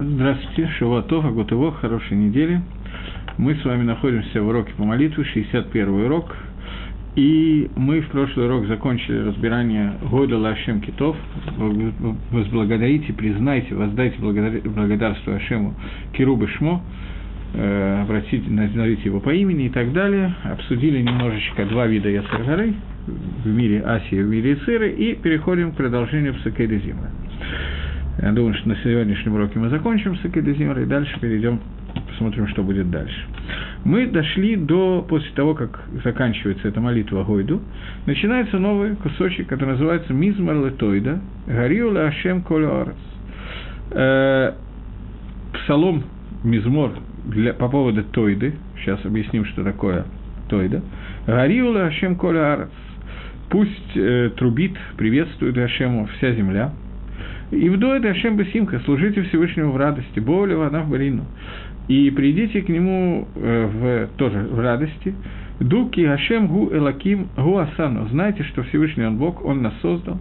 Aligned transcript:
Здравствуйте, 0.00 0.68
Шавуатов, 0.78 1.24
Агутово, 1.24 1.72
хорошей 1.72 2.16
недели. 2.16 2.60
Мы 3.36 3.56
с 3.56 3.64
вами 3.64 3.82
находимся 3.82 4.40
в 4.40 4.46
уроке 4.46 4.72
по 4.76 4.84
молитве, 4.84 5.24
61 5.24 5.88
урок. 5.88 6.36
И 7.16 7.68
мы 7.74 8.00
в 8.02 8.08
прошлый 8.10 8.46
урок 8.46 8.68
закончили 8.68 9.18
разбирание 9.18 9.94
Года 10.08 10.38
Лашем 10.38 10.82
Китов. 10.82 11.16
Возблагодарите, 12.30 13.12
признайте, 13.12 13.74
воздайте 13.74 14.18
благодарство 14.20 15.34
Ашему 15.34 15.74
Кирубы 16.12 16.46
Шмо, 16.46 16.80
э, 17.54 18.02
обратите, 18.02 18.48
назовите 18.48 19.02
его 19.02 19.18
по 19.18 19.30
имени 19.30 19.66
и 19.66 19.70
так 19.70 19.92
далее. 19.92 20.32
Обсудили 20.44 21.02
немножечко 21.02 21.66
два 21.66 21.88
вида 21.88 22.08
Яцергары 22.08 22.74
в 23.08 23.48
мире 23.48 23.82
Асии 23.82 24.22
в 24.22 24.28
мире 24.28 24.52
Ициры, 24.52 24.92
и 24.92 25.16
переходим 25.16 25.72
к 25.72 25.76
продолжению 25.76 26.34
Псакейда 26.34 26.76
Зимы. 26.76 27.08
Я 28.20 28.32
думаю, 28.32 28.54
что 28.54 28.68
на 28.68 28.76
сегодняшнем 28.76 29.34
уроке 29.34 29.60
мы 29.60 29.68
закончим 29.68 30.16
с 30.16 30.24
Акадезимрой, 30.24 30.82
и 30.82 30.86
дальше 30.86 31.18
перейдем, 31.20 31.60
посмотрим, 32.08 32.48
что 32.48 32.64
будет 32.64 32.90
дальше. 32.90 33.16
Мы 33.84 34.08
дошли 34.08 34.56
до, 34.56 35.06
после 35.08 35.30
того, 35.36 35.54
как 35.54 35.84
заканчивается 36.02 36.66
эта 36.66 36.80
молитва 36.80 37.22
Гойду, 37.22 37.62
начинается 38.06 38.58
новый 38.58 38.96
кусочек, 38.96 39.46
который 39.46 39.70
называется 39.70 40.12
Мизмар 40.12 40.56
Летойда, 40.56 41.20
Гариу 41.46 41.96
Ашем 41.96 42.42
Колюарес. 42.42 42.96
Э, 43.92 44.52
псалом 45.52 46.02
Мизмор 46.42 46.94
для, 47.24 47.54
по 47.54 47.68
поводу 47.68 48.02
Тойды, 48.02 48.54
сейчас 48.78 49.04
объясним, 49.04 49.44
что 49.44 49.62
такое 49.62 50.06
Тойда. 50.48 50.82
Гариу 51.28 51.72
Ашем 51.86 52.16
Колюарес. 52.16 52.68
Пусть 53.48 53.96
э, 53.96 54.30
трубит, 54.36 54.76
приветствует 54.96 55.56
Ашему 55.56 56.06
вся 56.16 56.32
земля, 56.32 56.72
и 57.50 57.68
в 57.68 57.78
дуэт 57.78 58.04
Ашем 58.04 58.36
Басимка, 58.36 58.80
служите 58.80 59.22
Всевышнему 59.22 59.72
в 59.72 59.76
радости, 59.76 60.20
боли 60.20 60.54
в 60.54 60.90
Барину. 60.90 61.24
И 61.88 62.10
придите 62.10 62.60
к 62.60 62.68
нему 62.68 63.26
э, 63.34 63.66
в, 63.66 64.18
тоже 64.18 64.38
в 64.40 64.60
радости. 64.60 65.14
Дуки 65.58 66.04
Ашем 66.04 66.46
Гу 66.46 66.70
Элаким 66.70 67.28
Гу 67.36 67.56
Асану. 67.56 68.06
Знайте, 68.08 68.42
что 68.44 68.62
Всевышний 68.64 69.06
Он 69.06 69.16
Бог, 69.16 69.44
Он 69.44 69.62
нас 69.62 69.72
создал. 69.80 70.18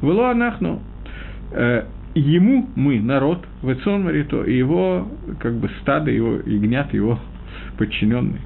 Вело 0.00 0.26
Анахну. 0.26 0.80
Э, 1.50 1.84
ему 2.14 2.68
мы, 2.76 3.00
народ, 3.00 3.44
Вецон 3.62 4.04
Марито, 4.04 4.44
и 4.44 4.56
его 4.56 5.08
как 5.40 5.54
бы 5.54 5.68
стадо, 5.80 6.10
его 6.10 6.36
ягнят, 6.46 6.94
его 6.94 7.18
подчиненные. 7.76 8.40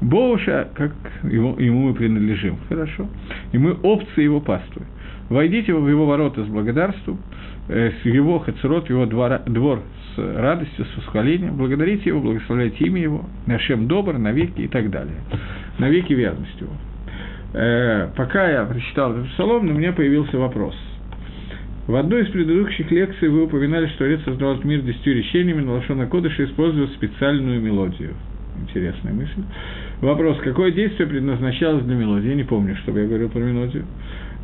Боуша, 0.00 0.68
как 0.74 0.92
его, 1.22 1.56
ему 1.58 1.88
мы 1.88 1.94
принадлежим, 1.94 2.58
хорошо. 2.68 3.08
И 3.52 3.58
мы 3.58 3.72
овцы 3.72 4.20
его 4.20 4.40
паствы. 4.40 4.82
Войдите 5.28 5.72
в 5.72 5.88
его 5.88 6.06
ворота 6.06 6.44
с 6.44 6.48
благодарством, 6.48 7.20
с 7.70 8.04
его 8.04 8.38
хацерот, 8.40 8.90
его 8.90 9.06
двора, 9.06 9.42
двор 9.46 9.82
с 10.14 10.18
радостью, 10.18 10.84
с 10.84 10.96
восхвалением, 10.96 11.56
благодарите 11.56 12.10
его, 12.10 12.20
благословляйте 12.20 12.84
имя 12.84 13.02
его, 13.02 13.24
Нашем 13.46 13.86
добр, 13.86 14.18
навеки 14.18 14.62
и 14.62 14.68
так 14.68 14.90
далее. 14.90 15.16
Навеки 15.78 16.12
верность 16.12 16.60
его. 16.60 16.72
Э, 17.52 18.08
пока 18.16 18.48
я 18.48 18.64
прочитал 18.64 19.12
этот 19.12 19.28
псалом, 19.30 19.68
у 19.68 19.72
меня 19.72 19.92
появился 19.92 20.38
вопрос. 20.38 20.74
В 21.86 21.96
одной 21.96 22.22
из 22.22 22.28
предыдущих 22.28 22.90
лекций 22.90 23.28
вы 23.28 23.44
упоминали, 23.44 23.86
что 23.88 23.98
Творец 23.98 24.20
создал 24.24 24.56
мир 24.62 24.80
десятью 24.82 25.16
речениями, 25.16 25.62
но 25.62 25.74
Лошона 25.74 26.06
Кодыша 26.06 26.44
используя 26.44 26.86
специальную 26.88 27.60
мелодию. 27.60 28.14
Интересная 28.60 29.12
мысль. 29.12 29.42
Вопрос, 30.00 30.38
какое 30.44 30.70
действие 30.70 31.08
предназначалось 31.08 31.84
для 31.84 31.96
мелодии? 31.96 32.28
Я 32.28 32.34
не 32.34 32.44
помню, 32.44 32.76
чтобы 32.76 33.00
я 33.00 33.06
говорил 33.06 33.28
про 33.30 33.40
мелодию. 33.40 33.84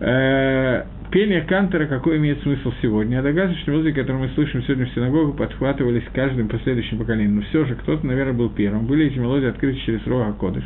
Э, 0.00 0.84
пение 1.10 1.42
Кантера 1.42 1.86
какой 1.86 2.18
имеет 2.18 2.42
смысл 2.42 2.72
сегодня? 2.82 3.22
Догадываюсь, 3.22 3.60
что 3.62 3.72
музыки, 3.72 3.96
которые 3.96 4.24
мы 4.24 4.34
слышим 4.34 4.62
сегодня 4.62 4.86
в 4.86 4.90
синагогу, 4.90 5.32
подхватывались 5.34 6.04
каждым 6.12 6.48
последующим 6.48 6.98
поколением. 6.98 7.36
Но 7.36 7.42
все 7.42 7.64
же 7.64 7.74
кто-то, 7.74 8.06
наверное, 8.06 8.34
был 8.34 8.50
первым. 8.50 8.86
Были 8.86 9.06
эти 9.06 9.18
мелодии 9.18 9.48
открыты 9.48 9.78
через 9.80 10.06
Рога 10.06 10.32
Кодыш. 10.32 10.64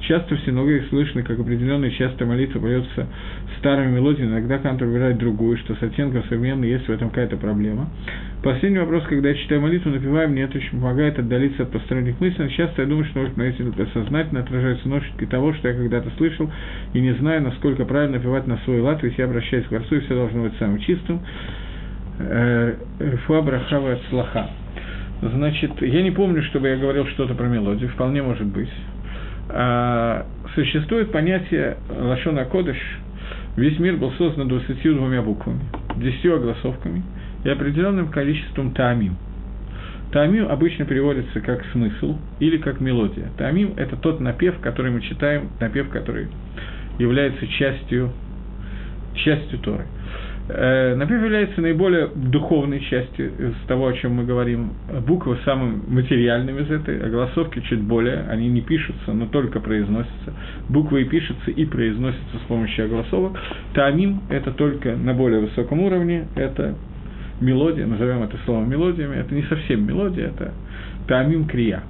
Часто 0.00 0.36
в 0.36 0.40
синагоге 0.40 0.84
слышно, 0.88 1.22
как 1.22 1.38
определенная 1.38 1.90
часто 1.90 2.26
молитва 2.26 2.60
поется 2.60 3.06
старыми 3.58 3.96
мелодиями, 3.96 4.30
иногда 4.30 4.58
Кантор 4.58 4.88
выбирает 4.88 5.18
другую, 5.18 5.56
что 5.58 5.74
с 5.74 5.82
оттенком 5.82 6.22
современной 6.24 6.68
есть 6.68 6.86
в 6.86 6.90
этом 6.90 7.08
какая-то 7.08 7.36
проблема. 7.36 7.88
Последний 8.42 8.78
вопрос, 8.78 9.04
когда 9.08 9.30
я 9.30 9.34
читаю 9.34 9.60
молитву, 9.60 9.90
напеваю, 9.90 10.28
мне 10.28 10.42
это 10.42 10.58
очень 10.58 10.78
помогает 10.78 11.18
отдалиться 11.18 11.64
от 11.64 11.72
посторонних 11.72 12.20
мыслей. 12.20 12.48
Часто 12.50 12.82
я 12.82 12.88
думаю, 12.88 13.04
что 13.06 13.20
может 13.20 13.38
эти 13.38 13.92
сознательно 13.92 14.40
отражаются 14.40 14.88
ножки 14.88 15.26
того, 15.26 15.52
что 15.54 15.68
я 15.68 15.74
когда-то 15.74 16.10
слышал, 16.16 16.50
и 16.92 17.00
не 17.00 17.12
знаю, 17.14 17.42
насколько 17.42 17.84
правильно 17.84 18.18
напевать 18.18 18.46
на 18.46 18.58
свой 18.58 18.80
лад, 18.80 19.02
ведь 19.02 19.18
я 19.18 19.24
обращаюсь 19.24 19.64
к 19.64 19.68
Творцу, 19.68 19.96
и 19.96 20.00
все 20.00 20.14
должно 20.14 20.44
быть 20.44 20.52
самым 20.58 20.78
чистым. 20.78 21.20
Э, 22.18 22.74
Фуа 23.26 23.42
Брахава 23.42 23.94
от 23.94 24.02
Слаха. 24.10 24.50
Значит, 25.22 25.80
я 25.80 26.02
не 26.02 26.10
помню, 26.10 26.42
чтобы 26.42 26.68
я 26.68 26.76
говорил 26.76 27.06
что-то 27.06 27.34
про 27.34 27.46
мелодию, 27.46 27.88
вполне 27.88 28.22
может 28.22 28.46
быть. 28.46 28.68
А, 29.48 30.26
существует 30.54 31.12
понятие 31.12 31.76
Лашона 31.88 32.44
Кодыш, 32.44 32.78
весь 33.56 33.78
мир 33.78 33.96
был 33.96 34.12
создан 34.12 34.48
22 34.48 35.22
буквами, 35.22 35.60
10 35.96 36.26
огласовками 36.26 37.02
и 37.44 37.48
определенным 37.48 38.08
количеством 38.08 38.72
таамим. 38.72 39.16
Таамим 40.12 40.48
обычно 40.48 40.84
переводится 40.84 41.40
как 41.40 41.64
смысл 41.72 42.16
или 42.38 42.56
как 42.58 42.80
мелодия. 42.80 43.28
Таамим– 43.36 43.74
это 43.76 43.96
тот 43.96 44.20
напев, 44.20 44.58
который 44.60 44.90
мы 44.90 45.00
читаем, 45.00 45.50
напев, 45.60 45.88
который 45.90 46.28
является 46.98 47.46
частью, 47.46 48.12
частью 49.14 49.58
Торы. 49.58 49.86
Э, 50.48 50.94
напев 50.94 51.22
является 51.22 51.60
наиболее 51.60 52.08
духовной 52.14 52.80
частью 52.80 53.32
из 53.36 53.66
того, 53.66 53.88
о 53.88 53.92
чем 53.94 54.14
мы 54.14 54.24
говорим. 54.24 54.74
Буквы 55.06 55.38
самым 55.44 55.82
материальным 55.88 56.58
из 56.58 56.70
этой, 56.70 57.02
а 57.02 57.08
голосовки 57.08 57.60
чуть 57.68 57.80
более, 57.80 58.26
они 58.28 58.48
не 58.48 58.60
пишутся, 58.60 59.12
но 59.12 59.26
только 59.26 59.58
произносятся. 59.58 60.32
Буквы 60.68 61.02
и 61.02 61.04
пишутся, 61.04 61.50
и 61.50 61.64
произносятся 61.64 62.38
с 62.44 62.48
помощью 62.48 62.84
огласовок. 62.84 63.38
Таамим– 63.74 64.20
это 64.30 64.52
только 64.52 64.94
на 64.94 65.14
более 65.14 65.40
высоком 65.40 65.80
уровне, 65.80 66.26
это 66.36 66.76
мелодия, 67.40 67.86
назовем 67.86 68.22
это 68.22 68.36
словом 68.44 68.70
мелодиями, 68.70 69.16
это 69.16 69.34
не 69.34 69.42
совсем 69.42 69.84
мелодия, 69.84 70.28
это 70.28 70.52
таамим 71.08 71.46
крия, 71.46 71.82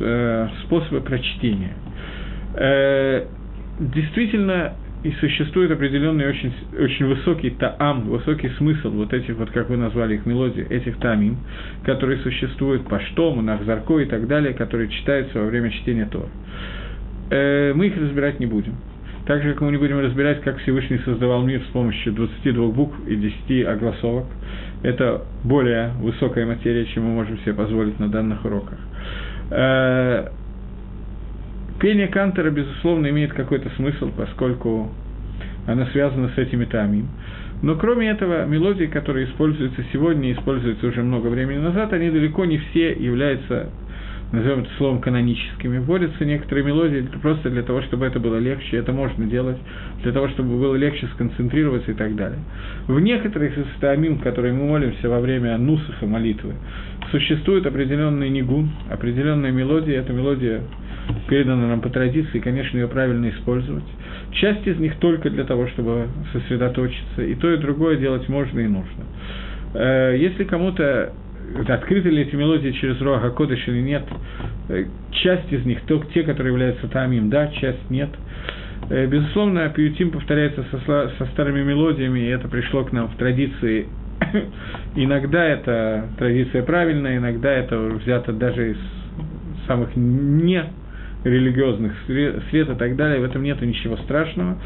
э, 0.00 0.48
способы 0.64 1.02
прочтения. 1.02 1.74
Э, 2.54 3.26
действительно, 3.78 4.74
и 5.02 5.10
существует 5.12 5.70
определенный 5.70 6.28
очень, 6.28 6.52
очень 6.78 7.06
высокий 7.06 7.50
таам, 7.50 8.02
высокий 8.02 8.50
смысл 8.50 8.90
вот 8.90 9.12
этих, 9.12 9.36
вот 9.36 9.50
как 9.50 9.68
вы 9.68 9.76
назвали 9.76 10.14
их 10.14 10.26
мелодии, 10.26 10.64
этих 10.68 10.98
тамим, 10.98 11.38
которые 11.84 12.18
существуют 12.20 12.86
по 12.86 13.00
штому, 13.00 13.42
нахзарко 13.42 13.98
и 13.98 14.06
так 14.06 14.28
далее, 14.28 14.54
которые 14.54 14.88
читаются 14.88 15.40
во 15.40 15.46
время 15.46 15.70
чтения 15.70 16.06
Тора. 16.06 16.28
Э, 17.30 17.72
мы 17.74 17.88
их 17.88 17.96
разбирать 17.96 18.38
не 18.38 18.46
будем. 18.46 18.74
Так 19.26 19.42
же, 19.42 19.52
как 19.52 19.60
мы 19.62 19.70
не 19.70 19.76
будем 19.76 20.00
разбирать, 20.00 20.40
как 20.42 20.58
Всевышний 20.58 20.98
создавал 21.04 21.42
мир 21.44 21.62
с 21.68 21.72
помощью 21.72 22.12
22 22.12 22.68
букв 22.68 22.96
и 23.06 23.16
10 23.16 23.66
огласовок. 23.66 24.26
Это 24.82 25.22
более 25.44 25.92
высокая 26.00 26.44
материя, 26.44 26.84
чем 26.86 27.04
мы 27.04 27.14
можем 27.14 27.38
себе 27.40 27.54
позволить 27.54 27.98
на 28.00 28.08
данных 28.08 28.44
уроках. 28.44 28.78
Э, 29.50 30.28
Пение 31.82 32.06
Кантера, 32.06 32.48
безусловно, 32.50 33.08
имеет 33.08 33.32
какой-то 33.32 33.68
смысл, 33.70 34.12
поскольку 34.16 34.88
она 35.66 35.84
связана 35.86 36.28
с 36.28 36.38
этими 36.38 36.64
тамим. 36.64 37.08
Но 37.60 37.74
кроме 37.74 38.08
этого, 38.08 38.46
мелодии, 38.46 38.84
которые 38.84 39.26
используются 39.26 39.84
сегодня 39.92 40.30
и 40.30 40.34
используются 40.34 40.86
уже 40.86 41.02
много 41.02 41.26
времени 41.26 41.58
назад, 41.58 41.92
они 41.92 42.10
далеко 42.10 42.44
не 42.44 42.58
все 42.58 42.92
являются 42.92 43.70
назовем 44.30 44.60
это 44.60 44.70
словом, 44.78 45.00
каноническими. 45.00 45.78
Вводятся 45.78 46.24
некоторые 46.24 46.64
мелодии 46.64 47.06
просто 47.20 47.50
для 47.50 47.62
того, 47.62 47.82
чтобы 47.82 48.06
это 48.06 48.18
было 48.18 48.38
легче, 48.38 48.78
это 48.78 48.92
можно 48.92 49.26
делать, 49.26 49.58
для 50.02 50.12
того, 50.12 50.28
чтобы 50.28 50.58
было 50.58 50.74
легче 50.74 51.06
сконцентрироваться 51.14 51.90
и 51.90 51.94
так 51.94 52.16
далее. 52.16 52.38
В 52.86 52.98
некоторых 53.00 53.58
из 53.58 53.66
стамим, 53.76 54.18
которые 54.18 54.54
мы 54.54 54.66
молимся 54.66 55.08
во 55.08 55.20
время 55.20 55.58
нусаха 55.58 56.06
молитвы, 56.06 56.54
существует 57.10 57.66
определенный 57.66 58.30
нигун, 58.30 58.70
определенная 58.90 59.50
мелодия, 59.50 60.00
эта 60.00 60.12
мелодия 60.12 60.62
передана 61.32 61.66
нам 61.66 61.80
по 61.80 61.88
традиции, 61.88 62.40
конечно, 62.40 62.76
ее 62.76 62.88
правильно 62.88 63.30
использовать. 63.30 63.84
Часть 64.32 64.66
из 64.66 64.76
них 64.76 64.96
только 64.96 65.30
для 65.30 65.44
того, 65.44 65.66
чтобы 65.68 66.08
сосредоточиться, 66.30 67.22
и 67.22 67.34
то, 67.34 67.50
и 67.50 67.56
другое 67.56 67.96
делать 67.96 68.28
можно 68.28 68.60
и 68.60 68.66
нужно. 68.66 69.04
Э, 69.72 70.14
если 70.18 70.44
кому-то 70.44 71.14
открыты 71.68 72.10
ли 72.10 72.24
эти 72.24 72.36
мелодии 72.36 72.72
через 72.72 73.00
Руаха 73.00 73.30
Кодыш 73.30 73.66
или 73.66 73.80
нет. 73.80 74.02
Э, 74.68 74.84
часть 75.10 75.50
из 75.50 75.64
них, 75.64 75.80
то, 75.86 76.02
те, 76.12 76.22
которые 76.22 76.52
являются 76.52 76.86
тамим, 76.88 77.30
да, 77.30 77.48
часть 77.48 77.88
нет. 77.88 78.10
Э, 78.90 79.06
безусловно, 79.06 79.70
пиютим 79.70 80.10
повторяется 80.10 80.66
со, 80.70 81.10
со 81.16 81.26
старыми 81.32 81.62
мелодиями, 81.62 82.20
и 82.20 82.26
это 82.26 82.46
пришло 82.46 82.84
к 82.84 82.92
нам 82.92 83.08
в 83.08 83.16
традиции. 83.16 83.86
иногда 84.96 85.46
это 85.46 86.10
традиция 86.18 86.62
правильная, 86.62 87.16
иногда 87.16 87.50
это 87.50 87.78
взято 87.78 88.34
даже 88.34 88.72
из 88.72 88.78
самых 89.66 89.96
не 89.96 90.62
религиозных 91.24 91.92
сред 92.06 92.70
и 92.70 92.74
так 92.74 92.96
далее, 92.96 93.20
в 93.20 93.24
этом 93.24 93.42
нет 93.42 93.60
ничего 93.62 93.96
страшного, 93.98 94.56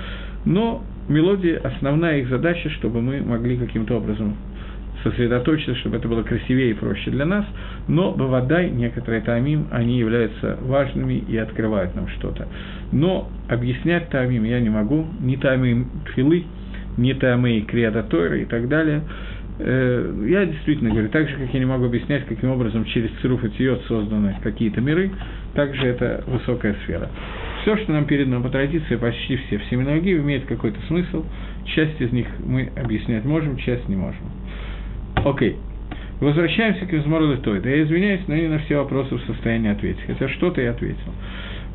но 0.44 0.82
мелодии, 1.08 1.54
основная 1.54 2.18
их 2.18 2.28
задача, 2.28 2.70
чтобы 2.70 3.02
мы 3.02 3.20
могли 3.20 3.56
каким-то 3.56 3.96
образом 3.96 4.36
сосредоточиться, 5.02 5.74
чтобы 5.76 5.98
это 5.98 6.08
было 6.08 6.22
красивее 6.22 6.70
и 6.70 6.74
проще 6.74 7.10
для 7.10 7.26
нас, 7.26 7.44
но 7.86 8.12
Бавадай, 8.12 8.70
некоторые 8.70 9.22
тамим, 9.22 9.66
они 9.70 9.98
являются 9.98 10.56
важными 10.62 11.14
и 11.28 11.36
открывают 11.36 11.94
нам 11.94 12.08
что-то. 12.08 12.48
Но 12.92 13.30
объяснять 13.48 14.08
тамим 14.08 14.44
я 14.44 14.58
не 14.60 14.70
могу, 14.70 15.06
ни 15.20 15.36
тамим 15.36 15.88
филы, 16.14 16.44
ни 16.96 17.12
тамей 17.12 17.62
криадатойры 17.62 18.42
и 18.42 18.44
так 18.46 18.68
далее– 18.68 19.02
я 19.58 20.46
действительно 20.46 20.90
говорю, 20.90 21.08
так 21.08 21.28
же, 21.28 21.36
как 21.36 21.52
я 21.52 21.58
не 21.58 21.64
могу 21.64 21.86
объяснять, 21.86 22.26
каким 22.26 22.50
образом 22.50 22.84
через 22.86 23.10
Цируф 23.22 23.42
и 23.44 23.48
Тиот 23.50 23.84
созданы 23.86 24.36
какие-то 24.42 24.80
миры, 24.80 25.10
также 25.54 25.86
это 25.86 26.24
высокая 26.26 26.74
сфера. 26.84 27.08
Все, 27.62 27.76
что 27.78 27.92
нам 27.92 28.04
передано 28.04 28.42
по 28.42 28.50
традиции, 28.50 28.96
почти 28.96 29.36
все 29.36 29.58
в 29.58 29.64
семинологии, 29.64 30.16
имеет 30.18 30.44
какой-то 30.44 30.78
смысл. 30.88 31.24
Часть 31.74 32.00
из 32.00 32.12
них 32.12 32.26
мы 32.44 32.70
объяснять 32.76 33.24
можем, 33.24 33.56
часть 33.56 33.88
не 33.88 33.96
можем. 33.96 34.20
Окей. 35.16 35.56
Возвращаемся 36.20 36.86
к 36.86 36.92
Измору 36.94 37.32
Литойда. 37.32 37.68
Я 37.68 37.82
извиняюсь, 37.82 38.22
но 38.26 38.34
не 38.34 38.48
на 38.48 38.58
все 38.60 38.76
вопросы 38.76 39.16
в 39.16 39.20
состоянии 39.26 39.70
ответить, 39.70 40.02
хотя 40.06 40.28
что-то 40.28 40.60
я 40.60 40.70
ответил. 40.70 41.12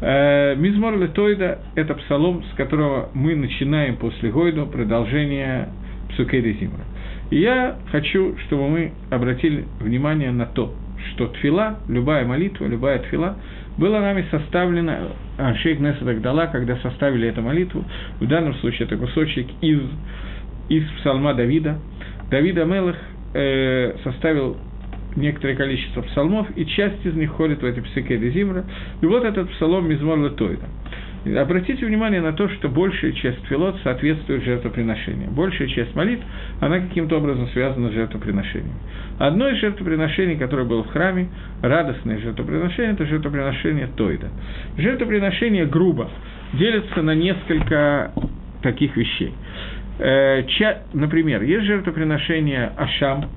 Э, 0.02 0.56
Мизмор 0.56 0.98
Литойда– 0.98 1.60
это 1.76 1.94
псалом, 1.94 2.44
с 2.44 2.56
которого 2.56 3.10
мы 3.14 3.36
начинаем 3.36 3.98
после 3.98 4.32
Гойда 4.32 4.66
продолжение 4.66 5.70
Псукейда 6.10 6.52
Зимра. 6.54 6.86
И 7.32 7.40
я 7.40 7.78
хочу, 7.92 8.38
чтобы 8.46 8.70
мы 8.70 8.92
обратили 9.10 9.66
внимание 9.80 10.32
на 10.32 10.46
то, 10.46 10.74
что 11.10 11.28
тфила, 11.28 11.80
любая 11.88 12.26
молитва, 12.26 12.66
любая 12.66 13.00
тфила, 13.00 13.38
была 13.78 14.02
нами 14.02 14.26
составлена, 14.30 15.00
а, 15.38 15.56
шейх 15.56 15.80
Несет 15.80 16.08
Агдала, 16.08 16.48
когда 16.48 16.76
составили 16.78 17.30
эту 17.30 17.42
молитву, 17.42 17.84
в 18.20 18.28
данном 18.28 18.54
случае 18.56 18.86
это 18.86 18.98
кусочек 18.98 19.48
из, 19.62 19.80
из 20.70 20.84
псалма 21.00 21.34
Давида. 21.34 21.80
Давида 22.30 22.66
Мелах 22.66 22.98
э, 23.34 23.96
составил 24.04 24.58
некоторое 25.16 25.56
количество 25.56 26.02
псалмов, 26.02 26.48
и 26.56 26.66
часть 26.66 27.06
из 27.06 27.14
них 27.14 27.32
входит 27.32 27.62
в 27.62 27.66
эти 27.66 27.80
псике 27.80 28.18
Зимра. 28.32 28.66
И 29.02 29.06
вот 29.06 29.24
этот 29.24 29.50
псалом 29.52 29.90
Мизмор 29.90 30.20
Летойда. 30.20 30.66
Обратите 31.24 31.86
внимание 31.86 32.20
на 32.20 32.34
то, 32.34 32.50
что 32.50 32.68
большая 32.68 33.12
часть 33.12 33.46
филот 33.46 33.78
соответствует 33.84 34.44
жертвоприношению. 34.44 35.30
Большая 35.30 35.68
часть 35.68 35.96
молитв, 35.96 36.24
она 36.60 36.80
каким-то 36.80 37.18
образом 37.18 37.48
связана 37.50 37.90
с 37.90 37.94
жертвоприношением. 37.94 38.74
Одно 39.20 39.48
из 39.50 39.60
жертвоприношений, 39.60 40.36
которое 40.38 40.64
было 40.64 40.84
в 40.84 40.88
храме, 40.88 41.30
радостное 41.62 42.18
жертвоприношение, 42.18 42.94
это 42.94 43.06
жертвоприношение 43.06 43.88
Тойда. 43.96 44.30
Жертвоприношение 44.78 45.68
грубо 45.68 46.10
делится 46.54 47.04
на 47.04 47.14
несколько 47.14 48.14
таких 48.64 48.98
вещей. 48.98 49.34
Э, 50.00 50.42
например, 50.94 51.44
есть 51.44 51.66
жертвоприношение 51.66 52.72
Ашам, 52.76 53.30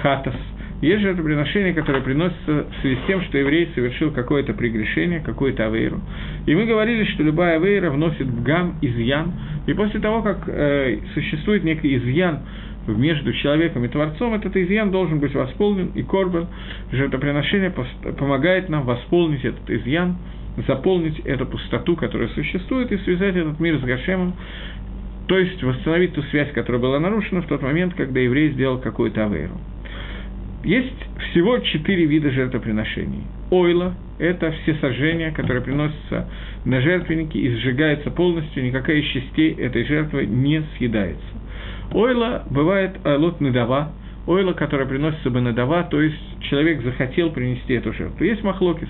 Хатас– 0.00 0.34
есть 0.80 1.02
жертвоприношение, 1.02 1.74
которое 1.74 2.02
приносится 2.02 2.66
в 2.70 2.80
связи 2.80 2.96
с 3.02 3.06
тем, 3.06 3.22
что 3.22 3.38
еврей 3.38 3.68
совершил 3.74 4.12
какое-то 4.12 4.52
прегрешение, 4.54 5.20
какую-то 5.20 5.66
авейру. 5.66 6.00
И 6.46 6.54
мы 6.54 6.66
говорили, 6.66 7.04
что 7.04 7.24
любая 7.24 7.56
авейра 7.56 7.90
вносит 7.90 8.26
бгам, 8.26 8.76
изъян. 8.80 9.32
И 9.66 9.72
после 9.74 10.00
того, 10.00 10.22
как 10.22 10.44
э, 10.46 10.98
существует 11.14 11.64
некий 11.64 11.96
изъян 11.96 12.40
между 12.86 13.32
человеком 13.34 13.84
и 13.84 13.88
Творцом, 13.88 14.34
этот 14.34 14.56
изъян 14.56 14.90
должен 14.90 15.18
быть 15.18 15.34
восполнен, 15.34 15.90
и 15.94 16.02
корбан, 16.02 16.46
жертвоприношение, 16.92 17.72
помогает 18.16 18.68
нам 18.68 18.84
восполнить 18.84 19.44
этот 19.44 19.68
изъян, 19.68 20.16
заполнить 20.66 21.18
эту 21.20 21.44
пустоту, 21.46 21.96
которая 21.96 22.28
существует, 22.28 22.90
и 22.92 22.98
связать 22.98 23.36
этот 23.36 23.60
мир 23.60 23.78
с 23.78 23.82
Гашемом, 23.82 24.34
то 25.26 25.38
есть 25.38 25.62
восстановить 25.62 26.14
ту 26.14 26.22
связь, 26.22 26.50
которая 26.52 26.80
была 26.80 26.98
нарушена 26.98 27.42
в 27.42 27.46
тот 27.46 27.62
момент, 27.62 27.94
когда 27.94 28.20
еврей 28.20 28.50
сделал 28.52 28.78
какую-то 28.78 29.26
авейру. 29.26 29.60
Есть 30.64 30.96
всего 31.30 31.58
четыре 31.58 32.06
вида 32.06 32.30
жертвоприношений. 32.30 33.22
Ойла– 33.50 33.94
это 34.18 34.52
все 34.62 34.74
сожжения, 34.74 35.30
которые 35.30 35.62
приносятся 35.62 36.28
на 36.64 36.80
жертвенники 36.80 37.38
и 37.38 37.54
сжигаются 37.56 38.10
полностью, 38.10 38.64
никакая 38.64 38.96
из 38.96 39.06
частей 39.06 39.54
этой 39.54 39.84
жертвы 39.84 40.26
не 40.26 40.62
съедается. 40.76 41.24
Ойла 41.92 42.44
бывает 42.50 42.96
айлот 43.04 43.40
недава, 43.40 43.92
ойла, 44.26 44.52
которая 44.52 44.86
приносится 44.86 45.30
бы 45.30 45.40
надава, 45.40 45.84
то 45.84 46.00
есть 46.02 46.18
человек 46.50 46.82
захотел 46.82 47.30
принести 47.30 47.74
эту 47.74 47.92
жертву. 47.94 48.24
Есть 48.24 48.42
махлокис. 48.42 48.88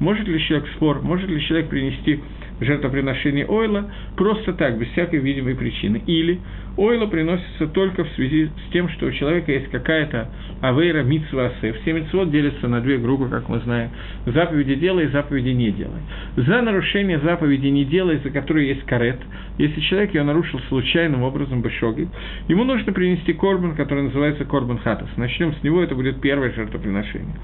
Может 0.00 0.26
ли 0.26 0.40
человек 0.40 0.68
спор, 0.76 1.02
может 1.02 1.28
ли 1.28 1.40
человек 1.42 1.68
принести 1.68 2.20
жертвоприношение 2.60 3.46
ойла 3.46 3.90
просто 4.16 4.52
так, 4.52 4.78
без 4.78 4.88
всякой 4.88 5.20
видимой 5.20 5.54
причины. 5.54 6.02
Или 6.06 6.40
ойла 6.76 7.06
приносится 7.06 7.66
только 7.68 8.04
в 8.04 8.08
связи 8.10 8.46
с 8.46 8.72
тем, 8.72 8.88
что 8.90 9.06
у 9.06 9.12
человека 9.12 9.52
есть 9.52 9.70
какая-то 9.70 10.28
авейра 10.60 11.02
митсва 11.02 11.46
асе. 11.46 11.72
Все 11.72 11.92
митцвот 11.92 12.30
делятся 12.30 12.68
на 12.68 12.80
две 12.80 12.98
группы, 12.98 13.28
как 13.28 13.48
мы 13.48 13.60
знаем. 13.60 13.90
Заповеди 14.26 14.74
делай, 14.74 15.08
заповеди 15.08 15.50
не 15.50 15.70
делай. 15.70 16.00
За 16.36 16.62
нарушение 16.62 17.18
заповеди 17.18 17.66
не 17.66 17.84
делай, 17.84 18.18
за 18.22 18.30
которые 18.30 18.68
есть 18.68 18.84
карет, 18.84 19.18
если 19.58 19.80
человек 19.80 20.14
ее 20.14 20.22
нарушил 20.22 20.60
случайным 20.68 21.22
образом 21.22 21.60
бешоги, 21.62 22.08
ему 22.48 22.64
нужно 22.64 22.92
принести 22.92 23.32
корбан, 23.32 23.74
который 23.74 24.04
называется 24.04 24.44
корбан 24.44 24.78
хатас. 24.78 25.08
Начнем 25.16 25.54
с 25.54 25.62
него, 25.62 25.82
это 25.82 25.94
будет 25.94 26.20
первое 26.20 26.52
жертвоприношение. 26.52 27.34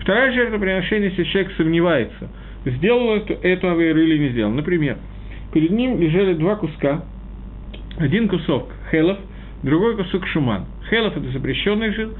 Второе 0.00 0.32
жертвоприношение, 0.32 1.10
если 1.10 1.24
человек 1.24 1.52
сомневается, 1.56 2.30
сделал 2.66 3.16
эту, 3.16 3.68
авейру 3.68 4.00
или 4.00 4.18
не 4.18 4.28
сделал. 4.30 4.52
Например, 4.52 4.98
перед 5.52 5.70
ним 5.70 6.00
лежали 6.00 6.34
два 6.34 6.56
куска, 6.56 7.04
один 7.98 8.28
кусок 8.28 8.68
хелов, 8.90 9.18
другой 9.62 9.96
кусок 9.96 10.26
шуман. 10.26 10.66
Хелов– 10.90 11.16
это 11.16 11.30
запрещенный 11.30 11.92
жир, 11.92 12.10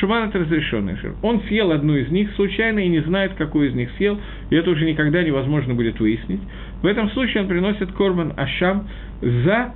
шуман– 0.00 0.28
это 0.28 0.40
разрешенный 0.40 0.96
жир. 0.96 1.14
Он 1.22 1.40
съел 1.42 1.72
одну 1.72 1.96
из 1.96 2.10
них 2.10 2.32
случайно 2.34 2.80
и 2.80 2.88
не 2.88 3.00
знает, 3.00 3.34
какую 3.34 3.68
из 3.68 3.74
них 3.74 3.90
съел, 3.96 4.18
и 4.50 4.56
это 4.56 4.70
уже 4.70 4.84
никогда 4.84 5.22
невозможно 5.22 5.74
будет 5.74 6.00
выяснить. 6.00 6.40
В 6.82 6.86
этом 6.86 7.10
случае 7.10 7.42
он 7.42 7.48
приносит 7.48 7.92
корбан 7.92 8.32
ашам 8.36 8.88
за 9.20 9.74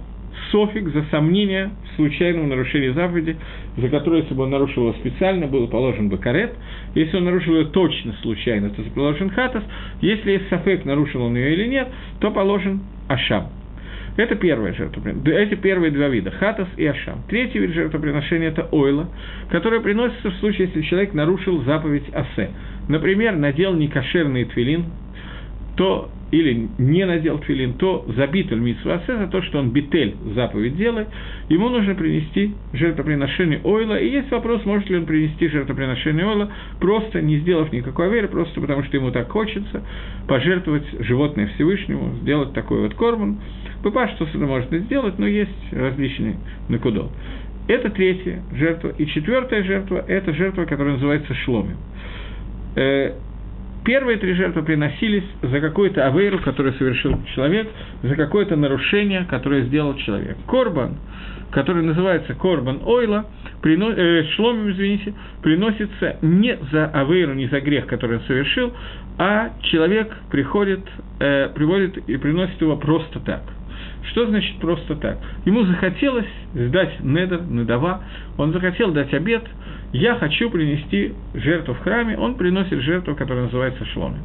софик, 0.51 0.89
за 0.89 1.05
сомнение 1.11 1.71
в 1.85 1.97
случайном 1.97 2.49
нарушении 2.49 2.91
заповеди, 2.91 3.37
за 3.77 3.89
которое, 3.89 4.23
если 4.23 4.35
бы 4.35 4.45
он 4.45 4.51
нарушил 4.51 4.89
его 4.89 4.93
специально, 4.95 5.47
был 5.47 5.69
положен 5.69 6.09
бы 6.09 6.19
карет. 6.19 6.55
Если 6.95 7.17
он 7.17 7.25
нарушил 7.25 7.57
ее 7.57 7.67
точно 7.67 8.15
случайно, 8.23 8.71
то 8.71 8.83
положен 8.95 9.31
хатас. 9.31 9.65
Если 10.01 10.33
есть 10.33 10.49
софек, 10.49 10.85
нарушил 10.85 11.23
он 11.23 11.37
ее 11.37 11.55
или 11.55 11.69
нет, 11.69 11.89
то 12.21 12.31
положен 12.31 12.81
ашам. 13.09 13.49
Это 14.17 14.35
первое 14.35 14.75
жертвоприношение. 14.75 15.45
Эти 15.45 15.55
первые 15.55 15.91
два 15.93 16.09
вида– 16.09 16.31
хатас 16.33 16.69
и 16.77 16.85
ашам. 16.85 17.23
Третий 17.29 17.59
вид 17.59 17.71
жертвоприношения– 17.71 18.49
это 18.51 18.69
ойла, 18.73 19.09
которое 19.51 19.81
приносится 19.81 20.31
в 20.31 20.35
случае, 20.37 20.67
если 20.67 20.83
человек 20.83 21.15
нарушил 21.15 21.63
заповедь 21.63 22.05
асе. 22.13 22.51
Например, 22.89 23.37
надел 23.37 23.73
некошерный 23.75 24.45
твилин, 24.45 24.87
то 25.77 26.11
или 26.31 26.69
не 26.79 27.05
надел 27.07 27.39
твилин, 27.39 27.75
то 27.75 28.05
забит 28.17 28.53
митсвасе 28.53 29.17
за 29.17 29.27
то, 29.27 29.43
что 29.43 29.59
он 29.59 29.71
битель 29.71 30.15
заповедь 30.35 30.77
делает, 30.77 31.09
ему 31.49 31.69
нужно 31.69 31.95
принести 31.95 32.55
жертвоприношение 32.73 33.61
ойла. 33.65 33.99
И 33.99 34.09
есть 34.09 34.31
вопрос, 34.31 34.65
может 34.65 34.89
ли 34.89 34.97
он 34.97 35.07
принести 35.07 35.49
жертвоприношение 35.49 36.25
ойла, 36.25 36.53
просто 36.79 37.21
не 37.21 37.39
сделав 37.39 37.73
никакой 37.73 38.11
веры, 38.11 38.29
просто 38.29 38.61
потому 38.61 38.85
что 38.85 38.97
ему 38.97 39.11
так 39.11 39.29
хочется 39.29 39.83
пожертвовать 40.29 40.87
животное 41.01 41.49
Всевышнему, 41.55 42.15
сделать 42.23 42.53
такой 42.53 42.83
вот 42.83 42.95
корман. 42.95 43.41
Папа 43.83 44.09
что 44.15 44.25
это 44.25 44.39
можно 44.39 44.79
сделать, 44.79 45.19
но 45.19 45.27
есть 45.27 45.73
различные 45.73 46.37
накудол. 46.69 47.11
Это 47.67 47.91
третья 47.91 48.43
жертва. 48.53 48.93
И 48.99 49.07
четвертая 49.07 49.63
жертва– 49.65 50.05
это 50.09 50.33
жертва, 50.33 50.65
которая 50.65 50.95
называется 50.95 51.35
шломим. 51.35 51.77
Первые 53.85 54.19
три 54.19 54.35
жертвы 54.35 54.63
приносились 54.63 55.25
за 55.43 55.61
какую-то 55.61 56.07
авейру, 56.07 56.39
которую 56.41 56.75
совершил 56.75 57.19
человек, 57.35 57.69
за 58.03 58.15
какое-то 58.15 58.57
нарушение, 58.57 59.25
которое 59.29 59.63
сделал 59.63 59.95
человек. 59.97 60.37
Корбан, 60.47 60.97
который 61.51 61.83
называется 61.83 62.35
Корбан 62.35 62.81
Ойла, 62.85 63.27
прино, 63.63 63.91
э, 63.91 64.25
шломим, 64.35 64.71
извините, 64.71 65.15
приносится 65.43 66.17
не 66.21 66.59
за 66.71 66.87
авейру, 66.87 67.33
не 67.35 67.49
за 67.49 67.61
грех, 67.61 67.87
который 67.87 68.19
он 68.19 68.23
совершил, 68.25 68.73
а 69.19 69.51
человек 69.63 70.15
приходит, 70.31 70.81
э, 71.19 71.49
приводит 71.55 71.97
и 72.09 72.17
приносит 72.19 72.61
его 72.61 72.77
просто 72.77 73.21
так– 73.21 73.43
что 74.11 74.27
значит 74.27 74.57
просто 74.59 74.97
так? 74.97 75.19
Ему 75.45 75.65
захотелось 75.65 76.27
сдать 76.55 77.01
недер, 77.01 77.43
недава, 77.43 78.03
он 78.39 78.53
захотел 78.53 78.93
дать 78.93 79.13
обед, 79.15 79.45
я 79.93 80.15
хочу 80.17 80.51
принести 80.51 81.15
жертву 81.35 81.75
в 81.75 81.81
храме, 81.81 82.17
он 82.17 82.35
приносит 82.37 82.81
жертву, 82.81 83.15
которая 83.15 83.45
называется 83.45 83.85
шломим. 83.87 84.23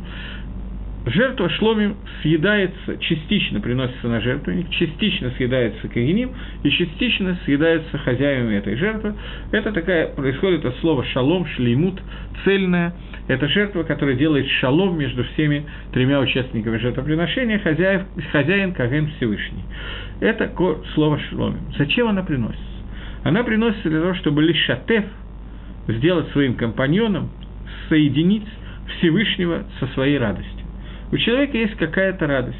Жертва 1.05 1.49
шломим 1.51 1.97
съедается, 2.23 2.97
частично 2.97 3.59
приносится 3.59 4.07
на 4.07 4.21
жертвенник, 4.21 4.71
частично 4.71 5.29
съедается 5.37 5.87
кагиним 5.87 6.31
и 6.63 6.69
частично 6.71 7.37
съедается 7.45 7.97
хозяевами 7.99 8.55
этой 8.55 8.75
жертвы. 8.75 9.13
Это 9.51 9.71
такая, 9.71 10.07
происходит 10.07 10.65
от 10.65 10.75
слова 10.77 11.05
шалом, 11.05 11.45
шлеймут, 11.45 12.01
цельная. 12.43 12.95
Это 13.27 13.47
жертва, 13.47 13.83
которая 13.83 14.15
делает 14.15 14.47
шалом 14.59 14.97
между 14.97 15.23
всеми 15.25 15.65
тремя 15.93 16.19
участниками 16.19 16.77
жертвоприношения, 16.77 17.59
хозяев, 17.59 18.03
хозяин 18.31 18.73
Каген 18.73 19.07
Всевышний. 19.17 19.63
Это 20.21 20.51
слово 20.95 21.19
шломим. 21.29 21.61
Зачем 21.77 22.07
она 22.07 22.23
приносится? 22.23 22.63
Она 23.23 23.43
приносится 23.43 23.89
для 23.89 24.01
того, 24.01 24.15
чтобы 24.15 24.41
лишатев, 24.41 25.05
сделать 25.87 26.29
своим 26.31 26.55
компаньоном, 26.55 27.29
соединить 27.89 28.47
Всевышнего 28.97 29.65
со 29.79 29.87
своей 29.87 30.17
радостью. 30.17 30.54
У 31.11 31.17
человека 31.17 31.57
есть 31.57 31.75
какая-то 31.75 32.27
радость. 32.27 32.57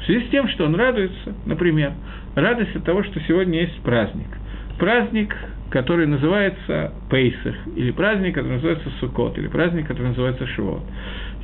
В 0.00 0.04
связи 0.04 0.26
с 0.26 0.30
тем, 0.30 0.48
что 0.48 0.66
он 0.66 0.74
радуется, 0.74 1.34
например, 1.46 1.92
радость 2.34 2.76
от 2.76 2.84
того, 2.84 3.02
что 3.04 3.20
сегодня 3.20 3.62
есть 3.62 3.80
праздник. 3.82 4.28
Праздник, 4.78 5.34
который 5.70 6.06
называется 6.06 6.92
Пейсах, 7.10 7.54
или 7.76 7.90
праздник, 7.90 8.34
который 8.34 8.54
называется 8.54 8.90
Сукот, 9.00 9.38
или 9.38 9.48
праздник, 9.48 9.86
который 9.86 10.08
называется 10.08 10.46
Шивот. 10.48 10.82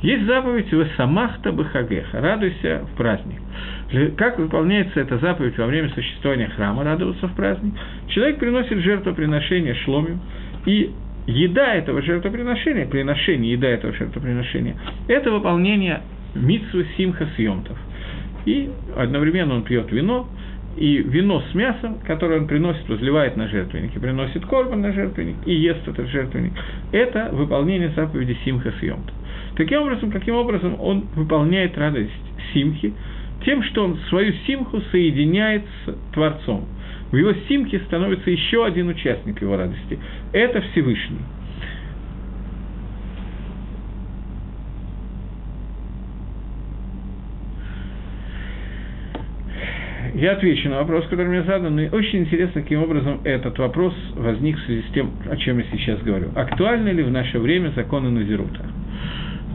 Есть 0.01 0.25
заповедь 0.25 0.71
«Вы 0.71 0.87
самахта 0.97 1.51
бахагеха»– 1.51 2.19
«Радуйся 2.21 2.85
в 2.91 2.97
праздник». 2.97 3.39
Как 4.17 4.37
выполняется 4.39 4.99
эта 4.99 5.17
заповедь 5.17 5.57
во 5.57 5.65
время 5.65 5.89
существования 5.89 6.49
храма 6.49 6.83
«Радоваться 6.83 7.27
в 7.27 7.35
праздник»? 7.35 7.73
Человек 8.09 8.39
приносит 8.39 8.79
жертвоприношение 8.79 9.75
шломим, 9.75 10.19
и 10.65 10.91
еда 11.27 11.75
этого 11.75 12.01
жертвоприношения, 12.01 12.87
приношение 12.87 13.53
еда 13.53 13.67
этого 13.69 13.93
жертвоприношения– 13.93 14.75
это 15.07 15.31
выполнение 15.31 16.01
митсвы 16.35 16.87
симха 16.97 17.27
съемтов. 17.35 17.77
И 18.45 18.69
одновременно 18.95 19.55
он 19.55 19.63
пьет 19.63 19.91
вино, 19.91 20.27
и 20.77 20.97
вино 20.97 21.43
с 21.51 21.53
мясом, 21.53 21.99
которое 22.05 22.39
он 22.39 22.47
приносит, 22.47 22.87
возливает 22.87 23.35
на 23.35 23.47
жертвенник, 23.47 23.95
и 23.95 23.99
приносит 23.99 24.45
корбан 24.45 24.81
на 24.81 24.93
жертвенник, 24.93 25.35
и 25.45 25.53
ест 25.53 25.87
этот 25.87 26.07
жертвенник, 26.07 26.53
это 26.91 27.29
выполнение 27.33 27.89
заповеди 27.89 28.37
Симха 28.45 28.71
Съемта. 28.79 29.13
Таким 29.55 29.81
образом, 29.81 30.11
каким 30.11 30.35
образом 30.35 30.77
он 30.79 31.05
выполняет 31.15 31.77
радость 31.77 32.11
Симхи? 32.53 32.93
Тем, 33.45 33.63
что 33.63 33.83
он 33.83 33.97
свою 34.09 34.33
Симху 34.47 34.81
соединяет 34.91 35.63
с 35.85 36.13
Творцом. 36.13 36.65
В 37.11 37.17
его 37.17 37.33
Симхе 37.49 37.79
становится 37.87 38.29
еще 38.29 38.65
один 38.65 38.87
участник 38.87 39.41
его 39.41 39.57
радости. 39.57 39.99
Это 40.31 40.61
Всевышний. 40.71 41.19
Я 50.13 50.33
отвечу 50.33 50.69
на 50.69 50.79
вопрос, 50.79 51.05
который 51.07 51.27
мне 51.27 51.43
задан, 51.43 51.79
и 51.79 51.89
очень 51.89 52.19
интересно, 52.19 52.61
каким 52.61 52.83
образом 52.83 53.21
этот 53.23 53.57
вопрос 53.57 53.93
возник 54.15 54.57
в 54.57 54.65
связи 54.65 54.83
с 54.89 54.93
тем, 54.93 55.11
о 55.29 55.37
чем 55.37 55.59
я 55.59 55.65
сейчас 55.71 56.01
говорю. 56.01 56.29
Актуальны 56.35 56.89
ли 56.89 57.03
в 57.03 57.11
наше 57.11 57.39
время 57.39 57.71
законы 57.75 58.09
Назирута? 58.09 58.65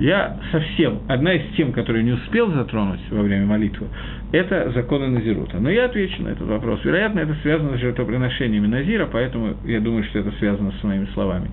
Я 0.01 0.39
совсем, 0.53 1.01
одна 1.09 1.35
из 1.35 1.55
тем, 1.57 1.73
которую 1.73 2.05
не 2.05 2.13
успел 2.13 2.51
затронуть 2.53 3.01
во 3.11 3.23
время 3.23 3.47
молитвы, 3.47 3.87
это 4.33 4.71
законы 4.73 5.09
Назирута. 5.09 5.59
Но 5.59 5.71
я 5.71 5.87
отвечу 5.87 6.23
на 6.23 6.29
этот 6.29 6.47
вопрос. 6.47 6.81
Вероятно, 6.85 7.21
это 7.21 7.35
связано 7.43 7.77
с 7.77 7.81
жертвоприношениями 7.81 8.67
Назира, 8.67 9.07
поэтому 9.11 9.57
я 9.65 9.81
думаю, 9.81 10.05
что 10.05 10.19
это 10.19 10.33
связано 10.39 10.73
с 10.81 10.85
моими 10.85 11.07
словами. 11.15 11.49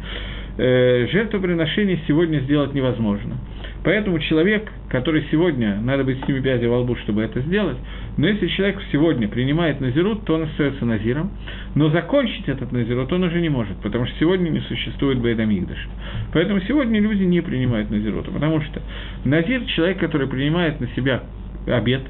Э, 0.55 1.07
жертвоприношение 1.11 1.99
сегодня 2.07 2.39
сделать 2.41 2.75
невозможно. 2.75 3.37
Поэтому 3.83 4.19
человек, 4.19 4.71
который 4.89 5.25
сегодня, 5.31 5.79
надо 5.81 6.03
быть 6.03 6.23
с 6.23 6.27
ними 6.27 6.41
пядей 6.41 6.67
во 6.67 6.79
лбу, 6.81 6.95
чтобы 6.97 7.23
это 7.23 7.41
сделать, 7.41 7.77
но 8.17 8.27
если 8.27 8.47
человек 8.47 8.79
сегодня 8.91 9.27
принимает 9.27 9.81
назирут, 9.81 10.25
то 10.25 10.35
он 10.35 10.43
остается 10.43 10.85
назиром, 10.85 11.31
но 11.73 11.89
закончить 11.89 12.47
этот 12.47 12.71
назирут 12.71 13.11
он 13.11 13.23
уже 13.23 13.41
не 13.41 13.49
может, 13.49 13.77
потому 13.77 14.05
что 14.05 14.15
сегодня 14.19 14.49
не 14.49 14.59
существует 14.61 15.19
Бейдамигдаш. 15.19 15.89
Поэтому 16.33 16.61
сегодня 16.61 17.01
люди 17.01 17.23
не 17.23 17.41
принимают 17.41 17.89
назирута, 17.89 18.29
потому 18.29 18.61
что 18.61 18.79
назир– 19.25 19.65
человек, 19.75 19.97
который 19.97 20.27
принимает 20.27 20.79
на 20.79 20.87
себя 20.89 21.23
обед, 21.65 22.03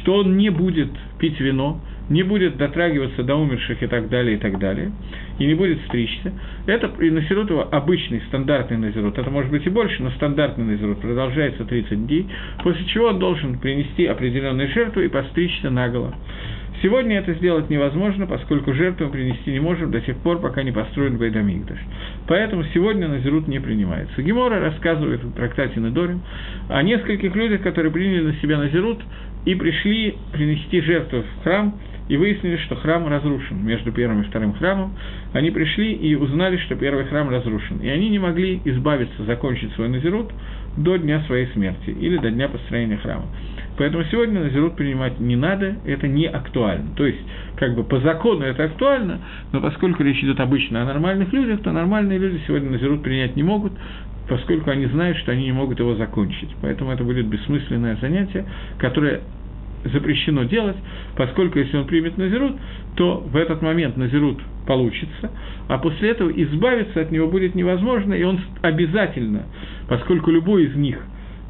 что 0.00 0.18
он 0.18 0.36
не 0.36 0.50
будет 0.50 0.90
пить 1.18 1.40
вино, 1.40 1.80
не 2.08 2.22
будет 2.22 2.56
дотрагиваться 2.56 3.22
до 3.22 3.36
умерших 3.36 3.82
и 3.82 3.86
так 3.86 4.08
далее, 4.08 4.36
и 4.36 4.38
так 4.38 4.58
далее, 4.58 4.92
и 5.38 5.46
не 5.46 5.54
будет 5.54 5.80
стричься. 5.86 6.32
Это 6.66 6.90
и 7.00 7.10
назирут 7.10 7.50
его 7.50 7.68
обычный, 7.70 8.22
стандартный 8.28 8.78
назирут, 8.78 9.18
это 9.18 9.30
может 9.30 9.50
быть 9.50 9.66
и 9.66 9.70
больше, 9.70 10.02
но 10.02 10.10
стандартный 10.12 10.64
назирут 10.64 11.00
продолжается 11.00 11.64
30 11.64 12.06
дней, 12.06 12.26
после 12.62 12.84
чего 12.86 13.08
он 13.08 13.18
должен 13.18 13.58
принести 13.58 14.06
определенную 14.06 14.68
жертву 14.68 15.02
и 15.02 15.08
постричься 15.08 15.70
наголо. 15.70 16.14
Сегодня 16.80 17.18
это 17.18 17.34
сделать 17.34 17.68
невозможно, 17.70 18.26
поскольку 18.26 18.72
жертву 18.72 19.06
мы 19.06 19.12
принести 19.12 19.50
не 19.50 19.58
можем 19.58 19.90
до 19.90 20.00
тех 20.00 20.16
пор, 20.18 20.40
пока 20.40 20.62
не 20.62 20.70
построен 20.70 21.18
Байдамигдаш. 21.18 21.78
Поэтому 22.28 22.62
сегодня 22.72 23.08
Назирут 23.08 23.48
не 23.48 23.58
принимается. 23.58 24.22
Гемора 24.22 24.60
рассказывает 24.60 25.24
в 25.24 25.32
трактате 25.32 25.80
Недорим 25.80 26.22
о 26.68 26.80
нескольких 26.84 27.34
людях, 27.34 27.62
которые 27.62 27.90
приняли 27.90 28.26
на 28.26 28.34
себя 28.34 28.58
Назирут 28.58 29.00
и 29.44 29.56
пришли 29.56 30.14
принести 30.32 30.80
жертву 30.80 31.22
в 31.22 31.42
храм, 31.42 31.74
и 32.08 32.16
выяснили, 32.16 32.56
что 32.58 32.76
храм 32.76 33.06
разрушен 33.06 33.64
между 33.64 33.92
первым 33.92 34.22
и 34.22 34.24
вторым 34.24 34.54
храмом. 34.54 34.94
Они 35.32 35.50
пришли 35.50 35.92
и 35.92 36.14
узнали, 36.14 36.56
что 36.58 36.74
первый 36.74 37.04
храм 37.04 37.28
разрушен. 37.28 37.78
И 37.78 37.88
они 37.88 38.08
не 38.08 38.18
могли 38.18 38.60
избавиться, 38.64 39.24
закончить 39.24 39.72
свой 39.74 39.88
назирут 39.88 40.30
до 40.76 40.96
дня 40.96 41.22
своей 41.26 41.46
смерти 41.48 41.90
или 41.90 42.18
до 42.18 42.30
дня 42.30 42.48
построения 42.48 42.96
храма. 42.96 43.26
Поэтому 43.76 44.04
сегодня 44.04 44.40
назирут 44.40 44.76
принимать 44.76 45.20
не 45.20 45.36
надо, 45.36 45.76
это 45.84 46.08
не 46.08 46.26
актуально. 46.26 46.90
То 46.96 47.06
есть, 47.06 47.20
как 47.56 47.74
бы 47.74 47.84
по 47.84 48.00
закону 48.00 48.44
это 48.44 48.64
актуально, 48.64 49.20
но 49.52 49.60
поскольку 49.60 50.02
речь 50.02 50.22
идет 50.22 50.40
обычно 50.40 50.82
о 50.82 50.84
нормальных 50.84 51.32
людях, 51.32 51.62
то 51.62 51.70
нормальные 51.72 52.18
люди 52.18 52.40
сегодня 52.46 52.70
назирут 52.70 53.02
принять 53.02 53.36
не 53.36 53.42
могут, 53.42 53.72
поскольку 54.28 54.70
они 54.70 54.86
знают, 54.86 55.16
что 55.18 55.32
они 55.32 55.44
не 55.44 55.52
могут 55.52 55.78
его 55.78 55.94
закончить. 55.94 56.50
Поэтому 56.60 56.90
это 56.90 57.04
будет 57.04 57.26
бессмысленное 57.26 57.96
занятие, 58.00 58.46
которое 58.78 59.20
запрещено 59.84 60.44
делать, 60.44 60.76
поскольку 61.16 61.58
если 61.58 61.76
он 61.76 61.86
примет 61.86 62.16
Назирут, 62.18 62.56
то 62.96 63.18
в 63.18 63.36
этот 63.36 63.62
момент 63.62 63.96
Назирут 63.96 64.40
получится, 64.66 65.30
а 65.68 65.78
после 65.78 66.10
этого 66.10 66.30
избавиться 66.30 67.00
от 67.00 67.10
него 67.10 67.28
будет 67.28 67.54
невозможно, 67.54 68.14
и 68.14 68.22
он 68.22 68.40
обязательно, 68.62 69.44
поскольку 69.88 70.30
любой 70.30 70.64
из 70.64 70.74
них 70.74 70.98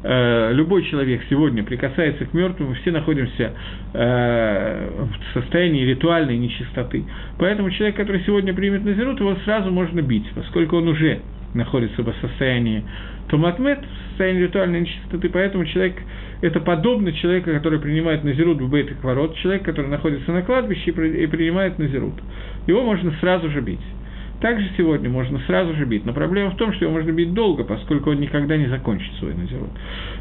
э,– 0.03 0.51
любой 0.53 0.83
человек 0.83 1.21
сегодня 1.29 1.63
прикасается 1.63 2.25
к 2.25 2.33
мертвым, 2.33 2.73
все 2.75 2.91
находимся 2.91 3.53
э, 3.93 4.89
в 5.33 5.33
состоянии 5.33 5.83
ритуальной 5.85 6.37
нечистоты. 6.37 7.03
Поэтому 7.37 7.71
человек, 7.71 7.95
который 7.95 8.21
сегодня 8.25 8.53
примет 8.53 8.85
Назирут, 8.85 9.19
его 9.19 9.35
сразу 9.45 9.71
можно 9.71 10.01
бить, 10.01 10.29
поскольку 10.35 10.77
он 10.77 10.87
уже 10.87 11.19
находится 11.53 12.01
в 12.03 12.13
состоянии 12.21 12.83
Томатмет, 13.29 13.79
в 13.79 14.09
состоянии 14.09 14.43
ритуальной 14.43 14.81
нечистоты, 14.81 15.29
поэтому 15.29 15.65
человек 15.65 15.95
это 16.41 16.59
подобно 16.59 17.11
человеку, 17.13 17.51
который 17.51 17.79
принимает 17.79 18.23
назирут 18.23 18.61
в 18.61 18.69
бейт 18.69 18.91
ворот, 19.03 19.35
человек, 19.37 19.63
который 19.63 19.87
находится 19.87 20.31
на 20.31 20.41
кладбище 20.41 20.91
и 20.91 21.27
принимает 21.27 21.77
назирут. 21.79 22.15
Его 22.67 22.83
можно 22.83 23.11
сразу 23.19 23.49
же 23.49 23.61
бить. 23.61 23.79
Также 24.41 24.69
сегодня 24.77 25.09
можно 25.09 25.37
сразу 25.47 25.73
же 25.75 25.83
бить, 25.83 26.05
но 26.05 26.13
проблема 26.13 26.51
в 26.51 26.55
том, 26.55 26.71
что 26.71 26.85
его 26.85 26.93
можно 26.93 27.11
бить 27.11 27.33
долго, 27.33 27.65
поскольку 27.65 28.11
он 28.11 28.21
никогда 28.21 28.55
не 28.55 28.67
закончит 28.67 29.11
свой 29.15 29.33
назирут. 29.33 29.69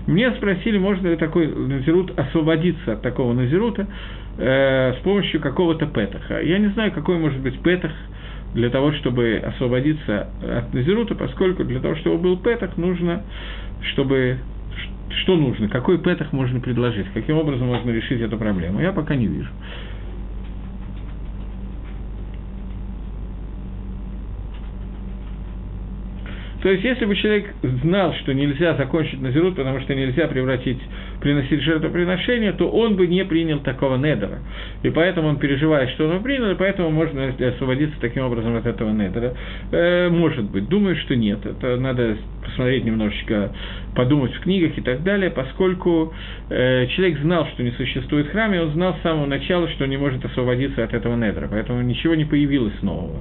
Мне 0.08 0.32
спросили, 0.32 0.76
можно 0.76 1.06
ли 1.06 1.16
такой 1.16 1.46
назирут 1.46 2.18
освободиться 2.18 2.94
от 2.94 3.02
такого 3.02 3.32
назирута 3.32 3.86
э, 4.38 4.94
с 4.94 5.02
помощью 5.04 5.40
какого-то 5.40 5.86
петаха. 5.86 6.40
Я 6.40 6.58
не 6.58 6.66
знаю, 6.70 6.90
какой 6.90 7.16
может 7.18 7.40
быть 7.40 7.60
петах 7.60 7.92
для 8.54 8.70
того, 8.70 8.92
чтобы 8.92 9.42
освободиться 9.44 10.28
от 10.42 10.72
назирута, 10.72 11.14
поскольку 11.14 11.64
для 11.64 11.80
того, 11.80 11.96
чтобы 11.96 12.18
был 12.18 12.38
петах, 12.38 12.76
нужно, 12.76 13.22
чтобы 13.92 14.38
что 15.22 15.36
нужно, 15.36 15.68
какой 15.68 15.98
петах 15.98 16.32
можно 16.32 16.60
предложить, 16.60 17.06
каким 17.14 17.36
образом 17.36 17.66
можно 17.66 17.90
решить 17.90 18.20
эту 18.20 18.36
проблему, 18.36 18.80
я 18.80 18.92
пока 18.92 19.14
не 19.14 19.26
вижу. 19.26 19.50
То 26.62 26.70
есть, 26.70 26.82
если 26.82 27.04
бы 27.04 27.14
человек 27.14 27.54
знал, 27.62 28.12
что 28.14 28.34
нельзя 28.34 28.74
закончить 28.74 29.20
назирут, 29.20 29.54
потому 29.54 29.80
что 29.80 29.94
нельзя 29.94 30.26
превратить, 30.26 30.80
приносить 31.20 31.62
жертвоприношение, 31.62 32.52
то 32.52 32.68
он 32.68 32.96
бы 32.96 33.06
не 33.06 33.24
принял 33.24 33.60
такого 33.60 33.96
недера. 33.96 34.38
И 34.82 34.90
поэтому 34.90 35.28
он 35.28 35.36
переживает, 35.38 35.90
что 35.90 36.08
он 36.08 36.22
принял, 36.22 36.50
и 36.50 36.54
поэтому 36.54 36.90
можно 36.90 37.28
освободиться 37.28 37.96
таким 38.00 38.24
образом 38.24 38.56
от 38.56 38.66
этого 38.66 38.90
недера. 38.90 39.34
Э, 39.72 40.08
может 40.08 40.44
быть. 40.50 40.68
Думаю, 40.68 40.96
что 40.96 41.16
нет. 41.16 41.44
Это 41.44 41.76
надо 41.76 42.16
посмотреть 42.44 42.84
немножечко, 42.84 43.52
подумать 43.94 44.32
в 44.34 44.40
книгах 44.40 44.76
и 44.78 44.80
так 44.80 45.02
далее, 45.02 45.30
поскольку 45.30 46.12
э, 46.50 46.86
человек 46.88 47.18
знал, 47.20 47.46
что 47.54 47.62
не 47.62 47.72
существует 47.72 48.28
храм, 48.28 48.54
и 48.54 48.58
он 48.58 48.72
знал 48.72 48.96
с 48.98 49.02
самого 49.02 49.26
начала, 49.26 49.68
что 49.70 49.86
не 49.86 49.96
может 49.96 50.24
освободиться 50.24 50.84
от 50.84 50.94
этого 50.94 51.16
недера. 51.16 51.48
Поэтому 51.50 51.82
ничего 51.82 52.14
не 52.14 52.24
появилось 52.24 52.80
нового. 52.82 53.20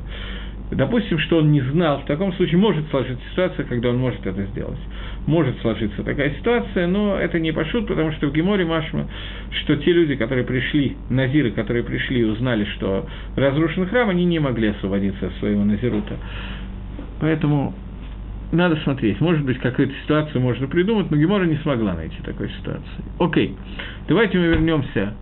Допустим, 0.71 1.17
что 1.19 1.37
он 1.37 1.51
не 1.51 1.61
знал, 1.61 2.01
в 2.01 2.05
таком 2.05 2.33
случае 2.33 2.57
может 2.57 2.89
сложиться 2.89 3.23
ситуация, 3.31 3.65
когда 3.65 3.89
он 3.89 3.97
может 3.97 4.25
это 4.25 4.43
сделать. 4.47 4.79
Может 5.27 5.59
сложиться 5.59 6.03
такая 6.03 6.31
ситуация, 6.35 6.87
но 6.87 7.17
это 7.17 7.37
не 7.37 7.51
пошут, 7.51 7.87
потому 7.87 8.13
что 8.13 8.27
в 8.27 8.33
Геморе 8.33 8.65
Машма, 8.65 9.07
что 9.51 9.75
те 9.75 9.91
люди, 9.91 10.15
которые 10.15 10.45
пришли, 10.45 10.95
назиры, 11.09 11.51
которые 11.51 11.83
пришли 11.83 12.21
и 12.21 12.23
узнали, 12.23 12.63
что 12.75 13.05
разрушен 13.35 13.87
храм, 13.87 14.09
они 14.09 14.23
не 14.23 14.39
могли 14.39 14.69
освободиться 14.69 15.27
от 15.27 15.33
своего 15.33 15.65
назирута. 15.65 16.15
Поэтому 17.19 17.75
надо 18.53 18.77
смотреть. 18.77 19.19
Может 19.19 19.43
быть, 19.43 19.59
какую-то 19.59 19.93
ситуацию 20.03 20.41
можно 20.41 20.67
придумать, 20.67 21.11
но 21.11 21.17
Гемора 21.17 21.43
не 21.43 21.57
смогла 21.57 21.93
найти 21.93 22.17
такой 22.23 22.49
ситуации. 22.49 23.03
Окей, 23.19 23.57
давайте 24.07 24.37
мы 24.37 24.45
вернемся 24.45 25.13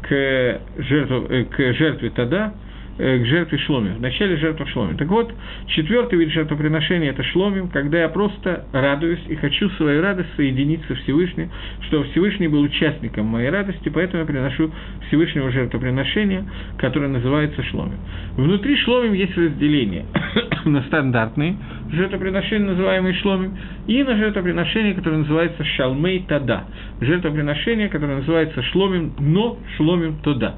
к, 0.00 0.60
жертву, 0.78 1.26
э, 1.28 1.44
к 1.44 1.74
жертве 1.74 2.08
Тада. 2.08 2.54
Э, 3.02 3.18
к 3.18 3.26
жертве 3.26 3.58
шломим, 3.58 3.94
в 3.94 4.00
начале 4.00 4.36
жертвы 4.36 4.66
шломим. 4.68 4.96
Так 4.96 5.08
вот, 5.08 5.34
четвертый 5.66 6.18
вид 6.18 6.30
жертвоприношения– 6.30 7.10
это 7.12 7.22
шломим, 7.24 7.68
когда 7.68 8.00
я 8.00 8.08
просто 8.08 8.64
радуюсь 8.72 9.20
и 9.28 9.34
хочу 9.34 9.68
свою 9.70 10.02
радость 10.02 10.28
соединить 10.36 10.80
со 10.86 10.94
Всевышним, 10.94 11.50
что 11.88 12.04
Всевышний 12.04 12.48
был 12.48 12.60
участником 12.62 13.26
моей 13.26 13.50
радости, 13.50 13.88
поэтому 13.88 14.20
я 14.20 14.26
приношу 14.26 14.70
Всевышнего 15.08 15.50
жертвоприношения, 15.50 16.44
которое 16.78 17.08
называется 17.08 17.62
шломим. 17.64 17.98
Внутри 18.36 18.76
шломим 18.76 19.14
есть 19.14 19.36
разделение 19.36 20.06
на 20.64 20.82
стандартные 20.84 21.56
жертвоприношения, 21.90 22.68
называемые 22.68 23.14
шломим, 23.14 23.56
и 23.86 24.02
на 24.02 24.16
жертвоприношение, 24.16 24.94
которое 24.94 25.18
называется 25.18 25.64
шалмей 25.64 26.24
тада, 26.28 26.64
жертвоприношение, 27.00 27.88
которое 27.88 28.18
называется 28.18 28.62
шломим, 28.62 29.12
но 29.18 29.58
шломим 29.76 30.16
тода. 30.22 30.54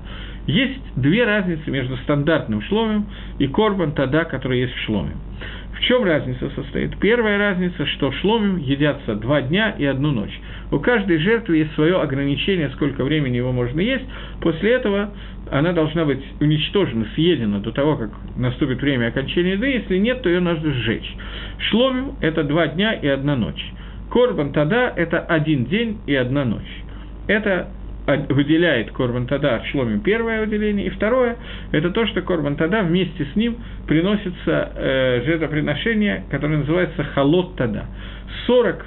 Есть 0.47 0.83
две 0.97 1.25
разницы 1.25 1.71
между 1.71 1.97
стандартным 1.99 2.61
шломим 2.63 3.07
и 3.39 3.47
корбан 3.47 3.93
тада, 3.93 4.25
который 4.25 4.61
есть 4.61 4.75
в 4.75 4.81
шломе. 4.85 5.13
В 5.75 5.81
чем 5.81 6.05
разница 6.05 6.51
состоит? 6.51 6.97
Первая 6.99 7.39
разница, 7.39 7.85
что 7.87 8.11
в 8.11 8.17
шломим 8.17 8.59
едятся 8.59 9.17
два 9.17 9.43
дня 9.43 9.71
и 9.71 9.85
одну 9.85 10.13
ночь. 10.13 10.39
У 10.71 10.79
каждой 10.79 11.19
жертвы 11.19 11.59
есть 11.59 11.75
свое 11.75 12.01
ограничение, 12.01 12.71
сколько 12.71 13.05
времени 13.05 13.37
его 13.37 13.53
можно 13.53 13.81
есть. 13.81 14.05
После 14.41 14.73
этого 14.73 15.11
она 15.51 15.73
должна 15.73 16.05
быть 16.05 16.23
уничтожена, 16.41 17.07
съедена 17.15 17.61
до 17.61 17.73
того, 17.73 17.97
как 17.97 18.11
наступит 18.37 18.81
время 18.81 19.09
окончания 19.09 19.53
еды. 19.53 19.67
Если 19.67 19.99
нет, 19.99 20.23
то 20.23 20.29
ее 20.29 20.41
нужно 20.41 20.73
сжечь. 20.73 21.15
Шломим– 21.59 22.13
это 22.21 22.45
два 22.45 22.69
дня 22.69 22.93
и 22.93 23.07
одна 23.07 23.35
ночь. 23.35 23.73
Корбан 24.11 24.53
Тада– 24.53 24.93
это 24.97 25.21
один 25.21 25.65
день 25.65 25.99
и 26.07 26.15
одна 26.15 26.45
ночь. 26.45 26.83
Это 27.27 27.69
выделяет 28.07 28.91
Корбан 28.93 29.27
Тада 29.27 29.63
Шломим 29.71 30.01
первое 30.01 30.41
выделение, 30.41 30.87
и 30.87 30.91
второе– 30.91 31.37
это 31.73 31.91
то, 31.91 32.07
что 32.07 32.21
Корбан 32.23 32.57
Тада 32.57 32.83
вместе 32.83 33.27
с 33.33 33.37
ним 33.37 33.57
приносится 33.87 34.73
э, 34.75 35.23
жертвоприношение, 35.25 36.25
которое 36.31 36.59
называется 36.59 37.03
Халот 37.03 37.57
Тада. 37.57 37.87
40 38.47 38.85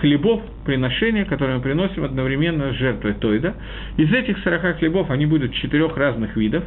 хлебов 0.00 0.42
приношения, 0.64 1.24
которые 1.24 1.58
мы 1.58 1.62
приносим 1.62 2.04
одновременно 2.04 2.72
с 2.72 2.76
жертвой 2.76 3.14
Тойда. 3.14 3.54
Из 3.96 4.12
этих 4.12 4.38
40 4.38 4.78
хлебов 4.78 5.10
они 5.10 5.26
будут 5.26 5.54
четырех 5.54 5.96
разных 5.96 6.36
видов. 6.36 6.64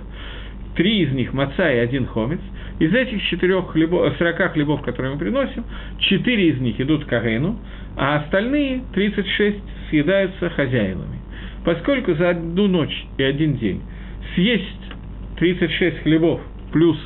Три 0.75 1.03
из 1.03 1.11
них 1.11 1.33
маца 1.33 1.69
и 1.69 1.77
один 1.77 2.05
хомец. 2.05 2.39
Из 2.79 2.93
этих 2.93 3.21
четырех 3.23 3.71
хлебов, 3.71 4.13
40 4.17 4.53
хлебов, 4.53 4.81
которые 4.81 5.13
мы 5.13 5.19
приносим, 5.19 5.65
четыре 5.99 6.49
из 6.49 6.59
них 6.59 6.79
идут 6.79 7.05
к 7.05 7.13
Арену, 7.13 7.59
а 7.97 8.17
остальные 8.17 8.83
36 8.93 9.57
съедаются 9.89 10.49
хозяинами. 10.49 11.24
Поскольку 11.65 12.13
за 12.13 12.29
одну 12.29 12.67
ночь 12.67 13.05
и 13.17 13.23
один 13.23 13.57
день 13.57 13.81
съесть 14.35 14.63
36 15.37 16.03
хлебов 16.03 16.39
плюс 16.71 16.97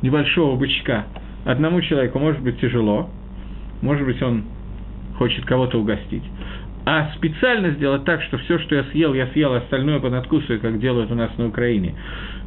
небольшого 0.00 0.56
бычка 0.56 1.06
одному 1.44 1.80
человеку 1.80 2.20
может 2.20 2.40
быть 2.40 2.60
тяжело, 2.60 3.10
может 3.82 4.06
быть, 4.06 4.22
он 4.22 4.44
хочет 5.18 5.44
кого-то 5.44 5.80
угостить, 5.80 6.22
а 6.84 7.10
специально 7.16 7.70
сделать 7.70 8.04
так, 8.04 8.22
что 8.22 8.38
все, 8.38 8.58
что 8.60 8.76
я 8.76 8.84
съел, 8.84 9.12
я 9.12 9.26
съел, 9.28 9.54
а 9.54 9.58
остальное 9.58 9.98
понадкусываю, 9.98 10.60
как 10.60 10.78
делают 10.78 11.10
у 11.10 11.14
нас 11.16 11.36
на 11.36 11.48
Украине, 11.48 11.94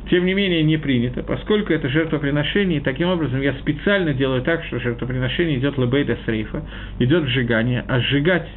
тем 0.09 0.25
не 0.25 0.33
менее 0.33 0.63
не 0.63 0.77
принято, 0.77 1.23
поскольку 1.23 1.73
это 1.73 1.89
жертвоприношение, 1.89 2.79
и 2.79 2.81
таким 2.81 3.09
образом 3.09 3.41
я 3.41 3.53
специально 3.55 4.13
делаю 4.13 4.43
так, 4.43 4.63
что 4.63 4.79
жертвоприношение 4.79 5.57
идет 5.57 5.77
лебейда 5.77 6.17
срейфа, 6.25 6.63
идет 6.99 7.25
сжигание, 7.25 7.83
а 7.87 7.99
сжигать 7.99 8.47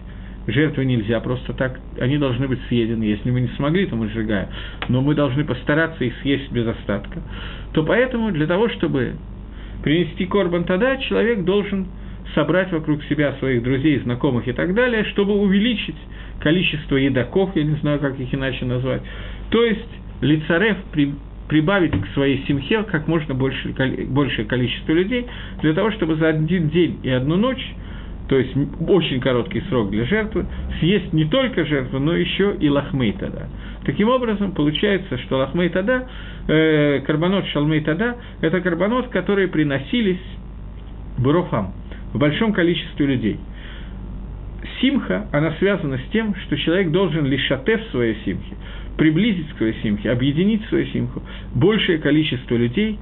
жертвы 0.46 0.84
нельзя 0.84 1.20
просто 1.20 1.52
так, 1.52 1.80
они 2.00 2.18
должны 2.18 2.48
быть 2.48 2.60
съедены. 2.68 3.04
Если 3.04 3.30
мы 3.30 3.40
не 3.40 3.48
смогли, 3.48 3.86
то 3.86 3.96
мы 3.96 4.08
сжигаем. 4.08 4.48
Но 4.88 5.00
мы 5.00 5.14
должны 5.14 5.44
постараться 5.44 6.04
их 6.04 6.14
съесть 6.22 6.50
без 6.50 6.66
остатка. 6.66 7.20
То 7.72 7.84
поэтому 7.84 8.30
для 8.32 8.46
того, 8.46 8.68
чтобы 8.70 9.14
принести 9.82 10.26
корбан 10.26 10.64
тогда, 10.64 10.96
человек 10.96 11.44
должен 11.44 11.86
собрать 12.34 12.72
вокруг 12.72 13.02
себя 13.04 13.34
своих 13.38 13.62
друзей, 13.62 13.98
знакомых 14.00 14.48
и 14.48 14.52
так 14.52 14.74
далее, 14.74 15.04
чтобы 15.04 15.34
увеличить 15.34 15.96
количество 16.40 16.96
едоков, 16.96 17.54
я 17.54 17.64
не 17.64 17.76
знаю, 17.76 18.00
как 18.00 18.18
их 18.18 18.34
иначе 18.34 18.64
назвать. 18.64 19.02
То 19.50 19.64
есть 19.64 19.88
лицарев 20.20 20.76
при, 20.92 21.14
прибавить 21.48 21.92
к 21.92 22.06
своей 22.14 22.44
семье 22.46 22.84
как 22.84 23.06
можно 23.08 23.34
больше, 23.34 23.74
большее 24.08 24.46
количество 24.46 24.92
людей, 24.92 25.26
для 25.60 25.74
того, 25.74 25.90
чтобы 25.92 26.16
за 26.16 26.28
один 26.28 26.68
день 26.68 26.98
и 27.02 27.10
одну 27.10 27.36
ночь 27.36 27.64
то 28.32 28.38
есть 28.38 28.56
очень 28.88 29.20
короткий 29.20 29.60
срок 29.68 29.90
для 29.90 30.06
жертвы, 30.06 30.46
съесть 30.80 31.12
не 31.12 31.26
только 31.26 31.66
жертву, 31.66 31.98
но 31.98 32.16
еще 32.16 32.56
и 32.58 32.70
лахмей 32.70 33.12
тада. 33.12 33.46
Таким 33.84 34.08
образом, 34.08 34.52
получается, 34.52 35.18
что 35.18 35.36
лахмей 35.36 35.68
тада, 35.68 36.08
э, 36.48 37.00
карбонот 37.00 37.44
шалмей 37.48 37.82
тада, 37.82 38.16
это 38.40 38.62
карбонот, 38.62 39.08
которые 39.08 39.48
приносились 39.48 40.22
бурофам, 41.18 41.74
в 42.14 42.18
большом 42.18 42.54
количестве 42.54 43.04
людей. 43.04 43.38
Симха, 44.80 45.26
она 45.30 45.52
связана 45.58 45.98
с 45.98 46.10
тем, 46.10 46.34
что 46.46 46.56
человек 46.56 46.90
должен 46.90 47.26
лишь 47.26 47.50
в 47.50 47.90
своей 47.90 48.16
симхе, 48.24 48.56
приблизить 48.96 49.50
к 49.50 49.56
своей 49.58 49.74
объединить 50.08 50.64
свою 50.70 50.86
симху, 50.86 51.22
большее 51.54 51.98
количество 51.98 52.56
людей 52.56 52.98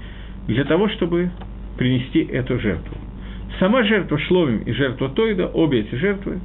для 0.49 0.65
того, 0.65 0.89
чтобы 0.89 1.31
принести 1.79 2.19
эту 2.19 2.59
жертву. 2.59 2.97
Сама 3.59 3.83
жертва 3.85 4.19
Шломим 4.19 4.63
и 4.63 4.73
жертва 4.73 5.09
Тойда, 5.11 5.49
обе 5.49 5.81
эти 5.81 5.95
жертвы, 5.97 6.39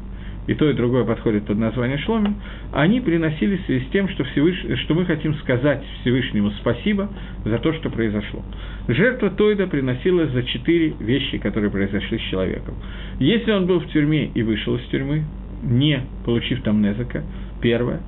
и 0.48 0.54
то, 0.54 0.70
и 0.70 0.74
другое 0.74 1.06
подходит 1.06 1.46
под 1.46 1.58
название 1.58 1.98
Шломим, 2.00 2.36
они 2.72 3.02
приносились 3.02 3.62
в 3.62 3.65
связи 3.65 3.86
с 3.86 3.89
тем, 3.91 4.10
что, 4.10 4.24
Всевыш... 4.26 4.80
что 4.84 4.94
мы 4.94 5.06
хотим 5.06 5.34
сказать 5.36 5.84
Всевышнему 6.02 6.52
спасибо 6.62 7.10
за 7.44 7.58
то, 7.60 7.74
что 7.74 7.89
произошло. 7.89 8.44
Жертва 8.88 9.32
Тойда 9.32 9.68
приносилась 9.68 10.30
за 10.32 10.44
четыре 10.44 10.94
вещи, 11.00 11.38
которые 11.38 11.72
произошли 11.72 12.18
с 12.18 12.22
человеком. 12.30 12.76
Если 13.20 13.52
он 13.52 13.65
был 13.65 13.80
в 13.80 13.88
тюрьме 13.88 14.28
и 14.34 14.44
вышел 14.44 14.76
из 14.76 14.84
тюрьмы, 14.88 15.24
не 15.63 16.02
получив 16.26 16.62
там 16.62 16.82
Незака, 16.82 17.24
первое. 17.62 18.02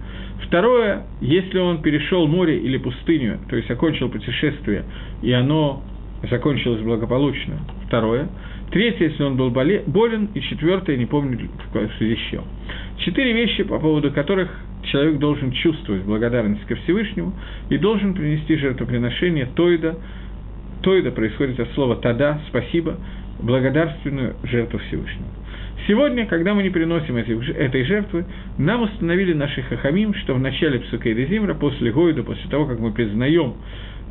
Второе, 0.43 1.03
если 1.19 1.57
он 1.57 1.81
перешел 1.81 2.27
море 2.27 2.59
или 2.59 2.77
пустыню, 2.77 3.39
то 3.49 3.55
есть 3.55 3.69
окончил 3.71 4.09
путешествие, 4.09 4.83
и 5.23 5.31
оно 5.31 5.81
закончилось 6.29 6.81
благополучно. 6.81 7.59
Второе. 7.87 8.27
Третье, 8.71 9.05
если 9.05 9.23
он 9.23 9.37
был 9.37 9.49
болен, 9.49 10.29
и 10.33 10.41
четвертое, 10.41 10.97
не 10.97 11.05
помню, 11.05 11.49
с 11.73 12.29
чем. 12.29 12.43
Четыре 12.97 13.33
вещи, 13.33 13.63
по 13.63 13.79
поводу 13.79 14.11
которых 14.11 14.49
человек 14.83 15.19
должен 15.19 15.51
чувствовать 15.51 16.03
благодарность 16.03 16.65
ко 16.65 16.75
Всевышнему 16.75 17.33
и 17.69 17.77
должен 17.77 18.13
принести 18.13 18.57
жертвоприношение 18.57 19.47
Тойда. 19.55 19.97
Тойда 20.81 21.11
происходит 21.11 21.59
от 21.59 21.71
слова 21.73 21.95
«тада», 21.95 22.41
«спасибо», 22.49 22.97
благодарственную 23.39 24.35
жертву 24.43 24.79
Всевышнему. 24.79 25.27
Сегодня, 25.87 26.25
когда 26.25 26.53
мы 26.53 26.63
не 26.63 26.69
приносим 26.69 27.15
эти, 27.15 27.31
этой 27.51 27.83
жертвы, 27.85 28.25
нам 28.57 28.81
установили 28.81 29.33
наши 29.33 29.61
хахамим, 29.61 30.13
что 30.15 30.33
в 30.33 30.39
начале 30.39 30.79
Псукейда 30.79 31.25
Зимра, 31.25 31.53
после 31.53 31.91
Гойда, 31.91 32.23
после 32.23 32.49
того, 32.49 32.65
как 32.65 32.79
мы 32.79 32.91
признаем 32.91 33.53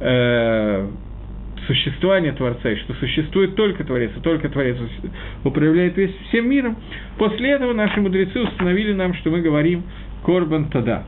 э, 0.00 0.88
существование 1.66 2.33
Творца, 2.33 2.70
и 2.70 2.76
что 2.76 2.94
существует 2.94 3.55
только 3.55 3.85
Творец, 3.85 4.11
и 4.16 4.20
только 4.20 4.48
Творец 4.48 4.76
управляет 5.44 5.96
весь 5.96 6.14
всем 6.29 6.48
миром, 6.48 6.76
после 7.18 7.50
этого 7.50 7.72
наши 7.72 8.00
мудрецы 8.00 8.40
установили 8.40 8.92
нам, 8.92 9.14
что 9.14 9.31
мы 9.31 9.40
говорим 9.40 9.85
«Корбан 10.24 10.70
Тада». 10.70 11.05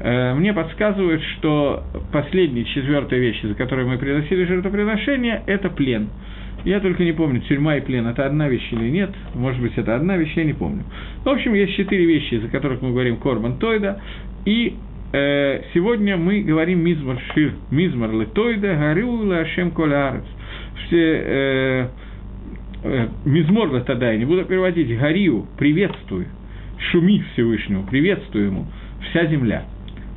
Э, 0.00 0.34
мне 0.34 0.52
подсказывают, 0.52 1.22
что 1.36 1.84
последняя, 2.12 2.64
четвертая 2.64 3.20
вещь, 3.20 3.40
за 3.42 3.54
которой 3.54 3.84
мы 3.84 3.98
приносили 3.98 4.44
жертвоприношение, 4.44 5.42
это 5.46 5.70
плен. 5.70 6.08
Я 6.64 6.80
только 6.80 7.02
не 7.02 7.12
помню, 7.12 7.40
тюрьма 7.40 7.76
и 7.76 7.80
плен– 7.80 8.06
это 8.08 8.24
одна 8.24 8.48
вещь 8.48 8.68
или 8.72 8.88
нет. 8.88 9.10
Может 9.34 9.60
быть, 9.60 9.72
это 9.76 9.96
одна 9.96 10.16
вещь, 10.16 10.32
я 10.36 10.44
не 10.44 10.52
помню. 10.52 10.84
В 11.24 11.28
общем, 11.28 11.54
есть 11.54 11.74
четыре 11.74 12.06
вещи, 12.06 12.36
за 12.36 12.48
которых 12.48 12.82
мы 12.82 12.90
говорим 12.90 13.16
Корбан 13.16 13.58
Тойда. 13.58 14.00
И 14.44 14.76
сегодня 15.12 16.16
мы 16.16 16.42
говорим 16.42 16.80
Мизмар 16.80 17.20
Шир, 17.34 17.52
Мизмар 17.70 18.12
Летойда, 18.12 18.74
Гарю 18.76 19.10
Лашем 19.10 19.70
Колярец. 19.72 20.24
Все 20.86 20.96
э, 20.96 21.88
э, 22.84 23.08
Мизмор 23.26 23.82
тогда 23.82 24.10
я 24.12 24.18
не 24.18 24.24
буду 24.24 24.44
переводить, 24.44 24.96
Гарию, 24.98 25.46
приветствую, 25.58 26.26
шуми 26.90 27.22
Всевышнему, 27.32 27.84
приветствую 27.84 28.46
ему, 28.46 28.66
вся 29.10 29.26
земля. 29.26 29.64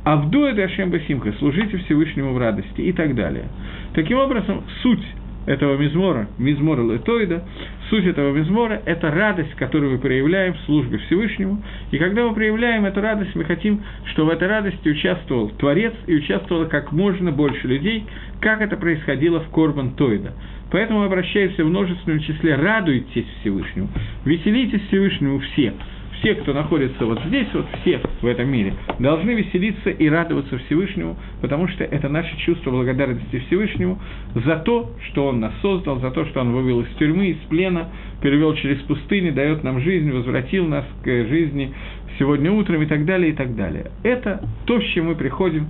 Авду 0.04 0.44
это 0.44 0.64
Ашем 0.64 0.90
Басимха, 0.90 1.32
служите 1.40 1.76
Всевышнему 1.78 2.32
в 2.32 2.38
радости 2.38 2.80
и 2.80 2.92
так 2.92 3.14
далее. 3.14 3.44
Таким 3.92 4.18
образом, 4.18 4.64
суть 4.80 5.04
этого 5.46 5.76
мизмора, 5.76 6.28
мизмора 6.38 6.82
летоида, 6.82 7.44
суть 7.90 8.06
этого 8.06 8.32
мизмора– 8.36 8.82
это 8.84 9.10
радость, 9.10 9.54
которую 9.54 9.92
мы 9.92 9.98
проявляем 9.98 10.54
в 10.54 10.60
службе 10.60 10.98
Всевышнему. 10.98 11.62
И 11.90 11.98
когда 11.98 12.26
мы 12.26 12.34
проявляем 12.34 12.84
эту 12.84 13.00
радость, 13.00 13.34
мы 13.34 13.44
хотим, 13.44 13.82
чтобы 14.12 14.30
в 14.30 14.34
этой 14.34 14.48
радости 14.48 14.88
участвовал 14.88 15.50
Творец 15.50 15.92
и 16.06 16.14
участвовало 16.14 16.66
как 16.66 16.92
можно 16.92 17.32
больше 17.32 17.66
людей, 17.66 18.04
как 18.40 18.60
это 18.60 18.76
происходило 18.76 19.40
в 19.40 19.48
Корбан 19.50 19.92
Тойда. 19.92 20.32
Поэтому 20.70 21.02
обращаемся 21.02 21.64
в 21.64 21.68
множественном 21.68 22.20
числе 22.20 22.56
«радуйтесь 22.56 23.26
Всевышнему», 23.40 23.88
«веселитесь 24.24 24.82
Всевышнему 24.88 25.38
все», 25.38 25.74
все, 26.18 26.34
кто 26.34 26.52
находится 26.52 27.04
вот 27.04 27.20
здесь, 27.26 27.48
вот 27.52 27.66
все 27.80 28.00
в 28.20 28.26
этом 28.26 28.48
мире, 28.48 28.74
должны 28.98 29.32
веселиться 29.32 29.90
и 29.90 30.08
радоваться 30.08 30.58
Всевышнему, 30.58 31.16
потому 31.40 31.68
что 31.68 31.84
это 31.84 32.08
наше 32.08 32.36
чувство 32.38 32.70
благодарности 32.70 33.42
Всевышнему 33.46 33.98
за 34.34 34.56
то, 34.56 34.92
что 35.08 35.26
Он 35.26 35.40
нас 35.40 35.52
создал, 35.60 36.00
за 36.00 36.10
то, 36.10 36.24
что 36.26 36.40
Он 36.40 36.52
вывел 36.52 36.80
из 36.80 36.88
тюрьмы, 36.98 37.28
из 37.28 37.38
плена, 37.48 37.88
перевел 38.22 38.54
через 38.54 38.78
пустыни, 38.82 39.30
дает 39.30 39.62
нам 39.64 39.80
жизнь, 39.80 40.10
возвратил 40.10 40.66
нас 40.66 40.84
к 41.02 41.06
жизни 41.06 41.72
сегодня 42.18 42.50
утром 42.50 42.82
и 42.82 42.86
так 42.86 43.04
далее, 43.04 43.32
и 43.32 43.34
так 43.34 43.54
далее. 43.54 43.90
Это 44.02 44.40
то, 44.64 44.80
с 44.80 44.84
чем 44.94 45.06
мы 45.06 45.14
приходим 45.14 45.68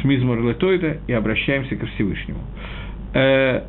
с 0.00 0.04
Мизмор 0.04 0.40
Летойда 0.40 0.98
и 1.06 1.12
обращаемся 1.12 1.76
ко 1.76 1.86
Всевышнему. 1.86 2.40
Э, 3.14 3.62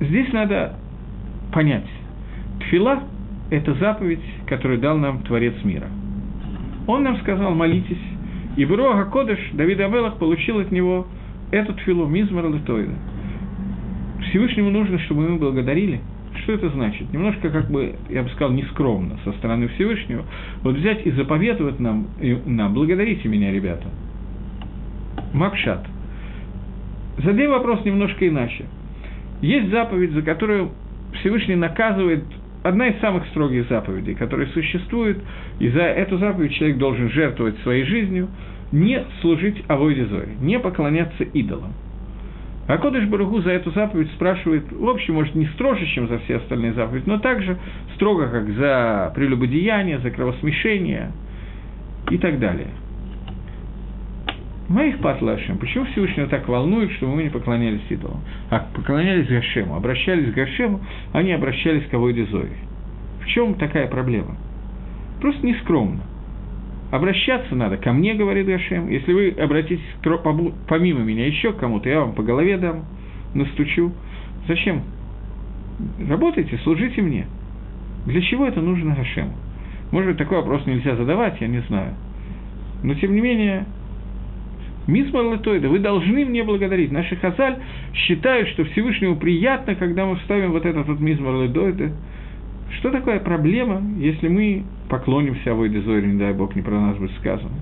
здесь 0.00 0.32
надо 0.32 0.76
понять, 1.52 1.86
Тфила– 2.60 3.02
это 3.50 3.74
заповедь, 3.74 4.20
которую 4.46 4.80
дал 4.80 4.96
нам 4.98 5.22
Творец 5.22 5.54
мира. 5.64 5.88
Он 6.86 7.02
нам 7.02 7.18
сказал, 7.18 7.54
молитесь, 7.54 8.02
и 8.56 8.64
Бруага 8.64 9.10
Кодыш, 9.10 9.38
Давид 9.52 9.80
Абелах, 9.80 10.18
получил 10.18 10.60
от 10.60 10.72
него 10.72 11.06
эту 11.50 11.74
тфилу, 11.74 12.06
Мизмар 12.06 12.48
Летойда. 12.48 12.92
Всевышнему 14.28 14.70
нужно, 14.70 14.98
чтобы 15.00 15.28
мы 15.28 15.38
благодарили. 15.38 16.00
Что 16.42 16.52
это 16.52 16.68
значит? 16.70 17.12
Немножко, 17.12 17.50
как 17.50 17.70
бы, 17.70 17.94
я 18.10 18.22
бы 18.22 18.28
сказал, 18.30 18.52
нескромно 18.52 19.18
со 19.24 19.32
стороны 19.32 19.68
Всевышнего. 19.68 20.24
Вот 20.62 20.76
взять 20.76 21.06
и 21.06 21.10
заповедовать 21.12 21.80
нам, 21.80 22.08
и 22.20 22.36
нам 22.46 22.74
благодарите 22.74 23.28
меня, 23.28 23.52
ребята. 23.52 23.86
Макшат. 25.32 25.86
Задай 27.18 27.46
вопрос 27.46 27.84
немножко 27.84 28.28
иначе. 28.28 28.66
Есть 29.40 29.70
заповедь, 29.70 30.12
за 30.12 30.22
которую 30.22 30.70
Всевышний 31.20 31.56
наказывает 31.56 32.24
одна 32.68 32.88
из 32.88 33.00
самых 33.00 33.26
строгих 33.28 33.68
заповедей, 33.68 34.14
которая 34.14 34.46
существует, 34.48 35.18
и 35.58 35.68
за 35.68 35.82
эту 35.82 36.18
заповедь 36.18 36.52
человек 36.54 36.78
должен 36.78 37.10
жертвовать 37.10 37.58
своей 37.60 37.84
жизнью, 37.84 38.28
не 38.72 39.04
служить 39.20 39.62
авойде 39.68 40.06
не 40.40 40.58
поклоняться 40.58 41.24
идолам. 41.24 41.72
А 42.68 42.78
Кодыш 42.78 43.04
Баругу 43.04 43.40
за 43.42 43.50
эту 43.50 43.70
заповедь 43.70 44.10
спрашивает, 44.12 44.64
в 44.72 44.88
общем, 44.88 45.14
может, 45.14 45.36
не 45.36 45.46
строже, 45.54 45.86
чем 45.86 46.08
за 46.08 46.18
все 46.20 46.36
остальные 46.36 46.72
заповеди, 46.72 47.04
но 47.06 47.18
также 47.18 47.56
строго, 47.94 48.26
как 48.26 48.48
за 48.50 49.12
прелюбодеяние, 49.14 50.00
за 50.00 50.10
кровосмешение 50.10 51.12
и 52.10 52.18
так 52.18 52.40
далее. 52.40 52.68
Моих 54.68 54.98
патлашем, 54.98 55.58
почему 55.58 55.84
Всевышнего 55.84 56.26
так 56.26 56.48
волнует, 56.48 56.90
что 56.92 57.06
мы 57.06 57.22
не 57.22 57.28
поклонялись 57.28 57.82
идолам? 57.88 58.20
А 58.50 58.66
поклонялись 58.74 59.28
Гашему, 59.28 59.76
обращались 59.76 60.32
к 60.32 60.34
Гашему, 60.34 60.80
а 61.12 61.22
не 61.22 61.32
обращались 61.32 61.86
к 61.86 61.94
Авойде 61.94 62.24
Зои. 62.26 62.50
В 63.22 63.26
чем 63.26 63.54
такая 63.54 63.86
проблема? 63.86 64.36
Просто 65.20 65.46
нескромно. 65.46 66.02
Обращаться 66.90 67.54
надо 67.54 67.76
ко 67.76 67.92
мне, 67.92 68.14
говорит 68.14 68.46
Гашем. 68.46 68.88
Если 68.88 69.12
вы 69.12 69.30
обратитесь 69.40 69.80
помимо 70.68 71.00
меня 71.00 71.26
еще 71.26 71.52
к 71.52 71.58
кому-то, 71.58 71.88
я 71.88 72.00
вам 72.00 72.14
по 72.14 72.24
голове 72.24 72.56
дам, 72.58 72.86
настучу. 73.34 73.92
Зачем? 74.48 74.82
Работайте, 76.08 76.58
служите 76.64 77.02
мне. 77.02 77.26
Для 78.06 78.20
чего 78.20 78.46
это 78.46 78.60
нужно 78.60 78.96
Гашему? 78.96 79.32
Может 79.92 80.10
быть, 80.10 80.18
такой 80.18 80.38
вопрос 80.38 80.66
нельзя 80.66 80.96
задавать, 80.96 81.40
я 81.40 81.46
не 81.46 81.60
знаю. 81.62 81.94
Но, 82.82 82.94
тем 82.94 83.14
не 83.14 83.20
менее, 83.20 83.64
Мисмар 84.86 85.24
Латойда, 85.24 85.68
вы 85.68 85.78
должны 85.80 86.24
мне 86.24 86.44
благодарить. 86.44 86.92
Наши 86.92 87.16
хазаль 87.16 87.56
считают, 87.92 88.48
что 88.50 88.64
Всевышнему 88.64 89.16
приятно, 89.16 89.74
когда 89.74 90.06
мы 90.06 90.16
вставим 90.16 90.52
вот 90.52 90.64
этот 90.64 90.86
вот 90.86 91.00
Мисмар 91.00 91.34
Латойда. 91.34 91.92
Что 92.78 92.90
такое 92.90 93.20
проблема, 93.20 93.80
если 93.98 94.28
мы 94.28 94.64
поклонимся 94.88 95.52
Авойде 95.52 95.80
Зоре, 95.80 96.06
не 96.06 96.18
дай 96.18 96.32
Бог, 96.32 96.54
не 96.56 96.62
про 96.62 96.80
нас 96.80 96.96
будет 96.96 97.12
сказано? 97.18 97.54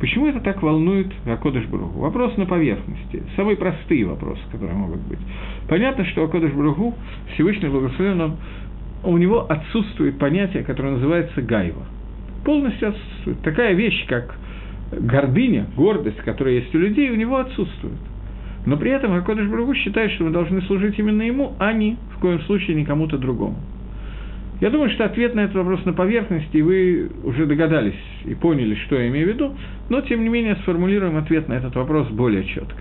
Почему 0.00 0.26
это 0.26 0.40
так 0.40 0.62
волнует 0.62 1.12
Акодыш 1.26 1.64
Бругу? 1.66 2.00
Вопрос 2.00 2.36
на 2.36 2.44
поверхности. 2.44 3.22
Самые 3.36 3.56
простые 3.56 4.04
вопросы, 4.04 4.40
которые 4.50 4.76
могут 4.76 5.00
быть. 5.02 5.20
Понятно, 5.68 6.04
что 6.06 6.24
Акодыш 6.24 6.52
Бругу, 6.52 6.94
Всевышний 7.34 7.68
Благословен, 7.68 8.20
он, 8.20 8.36
у 9.04 9.16
него 9.16 9.46
отсутствует 9.48 10.18
понятие, 10.18 10.64
которое 10.64 10.94
называется 10.94 11.40
гайва. 11.40 11.84
Полностью 12.44 12.88
отсутствует. 12.88 13.42
Такая 13.42 13.74
вещь, 13.74 14.04
как 14.08 14.36
гордыня, 14.92 15.66
гордость, 15.76 16.18
которая 16.18 16.54
есть 16.54 16.74
у 16.74 16.78
людей, 16.78 17.10
у 17.10 17.16
него 17.16 17.38
отсутствует. 17.38 17.98
Но 18.64 18.76
при 18.76 18.90
этом 18.90 19.12
Акодыш 19.14 19.48
Бругу 19.48 19.74
считает, 19.74 20.12
что 20.12 20.24
мы 20.24 20.30
должны 20.30 20.62
служить 20.62 20.98
именно 20.98 21.22
ему, 21.22 21.54
а 21.58 21.72
не 21.72 21.96
в 22.16 22.20
коем 22.20 22.40
случае 22.42 22.76
не 22.76 22.84
кому-то 22.84 23.18
другому. 23.18 23.56
Я 24.60 24.70
думаю, 24.70 24.90
что 24.90 25.04
ответ 25.04 25.34
на 25.34 25.40
этот 25.40 25.56
вопрос 25.56 25.84
на 25.84 25.92
поверхности, 25.92 26.58
и 26.58 26.62
вы 26.62 27.10
уже 27.24 27.46
догадались 27.46 27.98
и 28.24 28.34
поняли, 28.34 28.76
что 28.86 28.94
я 28.94 29.08
имею 29.08 29.26
в 29.26 29.30
виду, 29.30 29.54
но, 29.88 30.00
тем 30.02 30.22
не 30.22 30.28
менее, 30.28 30.54
сформулируем 30.62 31.16
ответ 31.16 31.48
на 31.48 31.54
этот 31.54 31.74
вопрос 31.74 32.08
более 32.10 32.44
четко. 32.44 32.76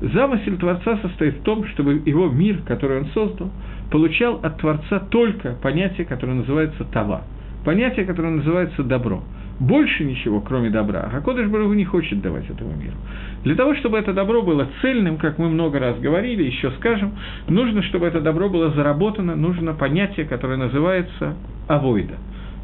Замысел 0.00 0.56
Творца 0.56 0.98
состоит 1.02 1.34
в 1.34 1.42
том, 1.42 1.66
чтобы 1.68 2.00
его 2.06 2.30
мир, 2.30 2.62
который 2.66 3.00
он 3.00 3.06
создал, 3.08 3.50
получал 3.90 4.40
от 4.42 4.58
Творца 4.58 4.98
только 4.98 5.56
понятие, 5.62 6.06
которое 6.06 6.34
называется 6.34 6.84
«тава», 6.84 7.24
понятие, 7.66 8.06
которое 8.06 8.30
называется 8.30 8.82
«добро» 8.82 9.22
больше 9.60 10.04
ничего, 10.04 10.40
кроме 10.40 10.70
добра, 10.70 11.10
а 11.12 11.20
Кодыш 11.20 11.48
Барагу 11.48 11.74
не 11.74 11.84
хочет 11.84 12.20
давать 12.20 12.48
этому 12.50 12.74
миру. 12.74 12.96
Для 13.44 13.54
того, 13.54 13.74
чтобы 13.76 13.98
это 13.98 14.12
добро 14.12 14.42
было 14.42 14.68
цельным, 14.80 15.16
как 15.16 15.38
мы 15.38 15.48
много 15.48 15.78
раз 15.78 15.98
говорили, 15.98 16.42
еще 16.42 16.70
скажем, 16.72 17.12
нужно, 17.48 17.82
чтобы 17.82 18.06
это 18.06 18.20
добро 18.20 18.48
было 18.48 18.70
заработано, 18.70 19.36
нужно 19.36 19.74
понятие, 19.74 20.26
которое 20.26 20.56
называется 20.56 21.36
авойда, 21.68 22.14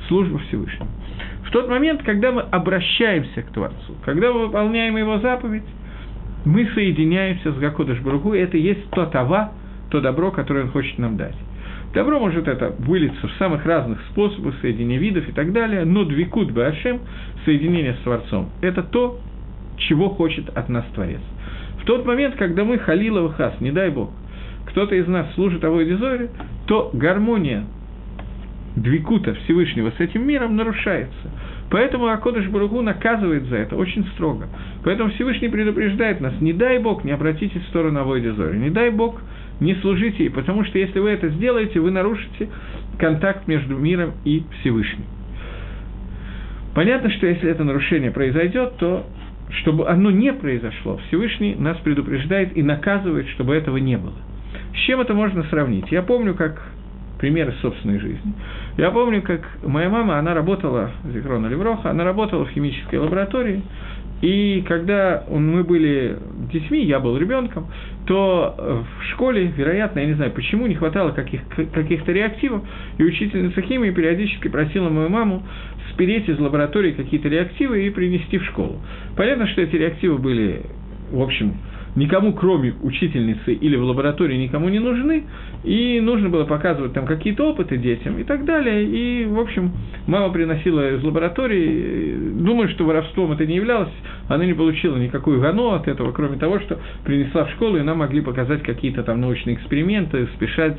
служба 0.09 0.39
Всевышнему. 0.49 0.91
В 1.47 1.51
тот 1.53 1.69
момент, 1.69 2.03
когда 2.03 2.33
мы 2.33 2.43
обращаемся 2.43 3.43
к 3.43 3.53
Творцу, 3.53 3.95
когда 4.05 4.33
мы 4.33 4.47
выполняем 4.47 4.97
его 4.97 5.19
заповедь, 5.19 5.65
мы 6.45 6.67
соединяемся 6.75 7.53
с 7.53 7.57
Гакодыш 7.57 8.01
Барагу, 8.01 8.35
и 8.35 8.41
это 8.41 8.57
и 8.57 8.63
есть 8.63 8.89
то 8.91 9.07
тава, 9.07 9.53
то 9.91 10.01
добро, 10.01 10.31
которое 10.31 10.65
он 10.65 10.71
хочет 10.71 10.99
нам 10.99 11.17
дать. 11.17 11.37
Добро 11.93 12.21
может 12.21 12.47
это 12.47 12.73
вылиться 12.79 13.27
в 13.27 13.33
самых 13.33 13.67
разных 13.67 14.01
способах, 14.11 14.55
соединения 14.61 14.99
видов 14.99 15.29
и 15.29 15.33
так 15.33 15.53
далее, 15.53 15.85
но 15.85 16.05
двикут 16.05 16.53
башем, 16.53 17.01
соединение 17.45 17.95
с 17.95 17.99
Творцом, 17.99 18.51
это 18.61 18.83
то, 18.83 19.19
чего 19.77 20.11
хочет 20.11 20.49
от 20.57 20.69
нас 20.69 20.85
Творец. 20.95 21.21
В 21.83 21.85
тот 21.85 22.07
момент, 22.07 22.37
когда 22.37 22.65
мы 22.65 22.79
халила 22.79 23.33
хас, 23.33 23.55
не 23.61 23.73
дай 23.73 23.91
Бог, 23.91 24.11
кто-то 24.67 24.95
из 24.95 25.09
нас 25.09 25.35
служит 25.35 25.65
Авой 25.65 25.87
Дизоре, 25.87 26.31
то 26.67 26.91
гармония 26.93 27.65
двикута 28.77 29.35
Всевышнего 29.35 29.91
с 29.91 30.01
этим 30.01 30.27
миром 30.27 30.55
нарушается. 30.55 31.31
Поэтому 31.71 32.09
Акодыш 32.09 32.49
Баругу 32.49 32.83
наказывает 32.83 33.45
за 33.45 33.57
это 33.57 33.77
очень 33.77 34.05
строго. 34.15 34.49
Поэтому 34.85 35.11
Всевышний 35.11 35.49
предупреждает 35.49 36.21
нас, 36.21 36.35
не 36.41 36.53
дай 36.53 36.79
Бог, 36.79 37.05
не 37.05 37.13
обратитесь 37.13 37.63
в 37.63 37.69
сторону 37.69 38.01
Авой 38.01 38.21
Дизоре, 38.21 38.59
не 38.59 38.71
дай 38.71 38.91
Бог, 38.91 39.21
не 39.61 39.75
служите 39.77 40.25
ей, 40.25 40.31
потому 40.31 40.65
что 40.65 40.79
если 40.79 40.99
вы 40.99 41.11
это 41.11 41.29
сделаете, 41.29 41.81
вы 41.81 41.91
нарушите 41.91 42.49
контакт 42.99 43.47
между 43.47 43.77
миром 43.77 44.15
и 44.25 44.43
Всевышним. 44.61 45.05
Понятно, 46.75 47.11
что 47.11 47.27
если 47.27 47.51
это 47.51 47.65
нарушение 47.65 48.11
произойдет, 48.11 48.77
то 48.79 49.07
чтобы 49.63 49.89
оно 49.89 50.11
не 50.11 50.33
произошло, 50.33 51.01
Всевышний 51.09 51.57
нас 51.57 51.77
предупреждает 51.79 52.57
и 52.57 52.63
наказывает, 52.63 53.29
чтобы 53.31 53.55
этого 53.55 53.77
не 53.79 53.97
было. 53.97 54.15
С 54.75 54.79
чем 54.87 55.01
это 55.01 55.13
можно 55.13 55.43
сравнить? 55.45 55.91
Я 55.91 56.03
помню, 56.03 56.35
как 56.35 56.63
примеры 57.19 57.53
собственной 57.61 57.99
жизни. 57.99 58.33
Я 58.79 58.91
помню, 58.91 59.21
как 59.23 59.43
моя 59.65 59.91
мама, 59.91 60.19
она 60.19 60.33
работала, 60.33 60.91
Зикрона 61.13 61.49
Левроха, 61.49 61.91
она 61.91 62.05
работала 62.05 62.47
в 62.47 62.51
химической 62.51 62.97
лаборатории, 62.97 63.63
и 64.21 64.63
когда 64.67 65.25
мы 65.31 65.65
были 65.65 66.17
детьми, 66.53 66.85
я 66.85 67.01
был 67.01 67.17
ребенком, 67.17 67.69
то 68.07 68.85
в 68.99 69.05
школе, 69.13 69.53
вероятно, 69.57 70.01
я 70.01 70.07
не 70.07 70.15
знаю 70.15 70.33
почему, 70.33 70.67
не 70.67 70.75
хватало 70.75 71.13
каких- 71.13 71.43
каких-то 71.73 72.13
реактивов, 72.13 72.63
и 72.99 73.05
учительница 73.05 73.63
химии 73.63 73.91
периодически 73.91 74.49
просила 74.49 74.89
мою 74.89 75.09
маму 75.09 75.43
спереть 75.93 76.29
из 76.29 76.39
лаборатории 76.39 76.93
какие-то 76.93 77.29
реактивы 77.29 77.87
и 77.87 77.91
принести 77.91 78.39
в 78.39 78.45
школу. 78.45 78.79
Понятно, 79.17 79.47
что 79.49 79.63
эти 79.63 79.77
реактивы 79.77 80.19
были, 80.19 80.63
в 81.11 81.21
общем, 81.21 81.55
никому, 81.97 82.33
кроме 82.33 82.75
учительницы 82.83 83.53
или 83.53 83.77
в 83.77 83.85
лаборатории, 83.85 84.37
никому 84.37 84.69
не 84.69 84.79
нужны, 84.79 85.25
и 85.65 86.01
нужно 86.01 86.29
было 86.29 86.45
показывать 86.45 86.93
там 86.93 87.07
какие-то 87.07 87.51
опыты 87.51 87.77
детям 87.77 88.19
и 88.19 88.25
так 88.25 88.45
далее. 88.45 88.85
И, 88.85 89.27
в 89.27 89.39
общем, 89.39 89.73
мама 90.07 90.33
приносила 90.33 90.97
из 90.97 91.03
лаборатории, 91.03 92.17
думаю, 92.39 92.69
что 92.71 92.85
воровством 92.85 93.33
это 93.33 93.47
не 93.47 93.57
являлось, 93.57 93.93
она 94.29 94.45
не 94.45 94.55
получила 94.55 94.97
никакую 94.97 95.41
гану 95.41 95.73
от 95.73 95.89
этого, 95.89 96.13
кроме 96.13 96.39
того, 96.39 96.61
что 96.61 96.79
принесла 97.05 97.45
в 97.45 97.51
школу, 97.53 97.77
и 97.77 97.83
нам 97.83 97.99
могли 97.99 98.21
показать 98.21 98.63
какие-то 98.63 99.03
там 99.03 99.21
научные 99.21 99.57
эксперименты, 99.57 100.29
спешать 100.37 100.79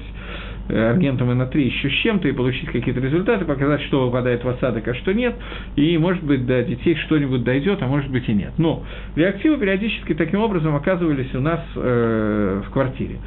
Э, 0.71 0.91
аргентом 0.91 1.29
НА3 1.29 1.59
еще 1.59 1.89
с 1.89 1.93
чем-то 2.01 2.29
и 2.29 2.31
получить 2.31 2.69
какие-то 2.69 3.01
результаты, 3.01 3.43
показать, 3.43 3.81
что 3.83 4.05
выпадает 4.05 4.41
в 4.43 4.47
осадок, 4.47 4.87
а 4.87 4.93
что 4.95 5.13
нет, 5.13 5.35
и, 5.75 5.97
может 5.97 6.23
быть, 6.23 6.45
до 6.45 6.63
детей 6.63 6.95
что-нибудь 6.95 7.43
дойдет, 7.43 7.79
а 7.81 7.87
может 7.87 8.09
быть 8.09 8.29
и 8.29 8.33
нет. 8.33 8.53
Но 8.57 8.83
реактивы 9.17 9.57
периодически 9.57 10.13
таким 10.13 10.39
образом 10.39 10.73
оказывались 10.73 11.33
у 11.35 11.41
нас 11.41 11.59
э, 11.75 12.61
в 12.65 12.71
квартире. 12.71 13.17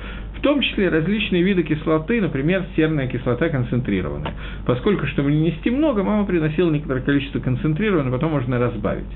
Том 0.45 0.61
числе 0.61 0.91
различные 0.91 1.43
виды 1.43 1.63
кислоты, 1.63 2.21
например, 2.21 2.67
серная 2.77 3.07
кислота 3.07 3.49
концентрированная. 3.49 4.35
Поскольку, 4.67 5.07
чтобы 5.07 5.33
не 5.33 5.41
нести 5.41 5.71
много, 5.71 6.03
мама 6.03 6.27
приносила 6.27 6.71
некоторое 6.71 7.01
количество 7.01 7.41
концентрированного, 7.41 8.17
потом 8.17 8.33
можно 8.33 8.59
разбавить. 8.59 9.07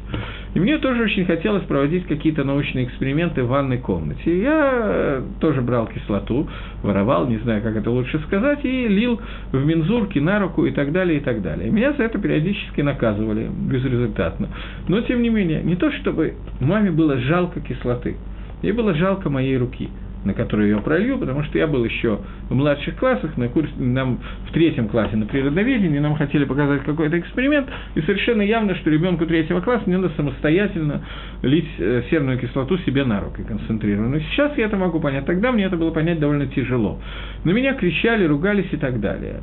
И 0.54 0.58
мне 0.58 0.78
тоже 0.78 1.02
очень 1.02 1.26
хотелось 1.26 1.64
проводить 1.64 2.06
какие-то 2.06 2.44
научные 2.44 2.86
эксперименты 2.86 3.42
в 3.42 3.48
ванной 3.48 3.76
комнате. 3.76 4.40
Я 4.40 5.22
тоже 5.38 5.60
брал 5.60 5.88
кислоту, 5.88 6.48
воровал, 6.82 7.28
не 7.28 7.36
знаю, 7.36 7.60
как 7.62 7.76
это 7.76 7.90
лучше 7.90 8.18
сказать, 8.20 8.64
и 8.64 8.88
лил 8.88 9.20
в 9.52 9.62
мензурки 9.62 10.18
на 10.18 10.40
руку 10.40 10.64
и 10.64 10.70
так 10.70 10.92
далее, 10.92 11.18
и 11.18 11.22
так 11.22 11.42
далее. 11.42 11.70
Меня 11.70 11.92
за 11.92 12.04
это 12.04 12.18
периодически 12.18 12.80
наказывали 12.80 13.50
безрезультатно. 13.50 14.48
Но, 14.88 15.02
тем 15.02 15.20
не 15.20 15.28
менее, 15.28 15.62
не 15.62 15.76
то 15.76 15.92
чтобы 15.92 16.36
маме 16.58 16.90
было 16.90 17.18
жалко 17.18 17.60
кислоты, 17.60 18.16
ей 18.62 18.72
было 18.72 18.94
жалко 18.94 19.28
моей 19.28 19.58
руки– 19.58 19.90
на 20.24 20.34
которую 20.34 20.68
я 20.68 20.78
пролью, 20.78 21.18
потому 21.18 21.42
что 21.44 21.58
я 21.58 21.66
был 21.66 21.84
еще 21.84 22.20
в 22.48 22.54
младших 22.54 22.96
классах, 22.96 23.36
на 23.36 23.48
курсе, 23.48 23.72
нам 23.78 24.18
в 24.48 24.52
третьем 24.52 24.88
классе 24.88 25.16
на 25.16 25.26
природоведении, 25.26 25.98
нам 25.98 26.16
хотели 26.16 26.44
показать 26.44 26.82
какой-то 26.82 27.18
эксперимент, 27.18 27.68
и 27.94 28.00
совершенно 28.02 28.42
явно, 28.42 28.74
что 28.76 28.90
ребенку 28.90 29.26
третьего 29.26 29.60
класса 29.60 29.84
не 29.86 29.96
надо 29.96 30.10
самостоятельно 30.16 31.02
лить 31.42 31.68
э, 31.78 32.02
серную 32.10 32.38
кислоту 32.38 32.78
себе 32.78 33.04
на 33.04 33.20
руки 33.20 33.42
концентрированную. 33.42 34.22
Сейчас 34.32 34.56
я 34.58 34.66
это 34.66 34.76
могу 34.76 35.00
понять, 35.00 35.26
тогда 35.26 35.52
мне 35.52 35.64
это 35.64 35.76
было 35.76 35.90
понять 35.90 36.18
довольно 36.18 36.46
тяжело. 36.46 37.00
На 37.44 37.50
меня 37.50 37.74
кричали, 37.74 38.24
ругались 38.24 38.68
и 38.72 38.76
так 38.76 39.00
далее. 39.00 39.40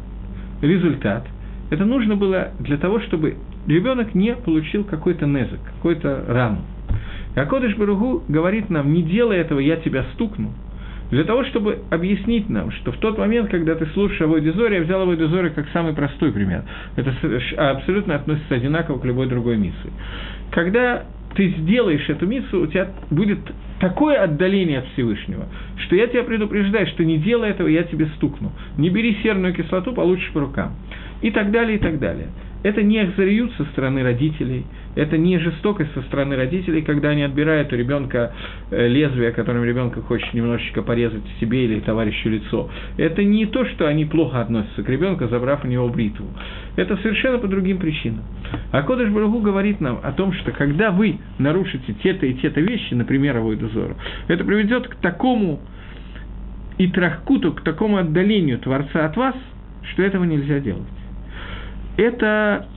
Результат. 0.62 1.26
Это 1.72 1.84
нужно 1.84 2.16
было 2.16 2.50
для 2.60 2.78
того, 2.78 3.00
чтобы 3.00 3.36
ребенок 3.68 4.14
не 4.14 4.36
получил 4.36 4.84
какой-то 4.84 5.26
незык, 5.26 5.60
какую-то 5.78 6.26
рану. 6.28 6.62
А 7.36 7.46
Кодыш 7.46 7.76
Баругу 7.76 8.24
говорит 8.30 8.70
нам, 8.70 8.94
не 8.94 9.02
делай 9.02 9.38
этого, 9.38 9.60
я 9.60 9.78
тебя 9.78 10.06
стукну– 10.14 10.54
для 11.12 11.24
того, 11.24 11.44
чтобы 11.46 11.80
объяснить 11.92 12.50
нам, 12.50 12.72
что 12.72 12.92
в 12.92 12.98
тот 12.98 13.18
момент, 13.18 13.50
когда 13.50 13.76
ты 13.76 13.86
слушаешь 13.88 14.22
Авойди 14.22 14.52
Зори, 14.52 14.76
я 14.76 14.82
взял 14.82 15.02
Авойди 15.02 15.26
Зори 15.26 15.50
как 15.50 15.68
самый 15.70 15.94
простой 15.94 16.32
пример. 16.32 16.64
Это 16.96 17.14
абсолютно 17.58 18.16
относится 18.16 18.56
одинаково 18.56 19.00
к 19.00 19.06
любой 19.06 19.28
другой 19.28 19.58
миссии. 19.58 19.92
Когда 20.52 21.04
ты 21.36 21.50
сделаешь 21.60 22.10
эту 22.10 22.26
миссу, 22.26 22.62
у 22.62 22.68
тебя 22.68 22.88
будет 23.12 23.40
такое 23.80 24.24
отдаление 24.24 24.80
от 24.80 24.88
Всевышнего, 24.94 25.46
что 25.86 25.96
я 25.96 26.08
тебя 26.08 26.24
предупреждаю, 26.24 26.88
что 26.88 27.04
не 27.04 27.18
делай 27.18 27.50
этого, 27.50 27.68
я 27.68 27.84
тебе 27.84 28.08
стукну. 28.16 28.52
Не 28.78 28.90
бери 28.90 29.18
серную 29.22 29.54
кислоту, 29.54 29.94
получишь 29.94 30.32
по 30.32 30.40
рукам. 30.40 30.76
И 31.22 31.32
так 31.32 31.52
далее, 31.52 31.78
и 31.78 31.80
так 31.80 32.00
далее. 32.00 32.28
Это 32.66 32.82
не 32.82 33.00
экзариют 33.00 33.54
со 33.58 33.66
стороны 33.66 34.02
родителей, 34.02 34.66
это 34.96 35.20
не 35.20 35.38
жестокость 35.38 35.94
со 35.94 36.02
стороны 36.02 36.36
родителей, 36.36 36.82
когда 36.82 37.10
они 37.10 37.22
отбирают 37.22 37.72
у 37.72 37.76
ребенка 37.76 38.34
э, 38.72 38.88
лезвие, 38.88 39.32
которым 39.34 39.64
ребенка 39.64 40.02
хочет 40.02 40.34
немножечко 40.34 40.82
порезать 40.82 41.22
себе 41.40 41.66
или 41.66 41.80
товарищу 41.82 42.28
лицо. 42.28 42.68
Это 42.98 43.24
не 43.24 43.46
то, 43.46 43.66
что 43.66 43.86
они 43.86 44.06
плохо 44.06 44.42
относятся 44.42 44.82
к 44.82 44.90
ребенку, 44.90 45.28
забрав 45.28 45.64
у 45.64 45.68
него 45.68 45.88
бритву. 45.90 46.26
Это 46.76 46.98
совершенно 46.98 47.38
по 47.38 47.48
другим 47.48 47.78
причинам. 47.78 48.24
А 48.72 48.82
Кодыш 48.82 49.12
Барагу 49.12 49.42
говорит 49.42 49.80
нам 49.80 50.00
о 50.02 50.12
том, 50.14 50.34
что 50.34 50.52
когда 50.52 50.90
вы 50.90 51.20
нарушите 51.38 51.94
те-то 52.02 52.26
и 52.26 52.34
те-то 52.34 52.62
вещи, 52.62 52.96
например, 52.96 53.38
Авойдузору, 53.38 53.96
это 54.28 54.44
приведет 54.44 54.88
к 54.88 54.96
такому 54.96 55.60
и 56.80 56.88
трахкуту, 56.88 57.54
к 57.54 57.62
такому 57.62 57.98
отдалению 57.98 58.58
Творца 58.58 59.06
от 59.06 59.16
вас, 59.18 59.36
что 59.84 60.02
этого 60.02 60.24
нельзя 60.24 60.60
делать 60.60 61.05
это 61.98 62.68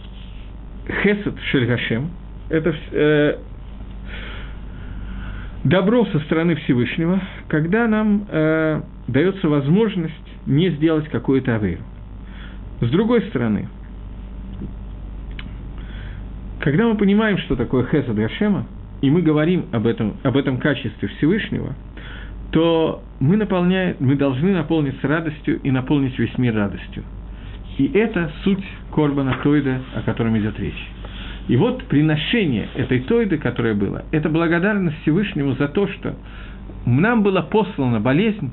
хесед 1.02 1.35
шельгашем, 1.50 2.11
это 2.48 2.74
э, 2.92 3.38
добро 5.64 6.07
со 6.07 6.18
стороны 6.20 6.57
Всевышнего, 6.57 7.20
когда 7.48 7.87
нам 7.87 8.26
э, 8.28 8.83
дается 9.09 9.48
возможность 9.48 10.14
не 10.46 10.70
сделать 10.70 11.09
какую-то 11.09 11.57
авейру. 11.57 11.83
С 12.81 12.90
другой 12.90 13.22
стороны, 13.22 13.68
когда 16.61 16.88
мы 16.88 16.96
понимаем, 16.96 17.38
что 17.38 17.57
такое 17.57 17.87
хесед 17.87 18.14
Гашема, 18.14 18.66
и 19.00 19.11
мы 19.11 19.22
говорим 19.22 19.66
об 19.72 19.87
этом, 19.87 20.16
об 20.22 20.37
этом 20.37 20.59
качестве 20.59 21.09
Всевышнего, 21.09 21.74
то 22.50 23.02
мы, 23.20 23.37
наполняем, 23.37 23.96
мы 24.00 24.16
должны 24.16 24.52
наполниться 24.54 25.07
радостью 25.07 25.61
и 25.61 25.70
наполнить 25.70 26.18
весь 26.18 26.37
мир 26.38 26.54
радостью– 26.54 27.04
и 27.79 27.91
это 27.95 28.31
суть 28.43 28.64
Корбана 28.93 29.37
Тойда, 29.43 29.81
о 29.95 30.03
котором 30.03 30.37
идет 30.38 30.59
речь. 30.59 30.88
И 31.47 31.57
вот 31.57 31.85
приношение 31.85 32.69
этой 32.75 33.01
Тойды, 33.01 33.38
которое 33.38 33.75
было, 33.75 34.05
это 34.11 34.29
благодарность 34.29 35.01
Всевышнему 35.03 35.55
за 35.55 35.69
то, 35.69 35.87
что 35.88 36.17
нам 36.85 37.23
была 37.23 37.43
послана 37.43 38.01
болезнь, 38.01 38.53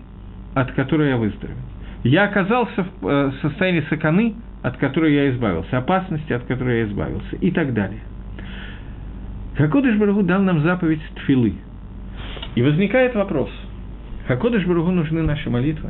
от 0.54 0.72
которой 0.72 1.10
я 1.10 1.18
выздоровел. 1.18 1.58
Я 2.04 2.26
оказался 2.26 2.86
в 3.02 3.08
э, 3.08 3.32
состоянии 3.42 3.84
саканы, 3.90 4.36
от 4.62 4.78
которой 4.78 5.14
я 5.14 5.32
избавился, 5.32 5.78
опасности, 5.78 6.32
от 6.32 6.44
которой 6.46 6.80
я 6.80 6.86
избавился, 6.86 7.36
и 7.38 7.52
так 7.52 7.74
далее. 7.74 8.00
Хакодыш 9.58 9.98
Барагу 9.98 10.24
дал 10.24 10.42
нам 10.42 10.62
заповедь 10.62 11.02
Тфилы. 11.16 11.54
И 12.56 12.62
возникает 12.62 13.16
вопрос, 13.16 13.50
Хакодыш 14.28 14.66
Барагу 14.66 14.92
нужны 14.92 15.24
наши 15.24 15.50
молитвы? 15.50 15.90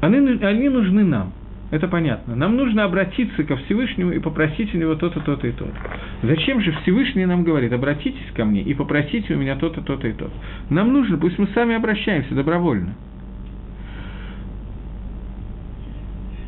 Они, 0.00 0.18
они 0.44 0.68
нужны 0.68 1.04
нам. 1.04 1.32
Это 1.70 1.86
понятно. 1.86 2.34
Нам 2.34 2.56
нужно 2.56 2.84
обратиться 2.84 3.44
ко 3.44 3.56
Всевышнему 3.56 4.12
и 4.12 4.18
попросить 4.18 4.74
у 4.74 4.78
него 4.78 4.94
то-то, 4.94 5.20
то-то 5.20 5.46
и 5.46 5.52
то-то. 5.52 5.74
Зачем 6.22 6.62
же 6.62 6.72
Всевышний 6.82 7.26
нам 7.26 7.44
говорит, 7.44 7.72
обратитесь 7.72 8.32
ко 8.34 8.46
мне 8.46 8.62
и 8.62 8.72
попросите 8.72 9.34
у 9.34 9.38
меня 9.38 9.56
то-то, 9.56 9.82
то-то 9.82 10.08
и 10.08 10.12
то-то. 10.12 10.32
Нам 10.70 10.92
нужно, 10.92 11.18
пусть 11.18 11.38
мы 11.38 11.46
сами 11.48 11.74
обращаемся 11.74 12.34
добровольно. 12.34 12.94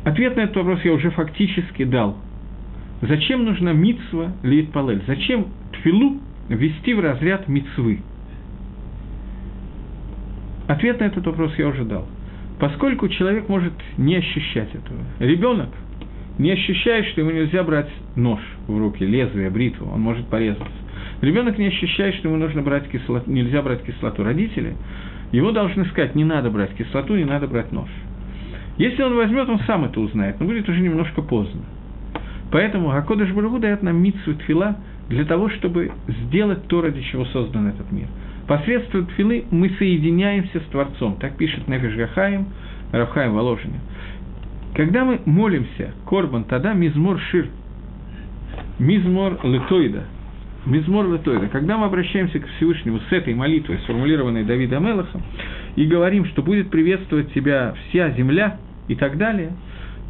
Ответ 0.03 0.35
на 0.35 0.41
этот 0.41 0.55
вопрос 0.55 0.79
я 0.83 0.93
уже 0.93 1.11
фактически 1.11 1.83
дал. 1.83 2.17
Зачем 3.01 3.45
нужна 3.45 3.73
мицва 3.73 4.31
лит 4.41 4.71
палель? 4.71 5.03
Зачем 5.05 5.47
тфилу 5.73 6.19
ввести 6.49 6.95
в 6.95 6.99
разряд 6.99 7.47
мицвы? 7.47 8.01
Ответ 10.67 10.99
на 10.99 11.05
этот 11.05 11.27
вопрос 11.27 11.53
я 11.59 11.67
уже 11.67 11.85
дал 11.85 12.07
поскольку 12.61 13.09
человек 13.09 13.49
может 13.49 13.73
не 13.97 14.15
ощущать 14.17 14.69
этого. 14.69 14.99
Ребенок 15.17 15.69
не 16.37 16.51
ощущает, 16.51 17.07
что 17.07 17.21
ему 17.21 17.31
нельзя 17.31 17.63
брать 17.63 17.89
нож 18.15 18.39
в 18.67 18.77
руки, 18.77 19.03
лезвие, 19.03 19.49
бритву, 19.49 19.89
он 19.91 20.01
может 20.01 20.27
порезаться. 20.27 20.71
Ребенок 21.21 21.57
не 21.57 21.67
ощущает, 21.67 22.13
что 22.15 22.27
ему 22.27 22.37
нужно 22.37 22.61
брать 22.61 22.87
кислоту, 22.87 23.31
нельзя 23.31 23.63
брать 23.63 23.81
кислоту. 23.83 24.23
Родители 24.23 24.75
ему 25.31 25.51
должны 25.51 25.85
сказать, 25.85 26.13
не 26.13 26.23
надо 26.23 26.51
брать 26.51 26.75
кислоту, 26.75 27.15
не 27.15 27.25
надо 27.25 27.47
брать 27.47 27.71
нож. 27.71 27.89
Если 28.77 29.01
он 29.01 29.15
возьмет, 29.15 29.49
он 29.49 29.59
сам 29.61 29.85
это 29.85 29.99
узнает, 29.99 30.39
но 30.39 30.45
будет 30.45 30.69
уже 30.69 30.81
немножко 30.81 31.23
поздно. 31.23 31.61
Поэтому 32.51 32.91
Акодыш 32.91 33.31
Барагу 33.31 33.57
дает 33.57 33.81
нам 33.81 33.97
митсу 34.03 34.35
тфила 34.35 34.77
для 35.09 35.25
того, 35.25 35.49
чтобы 35.49 35.91
сделать 36.07 36.67
то, 36.67 36.81
ради 36.81 37.01
чего 37.01 37.25
создан 37.25 37.69
этот 37.69 37.91
мир– 37.91 38.07
Посредством 38.47 39.05
тфилы 39.07 39.45
мы 39.51 39.69
соединяемся 39.77 40.59
с 40.59 40.63
Творцом. 40.71 41.17
Так 41.19 41.37
пишет 41.37 41.67
Нефиш 41.67 41.95
Гахаим, 41.95 42.47
Равхаим 42.91 43.33
Воложине. 43.33 43.79
Когда 44.75 45.05
мы 45.05 45.19
молимся, 45.25 45.91
Корбан, 46.07 46.45
тогда 46.45 46.73
мизмор 46.73 47.19
шир, 47.19 47.47
мизмор 48.79 49.39
летоида, 49.43 50.05
мизмор 50.65 51.11
летоида, 51.11 51.47
когда 51.47 51.77
мы 51.77 51.85
обращаемся 51.85 52.39
к 52.39 52.47
Всевышнему 52.55 52.99
с 53.09 53.11
этой 53.11 53.33
молитвой, 53.33 53.79
сформулированной 53.79 54.43
Давидом 54.43 54.85
Мелахом, 54.85 55.21
и 55.75 55.85
говорим, 55.85 56.25
что 56.25 56.41
будет 56.41 56.69
приветствовать 56.69 57.33
тебя 57.33 57.73
вся 57.89 58.11
земля 58.11 58.57
и 58.87 58.95
так 58.95 59.17
далее, 59.17 59.51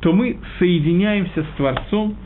то 0.01 0.13
мы 0.13 0.37
соединяемся 0.59 1.43
с 1.43 1.57
Творцом– 1.57 2.15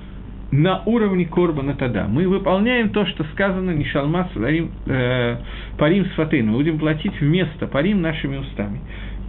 на 0.51 0.83
уровне 0.85 1.25
Корбана 1.25 1.75
Тада. 1.75 2.07
Мы 2.07 2.27
выполняем 2.27 2.89
то, 2.89 3.05
что 3.05 3.23
сказано 3.33 3.71
Нишалмас 3.71 4.27
Парим, 4.33 4.71
э, 4.85 5.37
парим 5.77 6.05
Сфатейн. 6.13 6.47
Мы 6.47 6.57
будем 6.57 6.79
платить 6.79 7.19
вместо 7.19 7.67
Парим 7.67 8.01
нашими 8.01 8.37
устами. 8.37 8.79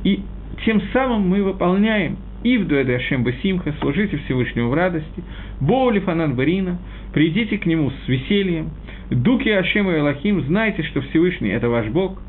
И 0.04 0.22
тем 0.64 0.80
самым 0.92 1.28
мы 1.28 1.42
выполняем 1.42 2.16
Ивду 2.44 2.80
Эдашем 2.80 3.24
Басимха, 3.24 3.74
служите 3.80 4.18
Всевышнему 4.18 4.68
в 4.68 4.74
радости, 4.74 5.24
Боули 5.60 6.00
Фанан 6.00 6.36
Барина, 6.36 6.78
придите 7.12 7.58
к 7.58 7.66
нему 7.66 7.90
с 7.90 8.08
весельем, 8.08 8.70
Дуки 9.10 9.50
Ашем 9.50 9.90
Элахим, 9.90 10.42
знайте, 10.42 10.82
что 10.84 11.00
Всевышний– 11.00 11.48
это 11.50 11.68
ваш 11.68 11.86
Бог, 11.88 12.20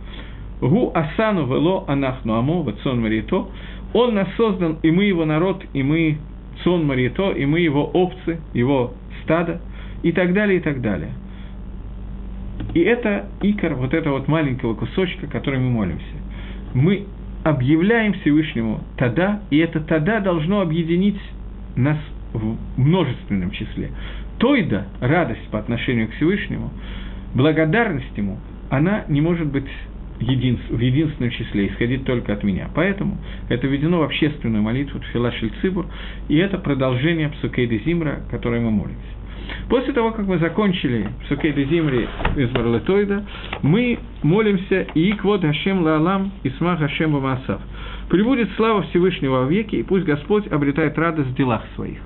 Гу 0.61 0.91
Асану 0.93 1.45
Вело 1.45 1.85
Анахну 1.87 2.35
Амо, 2.35 2.63
Вацон 2.63 3.01
Марито, 3.01 3.47
Он 3.93 4.15
нас 4.15 4.27
создан, 4.37 4.77
и 4.81 4.91
мы 4.91 5.05
его 5.05 5.25
народ, 5.25 5.63
и 5.73 5.83
мы 5.83 6.17
сон 6.63 6.85
Марито, 6.85 7.31
и 7.31 7.45
мы 7.45 7.59
его 7.59 7.85
овцы, 7.85 8.39
его 8.53 8.93
стадо, 9.23 9.61
и 10.03 10.11
так 10.11 10.33
далее, 10.33 10.57
и 10.57 10.61
так 10.61 10.81
далее. 10.81 11.11
И 12.73 12.79
это 12.81 13.25
икор 13.41 13.75
вот 13.75 13.93
этого 13.93 14.19
вот 14.19 14.27
маленького 14.27 14.73
кусочка, 14.75 15.27
который 15.27 15.59
мы 15.59 15.69
молимся. 15.69 16.05
Мы 16.73 17.05
объявляем 17.43 18.13
Всевышнему 18.13 18.81
тогда, 18.97 19.41
и 19.49 19.57
это 19.57 19.79
тогда 19.79 20.19
должно 20.19 20.61
объединить 20.61 21.19
нас 21.75 21.97
в 22.33 22.57
множественном 22.77 23.51
числе. 23.51 23.91
Тойда, 24.37 24.85
радость 24.99 25.47
по 25.49 25.59
отношению 25.59 26.09
к 26.09 26.11
Всевышнему, 26.13 26.71
благодарность 27.33 28.15
ему, 28.17 28.37
она 28.69 29.05
не 29.07 29.21
может 29.21 29.47
быть 29.47 29.65
един, 30.19 30.59
в 30.69 30.79
единственном 30.79 31.31
числе, 31.31 31.67
исходить 31.67 32.05
только 32.05 32.33
от 32.33 32.43
меня. 32.43 32.69
Поэтому 32.73 33.17
это 33.49 33.67
введено 33.67 33.99
в 33.99 34.03
общественную 34.03 34.63
молитву 34.63 34.99
Тфилашель 34.99 35.51
Цибур, 35.61 35.85
и 36.27 36.37
это 36.37 36.57
продолжение 36.57 37.29
Псукейда 37.29 37.77
Зимра, 37.85 38.21
которое 38.31 38.61
мы 38.61 38.71
молимся. 38.71 39.17
После 39.69 39.93
того, 39.93 40.11
как 40.11 40.25
мы 40.27 40.37
закончили 40.39 41.07
Псукейда 41.25 41.63
Зимри 41.65 42.07
из 42.35 42.49
Барлетоида, 42.49 43.25
мы 43.61 43.99
молимся 44.23 44.81
и 44.93 45.11
квот 45.13 45.41
Хашем 45.41 45.81
Лаалам 45.83 46.31
и 46.43 46.49
Смах 46.51 46.79
Хашем 46.79 47.13
Бамасав. 47.13 47.61
Прибудет 48.09 48.49
слава 48.55 48.83
Всевышнего 48.83 49.41
во 49.41 49.45
веки, 49.45 49.75
и 49.75 49.83
пусть 49.83 50.05
Господь 50.05 50.47
обретает 50.47 50.97
радость 50.97 51.29
в 51.29 51.35
делах 51.35 51.63
своих. 51.75 51.99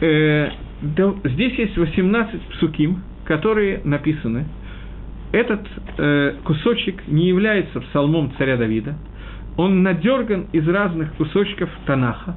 Э, 0.00 0.50
да, 0.82 1.14
здесь 1.24 1.54
есть 1.58 1.76
18 1.76 2.40
псуким, 2.52 3.02
которые 3.24 3.80
написаны. 3.84 4.46
Этот 5.36 5.60
э, 5.98 6.32
кусочек 6.44 7.06
не 7.08 7.28
является 7.28 7.78
псалмом 7.80 8.32
царя 8.38 8.56
Давида. 8.56 8.94
Он 9.58 9.82
надерган 9.82 10.46
из 10.52 10.66
разных 10.66 11.12
кусочков 11.16 11.68
Танаха. 11.84 12.36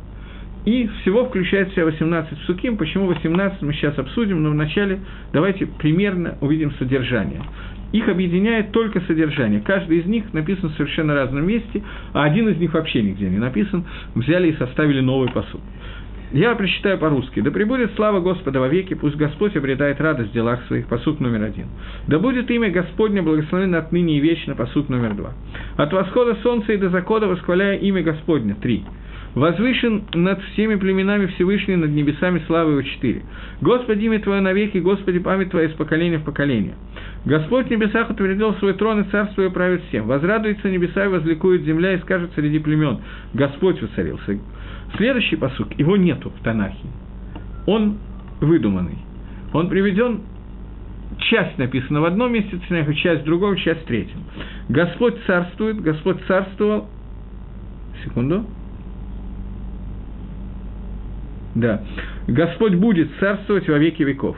И 0.66 0.86
всего 1.00 1.24
включает 1.24 1.70
в 1.70 1.76
себя 1.76 1.86
18 1.86 2.38
псуким. 2.40 2.76
Почему 2.76 3.06
18 3.06 3.62
мы 3.62 3.72
сейчас 3.72 3.98
обсудим, 3.98 4.44
но 4.44 4.50
вначале 4.50 5.00
давайте 5.32 5.66
примерно 5.66 6.38
увидим 6.42 6.74
содержание. 6.74 7.42
Их 7.94 8.10
объединяет 8.10 8.74
только 8.74 9.00
содержание. 9.08 9.62
Каждый 9.62 10.00
из 10.00 10.06
них 10.06 10.34
написан 10.34 10.68
в 10.68 10.74
совершенно 10.74 11.16
разном 11.16 11.48
месте, 11.48 11.82
а 12.12 12.26
один 12.26 12.50
из 12.50 12.58
них 12.58 12.74
вообще 12.74 13.02
нигде 13.02 13.30
не 13.30 13.38
написан. 13.38 13.86
Взяли 14.14 14.50
и 14.50 14.58
составили 14.58 15.00
новый 15.00 15.30
посуд. 15.30 15.62
Я 16.32 16.54
прочитаю 16.54 17.00
по-русски. 17.00 17.42
«Да 17.42 17.50
пребудет 17.50 17.92
слава 17.96 18.20
Господа 18.20 18.60
во 18.60 18.68
веки, 18.68 18.94
пусть 18.94 19.16
Господь 19.16 19.56
обретает 19.56 20.00
радость 20.00 20.30
в 20.30 20.34
делах 20.34 20.64
своих». 20.68 20.86
Посуд 20.88 21.20
номер 21.20 21.44
один. 21.44 21.68
«Да 22.08 22.20
будет 22.20 22.52
имя 22.52 22.70
Господне 22.70 23.22
благословено 23.22 23.80
отныне 23.80 24.18
и 24.18 24.20
вечно». 24.20 24.56
Посуд 24.56 24.90
номер 24.90 25.16
два. 25.16 25.34
«От 25.78 25.92
восхода 25.92 26.36
солнца 26.44 26.72
и 26.72 26.78
до 26.78 26.90
закона 26.90 27.28
восхваляя 27.28 27.78
имя 27.78 28.04
Господне». 28.04 28.56
Три. 28.62 28.84
Возвышен 29.36 30.04
над 30.14 30.42
всеми 30.42 30.76
племенами 30.76 31.28
Всевышний, 31.28 31.76
над 31.76 31.92
небесами 31.92 32.42
славы 32.48 32.72
его 32.72 32.82
четыре. 32.82 33.22
Господи, 33.62 34.06
имя 34.06 34.20
Твое 34.20 34.42
навеки, 34.42 34.80
Господи, 34.80 35.20
память 35.20 35.52
Твоя 35.52 35.68
из 35.68 35.74
поколения 35.74 36.18
в 36.18 36.24
поколение. 36.24 36.74
Господь 37.26 37.68
в 37.68 37.70
небесах 37.70 38.10
утвердил 38.10 38.56
свой 38.56 38.74
трон, 38.74 39.02
и 39.02 39.12
царство 39.12 39.44
и 39.44 39.50
правит 39.50 39.84
всем. 39.90 40.08
Возрадуется 40.08 40.70
небеса 40.70 41.06
и 41.06 41.10
возликует 41.10 41.62
земля, 41.62 41.94
и 41.94 42.00
скажет 42.00 42.32
среди 42.36 42.60
племен, 42.60 43.00
Господь 43.34 43.82
воцарился. 43.82 44.40
Следующий 44.98 45.36
посук, 45.36 45.78
его 45.78 45.98
нету 45.98 46.30
в 46.30 46.44
Танахе. 46.44 46.88
Он 47.66 47.98
выдуманный. 48.42 48.98
Он 49.54 49.70
приведен 49.70 50.22
часть 51.18 51.58
написана 51.58 52.02
в 52.02 52.06
одном 52.06 52.34
месте, 52.34 52.60
часть 52.96 53.22
в 53.22 53.26
другом, 53.26 53.56
часть 53.58 53.82
в 53.82 53.86
третьем. 53.86 54.20
Господь 54.70 55.16
царствует, 55.26 55.82
Господь 55.82 56.18
царствовал. 56.28 56.88
Секунду. 58.04 58.46
Да. 61.56 61.84
Господь 62.28 62.76
будет 62.76 63.10
царствовать 63.20 63.68
во 63.68 63.78
веки 63.78 64.04
веков. 64.04 64.38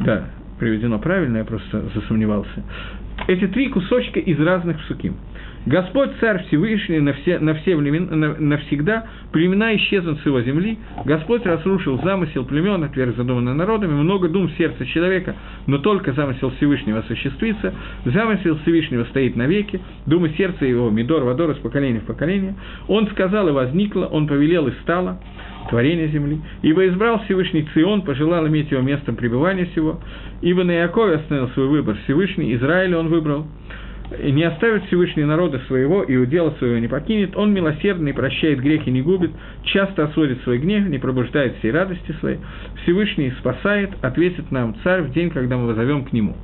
Да, 0.00 0.28
приведено 0.58 0.98
правильно, 0.98 1.38
я 1.38 1.44
просто 1.44 1.82
засомневался. 1.94 2.62
Эти 3.28 3.46
три 3.48 3.68
кусочка 3.68 4.20
из 4.20 4.38
разных 4.40 4.78
псуким. 4.78 5.16
Господь 5.66 6.10
Царь 6.18 6.44
Всевышний 6.46 6.98
на 6.98 7.12
все, 7.12 7.38
на 7.38 7.54
все 7.54 7.76
времена, 7.76 8.16
на, 8.16 8.34
навсегда, 8.34 9.06
племена 9.30 9.76
исчезнут 9.76 10.20
с 10.20 10.26
его 10.26 10.40
земли, 10.42 10.76
Господь 11.04 11.46
разрушил 11.46 12.00
замысел 12.02 12.44
племен, 12.44 12.82
отверг 12.82 13.16
задуманный 13.16 13.54
народами, 13.54 13.92
много 13.92 14.28
дум 14.28 14.48
в 14.48 14.56
сердце 14.56 14.84
человека, 14.86 15.36
но 15.68 15.78
только 15.78 16.12
замысел 16.14 16.50
Всевышнего 16.56 16.98
осуществится, 16.98 17.74
замысел 18.04 18.58
Всевышнего 18.62 19.04
стоит 19.04 19.36
навеки, 19.36 19.80
думы 20.06 20.30
сердца 20.36 20.64
его, 20.64 20.90
Мидор, 20.90 21.22
Вадор, 21.22 21.52
из 21.52 21.58
поколения 21.58 22.00
в 22.00 22.06
поколение. 22.06 22.56
Он 22.88 23.06
сказал 23.08 23.48
и 23.48 23.52
возникло, 23.52 24.06
он 24.06 24.26
повелел 24.26 24.66
и 24.66 24.72
стало, 24.82 25.20
творение 25.70 26.08
земли. 26.08 26.40
Ибо 26.62 26.88
избрал 26.88 27.20
Всевышний 27.24 27.68
Цион, 27.72 28.02
пожелал 28.02 28.48
иметь 28.48 28.72
его 28.72 28.82
местом 28.82 29.14
пребывания 29.14 29.66
всего. 29.66 30.00
Ибо 30.40 30.64
на 30.64 30.72
Якове 30.72 31.16
остановил 31.16 31.50
свой 31.50 31.68
выбор 31.68 31.96
Всевышний, 32.04 32.54
Израиль 32.56 32.96
он 32.96 33.08
выбрал 33.08 33.46
не 34.18 34.42
оставит 34.44 34.84
Всевышний 34.86 35.24
народа 35.24 35.60
своего 35.66 36.02
и 36.02 36.16
удела 36.16 36.50
своего 36.58 36.78
не 36.78 36.88
покинет, 36.88 37.36
он 37.36 37.52
милосердный, 37.52 38.14
прощает 38.14 38.60
грехи, 38.60 38.90
не 38.90 39.02
губит, 39.02 39.30
часто 39.64 40.04
осводит 40.04 40.42
свой 40.42 40.58
гнев, 40.58 40.88
не 40.88 40.98
пробуждает 40.98 41.56
всей 41.58 41.70
радости 41.70 42.12
своей. 42.20 42.38
Всевышний 42.82 43.32
спасает, 43.38 43.90
ответит 44.02 44.50
нам 44.50 44.76
царь 44.82 45.02
в 45.02 45.12
день, 45.12 45.30
когда 45.30 45.56
мы 45.56 45.68
возовем 45.68 46.04
к 46.04 46.12
нему. 46.12 46.36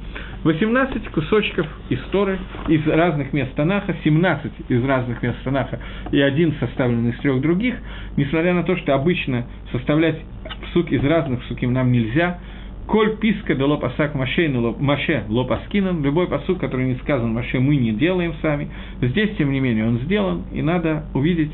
18 0.44 1.08
кусочков 1.08 1.66
истории 1.90 2.38
из 2.68 2.86
разных 2.86 3.32
мест 3.32 3.54
Танаха, 3.54 3.96
17 4.04 4.52
из 4.68 4.84
разных 4.84 5.22
мест 5.22 5.38
Танаха 5.44 5.80
и 6.12 6.20
один 6.20 6.54
составлен 6.60 7.08
из 7.08 7.18
трех 7.18 7.40
других, 7.40 7.74
несмотря 8.16 8.54
на 8.54 8.62
то, 8.62 8.76
что 8.76 8.94
обычно 8.94 9.46
составлять 9.72 10.20
псук 10.62 10.92
из 10.92 11.02
разных 11.04 11.40
псуким 11.42 11.72
нам 11.72 11.92
нельзя– 11.92 12.38
Коль 12.88 13.18
писка 13.18 13.54
до 13.54 13.66
лопасак 13.66 14.14
Маше, 14.14 14.48
Маше 14.48 15.24
лопаскинан, 15.28 16.02
любой 16.02 16.26
посуд, 16.26 16.58
который 16.58 16.86
не 16.86 16.94
сказан 16.94 17.34
Маше, 17.34 17.60
мы 17.60 17.76
не 17.76 17.92
делаем 17.92 18.32
сами. 18.40 18.70
Здесь, 19.02 19.36
тем 19.36 19.52
не 19.52 19.60
менее, 19.60 19.86
он 19.86 19.98
сделан, 19.98 20.44
и 20.52 20.62
надо 20.62 21.04
увидеть, 21.12 21.52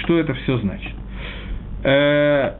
что 0.00 0.16
это 0.16 0.32
все 0.34 0.58
значит. 0.58 0.92
Э, 1.82 2.52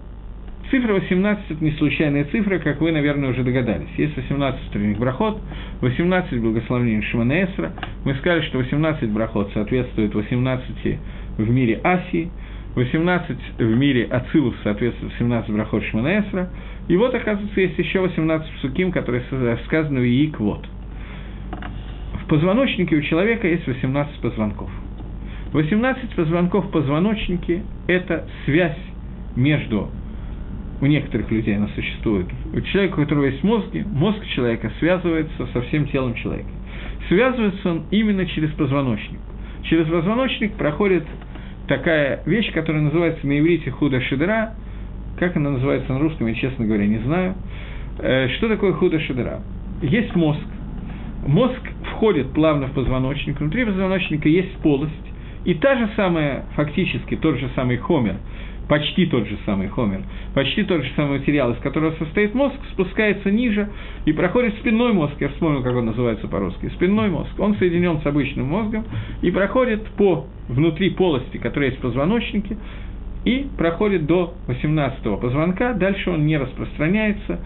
цифра 0.73 0.95
18– 0.95 1.45
это 1.51 1.65
не 1.65 1.71
случайная 1.73 2.25
цифра, 2.25 2.59
как 2.59 2.81
вы, 2.81 2.91
наверное, 2.91 3.31
уже 3.31 3.45
догадались. 3.45 3.91
Есть 3.97 4.17
18 4.17 4.71
утренних 4.71 4.99
брахот, 4.99 5.41
18 5.81 6.41
благословений 6.41 7.03
Шиманесра. 7.03 7.75
Мы 8.05 8.15
сказали, 8.15 8.41
что 8.43 8.59
18 8.59 9.09
брахот 9.11 9.53
соответствует 9.55 10.13
18 10.17 10.99
в 11.39 11.49
мире 11.49 11.81
Асии, 11.85 12.29
18 12.75 13.37
в 13.59 13.77
мире 13.77 14.07
Ацилус 14.07 14.57
соответствует 14.65 15.13
17 15.17 15.51
брахот 15.53 15.85
Шиманесра– 15.85 16.51
и 16.91 16.97
вот, 16.97 17.15
оказывается, 17.15 17.61
есть 17.61 17.79
еще 17.79 18.01
18 18.01 18.53
псуким, 18.55 18.91
которые 18.91 19.23
сказаны 19.65 20.01
в 20.01 20.05
Ииквот. 20.05 20.67
В 22.25 22.27
позвоночнике 22.27 22.97
у 22.97 23.03
человека 23.03 23.47
есть 23.47 23.65
18 23.65 24.21
позвонков. 24.21 24.69
18 25.53 26.17
позвонков 26.17 26.67
в 26.67 26.71
позвоночнике– 26.73 27.63
это 27.87 28.27
связь 28.45 28.77
между 29.37 29.89
у 30.81 30.87
некоторых 30.87 31.31
людей 31.31 31.57
она 31.57 31.69
существует. 31.77 32.27
У 32.53 32.61
человека, 32.61 32.95
у 32.95 33.03
которого 33.03 33.27
есть 33.27 33.45
мозги, 33.45 33.85
мозг 33.87 34.27
человека 34.35 34.73
связывается 34.81 35.47
со 35.53 35.63
всем 35.63 35.87
телом 35.87 36.15
человека. 36.15 36.51
Связывается 37.07 37.71
он 37.71 37.85
именно 37.93 38.27
через 38.27 38.51
позвоночник. 38.55 39.21
Через 39.63 39.87
позвоночник 39.87 40.55
проходит 40.55 41.05
такая 41.69 42.25
вещь, 42.27 42.51
которая 42.53 42.83
называется 42.83 43.25
на 43.29 43.39
иврите 43.39 43.71
худа 43.71 44.01
шедера, 44.01 44.55
как 45.21 45.37
она 45.37 45.51
называется 45.51 45.93
на 45.93 46.01
русском, 46.01 46.27
я, 46.27 46.35
честно 46.35 46.65
говоря, 46.65 46.87
не 46.87 46.99
знаю. 46.99 47.35
Э, 47.99 48.29
что 48.39 48.49
такое 48.49 48.73
худо 48.73 48.99
шедра? 49.01 49.43
Есть 49.83 50.17
мозг. 50.17 50.41
Мозг 51.27 51.61
входит 51.93 52.33
плавно 52.33 52.69
в 52.69 52.73
позвоночник. 52.73 53.39
Внутри 53.39 53.67
позвоночника 53.67 54.29
есть 54.29 54.57
полость. 54.63 54.95
И 55.45 55.55
та 55.55 55.77
же 55.77 55.91
самая, 55.95 56.47
фактически, 56.57 57.17
тот 57.17 57.39
же 57.39 57.51
самый 57.55 57.77
хомер, 57.77 58.17
почти 58.69 59.07
тот 59.07 59.27
же 59.27 59.37
самый 59.45 59.69
хомер, 59.69 60.03
почти 60.35 60.63
тот 60.65 60.83
же 60.83 60.91
самый 60.97 61.19
материал, 61.19 61.51
из 61.53 61.59
которого 61.59 61.93
состоит 61.99 62.35
мозг, 62.35 62.57
спускается 62.73 63.31
ниже 63.31 63.69
и 64.05 64.13
проходит 64.13 64.55
спинной 64.61 64.93
мозг, 64.93 65.15
я 65.19 65.29
вспомнил, 65.29 65.63
как 65.63 65.75
он 65.75 65.87
называется 65.87 66.29
по-русски, 66.29 66.71
спинной 66.77 67.09
мозг, 67.09 67.31
он 67.39 67.57
соединен 67.57 68.01
с 68.01 68.07
обычным 68.07 68.47
мозгом 68.47 68.85
и 69.23 69.31
проходит 69.31 69.85
по 69.97 70.27
внутри 70.49 70.91
полости, 70.91 71.39
которая 71.39 71.71
есть 71.71 71.81
в 71.81 71.83
позвоночнике, 71.83 72.57
и 73.25 73.47
проходит 73.59 74.07
до 74.07 74.35
18-го 74.49 75.17
позвонка, 75.19 75.75
дальше 75.75 76.11
он 76.11 76.27
не 76.27 76.39
распространяется. 76.39 77.41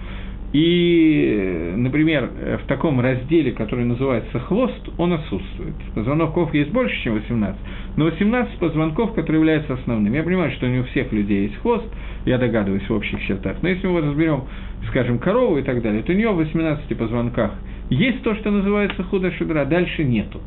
И, 0.53 1.73
например, 1.77 2.31
в 2.63 2.69
таком 2.69 3.01
разделе, 3.01 3.51
который 3.51 3.85
называется 3.85 4.39
хвост, 4.39 4.89
он 4.99 5.13
отсутствует. 5.13 5.75
Позвонков 5.97 6.55
есть 6.55 6.71
больше, 6.71 6.95
чем 7.03 7.15
18, 7.15 7.61
но 7.97 8.05
18 8.05 8.59
позвонков, 8.59 9.15
которые 9.15 9.41
являются 9.41 9.75
основными. 9.75 10.17
Я 10.17 10.23
понимаю, 10.23 10.53
что 10.53 10.69
не 10.69 10.79
у 10.79 10.85
всех 10.85 11.11
людей 11.13 11.49
есть 11.49 11.57
хвост, 11.57 11.85
я 12.25 12.39
догадываюсь 12.39 12.89
в 12.89 12.93
общих 12.93 13.21
чертах, 13.27 13.57
но 13.63 13.69
если 13.69 13.89
мы 13.89 14.01
разберем, 14.01 14.45
скажем, 14.91 15.19
корову 15.19 15.59
и 15.59 15.63
так 15.63 15.83
далее, 15.83 16.05
то 16.05 16.13
у 16.13 16.15
нее 16.15 16.31
в 16.31 16.37
18 16.37 16.97
позвонках 16.97 17.51
есть 17.91 18.23
то, 18.23 18.37
что 18.37 18.53
называется 18.53 19.03
худо-шедра, 19.03 19.65
дальше 19.65 20.05
нету. 20.05 20.41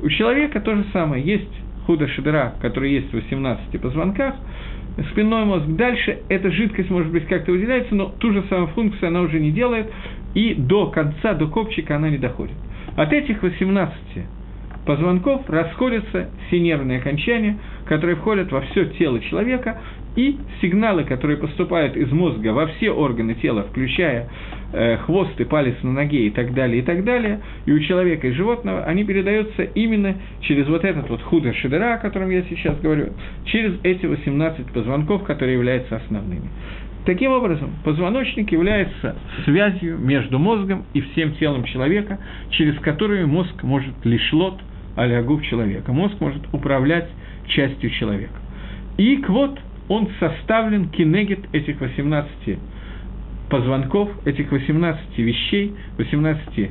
У 0.00 0.08
человека 0.08 0.60
то 0.60 0.76
же 0.76 0.84
самое, 0.92 1.20
есть 1.20 1.50
худа 1.86 2.08
шедера, 2.08 2.54
который 2.60 2.92
есть 2.92 3.10
в 3.10 3.14
18 3.14 3.80
позвонках, 3.80 4.34
спинной 5.10 5.44
мозг 5.44 5.66
дальше, 5.68 6.18
эта 6.28 6.50
жидкость, 6.50 6.90
может 6.90 7.10
быть, 7.10 7.26
как-то 7.26 7.52
выделяется, 7.52 7.94
но 7.94 8.06
ту 8.18 8.32
же 8.32 8.44
самую 8.48 8.68
функцию 8.68 9.08
она 9.08 9.20
уже 9.22 9.40
не 9.40 9.50
делает, 9.50 9.90
и 10.34 10.54
до 10.54 10.86
конца, 10.86 11.34
до 11.34 11.46
копчика 11.46 11.96
она 11.96 12.10
не 12.10 12.18
доходит. 12.18 12.56
От 12.96 13.12
этих 13.12 13.42
18 13.42 13.94
позвонков 14.84 15.48
расходятся 15.48 16.30
все 16.46 16.60
нервные 16.60 16.98
окончания, 16.98 17.58
которые 17.86 18.16
входят 18.16 18.50
во 18.52 18.60
все 18.62 18.86
тело 18.86 19.20
человека, 19.20 19.80
и 20.14 20.36
сигналы, 20.60 21.04
которые 21.04 21.38
поступают 21.38 21.96
из 21.96 22.10
мозга 22.12 22.48
во 22.48 22.66
все 22.66 22.90
органы 22.90 23.34
тела, 23.34 23.62
включая 23.70 24.28
хвост 25.04 25.38
и 25.38 25.44
палец 25.44 25.76
на 25.82 25.92
ноге 25.92 26.26
и 26.26 26.30
так 26.30 26.54
далее, 26.54 26.80
и 26.80 26.82
так 26.82 27.04
далее, 27.04 27.40
и 27.66 27.72
у 27.72 27.80
человека 27.80 28.26
и 28.28 28.32
животного, 28.32 28.84
они 28.84 29.04
передаются 29.04 29.62
именно 29.62 30.16
через 30.40 30.66
вот 30.68 30.84
этот 30.84 31.08
вот 31.10 31.22
худо 31.22 31.52
шедера, 31.54 31.94
о 31.94 31.98
котором 31.98 32.30
я 32.30 32.42
сейчас 32.42 32.78
говорю, 32.80 33.12
через 33.44 33.74
эти 33.82 34.06
18 34.06 34.66
позвонков, 34.72 35.24
которые 35.24 35.54
являются 35.54 35.96
основными. 35.96 36.48
Таким 37.04 37.32
образом, 37.32 37.72
позвоночник 37.84 38.52
является 38.52 39.16
связью 39.44 39.98
между 39.98 40.38
мозгом 40.38 40.84
и 40.94 41.00
всем 41.00 41.34
телом 41.34 41.64
человека, 41.64 42.18
через 42.50 42.78
которую 42.78 43.26
мозг 43.26 43.62
может 43.64 43.92
лишлот 44.04 44.60
алягув 44.94 45.42
человека. 45.42 45.92
Мозг 45.92 46.20
может 46.20 46.42
управлять 46.52 47.08
частью 47.48 47.90
человека. 47.90 48.34
И 48.98 49.16
квот, 49.16 49.58
он 49.88 50.10
составлен 50.20 50.90
кинегет 50.90 51.40
этих 51.52 51.80
18 51.80 52.58
позвонков, 53.52 54.08
этих 54.24 54.50
18 54.50 55.18
вещей, 55.18 55.74
18, 55.98 56.70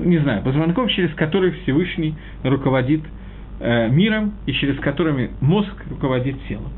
не 0.00 0.18
знаю, 0.18 0.42
позвонков, 0.42 0.90
через 0.90 1.14
которые 1.14 1.52
Всевышний 1.62 2.16
руководит 2.42 3.02
э, 3.60 3.88
миром 3.90 4.34
и 4.44 4.52
через 4.52 4.76
которыми 4.80 5.30
мозг 5.40 5.72
руководит 5.88 6.34
телом. 6.48 6.72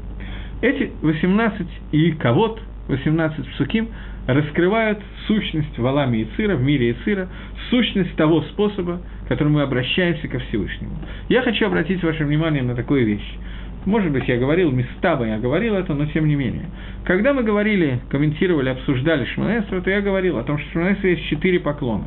Эти 0.61 0.93
18 1.01 1.67
и 1.93 2.13
кого 2.13 2.59
18 2.89 3.49
псуким, 3.53 3.89
раскрывают 4.27 4.99
сущность 5.27 5.79
Валами 5.79 6.19
и 6.19 6.29
Цира, 6.37 6.55
в 6.57 6.63
мире 6.63 6.93
Ицира, 6.93 7.29
сущность 7.71 8.15
того 8.17 8.43
способа, 8.43 9.01
которым 9.29 9.55
мы 9.55 9.63
обращаемся 9.63 10.29
ко 10.29 10.39
Всевышнему. 10.41 10.93
Я 11.31 11.41
хочу 11.41 11.67
обратить 11.67 12.03
ваше 12.03 12.25
внимание 12.25 12.63
на 12.63 12.75
такую 12.75 13.07
вещь. 13.07 13.39
Может 13.85 14.13
быть, 14.13 14.29
я 14.29 14.37
говорил, 14.37 14.71
местами 14.71 15.29
я 15.29 15.39
говорил 15.39 15.75
это, 15.75 15.95
но 15.95 16.07
тем 16.07 16.27
не 16.27 16.35
менее. 16.35 16.67
Когда 17.05 17.33
мы 17.33 17.43
говорили, 17.43 18.01
комментировали, 18.11 18.69
обсуждали 18.69 19.25
Шманесра, 19.25 19.81
то 19.81 19.91
я 19.91 20.01
говорил 20.01 20.39
о 20.39 20.43
том, 20.43 20.59
что 20.59 20.81
в 20.81 21.05
есть 21.05 21.25
четыре 21.27 21.61
поклона. 21.61 22.05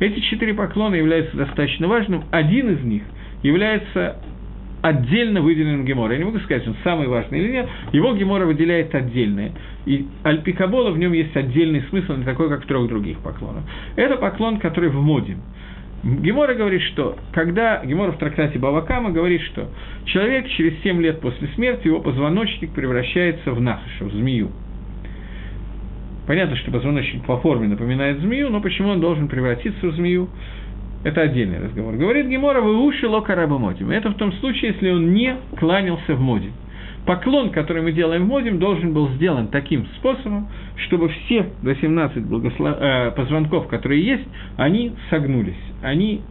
Эти 0.00 0.20
четыре 0.20 0.54
поклона 0.54 0.94
являются 0.94 1.36
достаточно 1.36 1.88
важным. 1.88 2.24
Один 2.30 2.70
из 2.70 2.84
них 2.84 3.02
является 3.42 4.16
отдельно 4.80 5.40
выделенным 5.42 5.84
Гемора. 5.84 6.12
Я 6.12 6.18
не 6.18 6.24
могу 6.24 6.38
сказать, 6.38 6.66
он 6.66 6.76
самый 6.84 7.08
важный 7.08 7.40
или 7.40 7.52
нет. 7.52 7.68
Его 7.92 8.14
Гемора 8.14 8.46
выделяет 8.46 8.94
отдельное. 8.94 9.52
И 9.86 10.06
Альпикабола 10.22 10.92
в 10.92 10.98
нем 10.98 11.12
есть 11.12 11.36
отдельный 11.36 11.82
смысл, 11.90 12.14
не 12.14 12.24
такой, 12.24 12.48
как 12.48 12.64
в 12.64 12.66
трех 12.66 12.88
других 12.88 13.18
поклонах. 13.18 13.64
Это 13.96 14.16
поклон, 14.16 14.58
который 14.58 14.90
в 14.90 15.02
моде. 15.02 15.36
Гемора 16.04 16.54
говорит, 16.54 16.82
что 16.82 17.16
когда 17.32 17.84
Гемора 17.84 18.12
в 18.12 18.18
трактате 18.18 18.58
Бавакама 18.58 19.10
говорит, 19.10 19.40
что 19.42 19.68
человек 20.04 20.48
через 20.50 20.80
7 20.82 21.02
лет 21.02 21.20
после 21.20 21.48
смерти, 21.48 21.88
его 21.88 22.00
позвоночник 22.00 22.72
превращается 22.72 23.52
в 23.52 23.60
нахаша, 23.60 24.04
в 24.04 24.12
змею. 24.12 24.50
Понятно, 26.26 26.56
что 26.56 26.70
позвоночник 26.70 27.24
по 27.24 27.38
форме 27.38 27.68
напоминает 27.68 28.20
змею, 28.20 28.50
но 28.50 28.60
почему 28.60 28.90
он 28.90 29.00
должен 29.00 29.28
превратиться 29.28 29.88
в 29.88 29.94
змею? 29.94 30.28
Это 31.02 31.22
отдельный 31.22 31.58
разговор. 31.58 31.94
Говорит 31.94 32.26
Гемора, 32.26 32.60
вы 32.60 32.84
уши 32.84 33.08
лока 33.08 33.34
раба 33.34 33.58
модим. 33.58 33.90
Это 33.90 34.10
в 34.10 34.14
том 34.14 34.32
случае, 34.34 34.72
если 34.72 34.90
он 34.90 35.14
не 35.14 35.36
кланялся 35.58 36.14
в 36.14 36.20
моде. 36.20 36.50
Поклон, 37.06 37.50
который 37.50 37.82
мы 37.82 37.92
делаем 37.92 38.24
в 38.24 38.28
модим, 38.28 38.58
должен 38.58 38.92
был 38.92 39.08
сделан 39.10 39.48
таким 39.48 39.86
способом, 39.96 40.48
чтобы 40.86 41.08
все 41.08 41.46
18 41.62 42.24
благослов... 42.26 42.76
э, 42.78 43.12
позвонков, 43.12 43.66
которые 43.68 44.04
есть, 44.04 44.28
они 44.58 44.92
согнулись, 45.08 45.56
они 45.82 46.22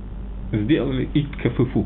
сделали 0.51 1.09
иткафыфу. 1.13 1.85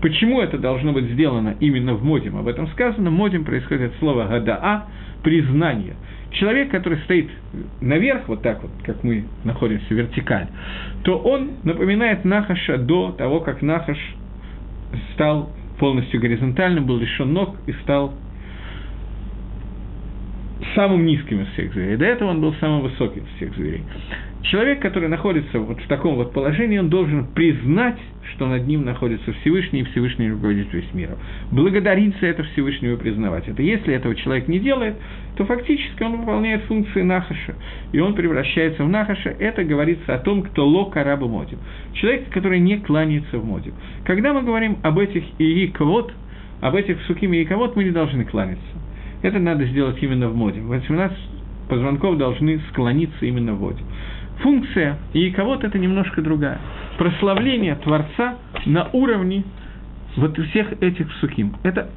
Почему 0.00 0.40
это 0.40 0.58
должно 0.58 0.92
быть 0.92 1.06
сделано 1.06 1.56
именно 1.60 1.94
в 1.94 2.04
модим? 2.04 2.36
Об 2.36 2.48
этом 2.48 2.68
сказано. 2.68 3.10
Модим 3.10 3.44
происходит 3.44 3.92
от 3.92 3.98
слова 3.98 4.26
гадаа, 4.26 4.86
признание– 5.22 5.94
человек, 6.32 6.70
который 6.70 6.98
стоит 7.04 7.30
наверх, 7.80 8.28
вот 8.28 8.42
так 8.42 8.62
вот, 8.62 8.70
как 8.84 9.02
мы 9.04 9.24
находимся 9.44 9.94
вертикаль, 9.94 10.48
то 11.04 11.18
он 11.18 11.52
напоминает 11.62 12.24
Нахаша 12.24 12.78
до 12.78 13.12
того, 13.12 13.40
как 13.40 13.62
Нахаш 13.62 13.98
стал 15.14 15.50
полностью 15.78 16.20
горизонтальным, 16.20 16.86
был 16.86 16.98
лишен 16.98 17.32
ног 17.32 17.56
и 17.66 17.72
стал 17.82 18.14
самым 20.74 21.04
низким 21.04 21.42
из 21.42 21.48
всех 21.48 21.72
зверей. 21.72 21.96
До 21.96 22.04
этого 22.04 22.30
он 22.30 22.40
был 22.40 22.54
самым 22.60 22.82
высоким 22.82 23.24
из 23.24 23.36
всех 23.36 23.54
зверей. 23.56 23.82
Человек, 24.42 24.80
который 24.80 25.08
находится 25.08 25.60
вот 25.60 25.80
в 25.80 25.86
таком 25.86 26.16
вот 26.16 26.32
положении, 26.32 26.78
он 26.78 26.88
должен 26.88 27.26
признать, 27.26 27.98
что 28.34 28.46
над 28.48 28.66
ним 28.66 28.84
находится 28.84 29.32
Всевышний, 29.40 29.80
и 29.80 29.84
Всевышний 29.84 30.30
руководит 30.30 30.72
весь 30.72 30.92
миром. 30.92 31.16
Благодарить 31.52 32.14
за 32.20 32.26
это 32.26 32.42
Всевышнего 32.42 32.94
и 32.94 32.96
признавать 32.96 33.46
это. 33.48 33.62
Если 33.62 33.94
этого 33.94 34.14
человек 34.16 34.48
не 34.48 34.58
делает, 34.58 34.96
то 35.36 35.44
фактически 35.44 36.02
он 36.02 36.18
выполняет 36.18 36.64
функции 36.64 37.02
Нахаша, 37.02 37.54
и 37.92 38.00
он 38.00 38.14
превращается 38.14 38.84
в 38.84 38.88
Нахаша. 38.88 39.30
Это 39.38 39.62
говорится 39.64 40.14
о 40.14 40.18
том, 40.18 40.42
кто 40.42 40.66
ло 40.66 40.86
караба 40.86 41.28
модим. 41.28 41.58
Человек, 41.94 42.28
который 42.30 42.58
не 42.58 42.78
кланяется 42.78 43.38
в 43.38 43.44
модим. 43.44 43.74
Когда 44.04 44.32
мы 44.32 44.42
говорим 44.42 44.78
об 44.82 44.98
этих 44.98 45.22
ииковод, 45.38 46.12
об 46.60 46.74
этих 46.74 47.00
суким 47.02 47.32
ииковод, 47.32 47.76
мы 47.76 47.84
не 47.84 47.90
должны 47.90 48.24
кланяться. 48.24 48.81
Это 49.22 49.38
надо 49.38 49.64
сделать 49.66 50.02
именно 50.02 50.28
в 50.28 50.36
моде. 50.36 50.60
18 50.60 51.16
позвонков 51.68 52.18
должны 52.18 52.60
склониться 52.70 53.24
именно 53.24 53.54
в 53.54 53.60
воде. 53.60 53.82
Функция 54.40 54.98
и 55.12 55.30
кого-то 55.30 55.68
это 55.68 55.78
немножко 55.78 56.20
другая. 56.20 56.58
Прославление 56.98 57.76
Творца 57.76 58.36
на 58.66 58.88
уровне 58.92 59.44
вот 60.16 60.36
всех 60.38 60.82
этих 60.82 61.10
суким. 61.20 61.54
Это 61.62 61.88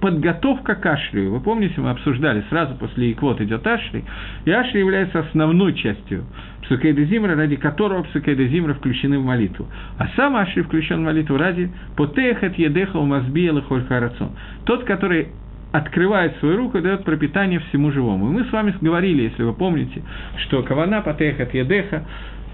подготовка 0.00 0.74
к 0.74 0.86
Ашрию. 0.86 1.32
Вы 1.32 1.40
помните, 1.40 1.74
мы 1.80 1.90
обсуждали, 1.90 2.42
сразу 2.48 2.74
после 2.76 3.12
Иквот 3.12 3.40
идет 3.40 3.66
Ашри, 3.66 4.04
и 4.46 4.50
Ашри 4.50 4.80
является 4.80 5.20
основной 5.20 5.74
частью 5.74 6.24
Псукейда 6.62 7.04
Зимра, 7.04 7.34
ради 7.34 7.56
которого 7.56 8.04
Псукейда 8.04 8.46
Зимра 8.46 8.74
включены 8.74 9.18
в 9.18 9.24
молитву. 9.24 9.66
А 9.98 10.08
сам 10.16 10.36
Ашри 10.36 10.62
включен 10.62 11.00
в 11.00 11.04
молитву 11.04 11.36
ради 11.36 11.70
Потехат 11.96 12.56
Едеха 12.56 12.96
Умазбиела 12.96 13.62
Хольхарацон. 13.62 14.30
Тот, 14.64 14.84
который 14.84 15.28
открывает 15.72 16.36
свою 16.38 16.56
руку 16.56 16.78
и 16.78 16.82
дает 16.82 17.04
пропитание 17.04 17.60
всему 17.68 17.90
живому. 17.90 18.30
И 18.30 18.32
мы 18.32 18.44
с 18.44 18.52
вами 18.52 18.74
говорили, 18.80 19.22
если 19.22 19.42
вы 19.42 19.52
помните, 19.52 20.02
что 20.46 20.62
Кавана, 20.62 21.02
Патехат, 21.02 21.52
Едеха, 21.54 22.04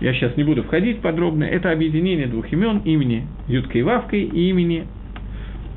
я 0.01 0.12
сейчас 0.12 0.37
не 0.37 0.45
буду 0.45 0.65
входить 0.65 1.01
подробно, 1.01 1.45
это 1.45 1.71
объединение 1.71 2.27
двух 2.27 2.53
имен, 2.53 2.79
имени 2.85 3.27
Юткой 3.47 3.83
и 3.83 3.85
Вавкой 3.85 4.23
и 4.23 4.51
имени 4.51 4.87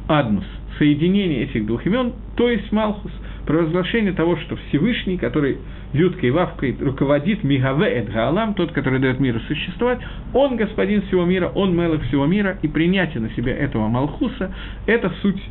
Аднус. 0.07 0.45
Соединение 0.79 1.43
этих 1.43 1.65
двух 1.65 1.85
имен, 1.85 2.13
то 2.35 2.49
есть 2.49 2.71
Малхус, 2.71 3.11
провозглашение 3.45 4.13
того, 4.13 4.37
что 4.37 4.55
Всевышний, 4.67 5.17
который 5.17 5.57
Юткой 5.93 6.29
и 6.29 6.31
Вавкой 6.31 6.75
руководит 6.79 7.43
Мигаве 7.43 7.87
Эд 7.87 8.11
Гаалам, 8.11 8.55
тот, 8.55 8.71
который 8.71 8.99
дает 8.99 9.19
миру 9.19 9.39
существовать, 9.47 9.99
он 10.33 10.57
господин 10.57 11.03
всего 11.03 11.25
мира, 11.25 11.51
он 11.53 11.75
мелок 11.75 12.01
всего 12.03 12.25
мира, 12.25 12.57
и 12.61 12.67
принятие 12.67 13.21
на 13.21 13.29
себя 13.31 13.55
этого 13.55 13.87
Малхуса– 13.87 14.53
это 14.87 15.11
суть 15.21 15.41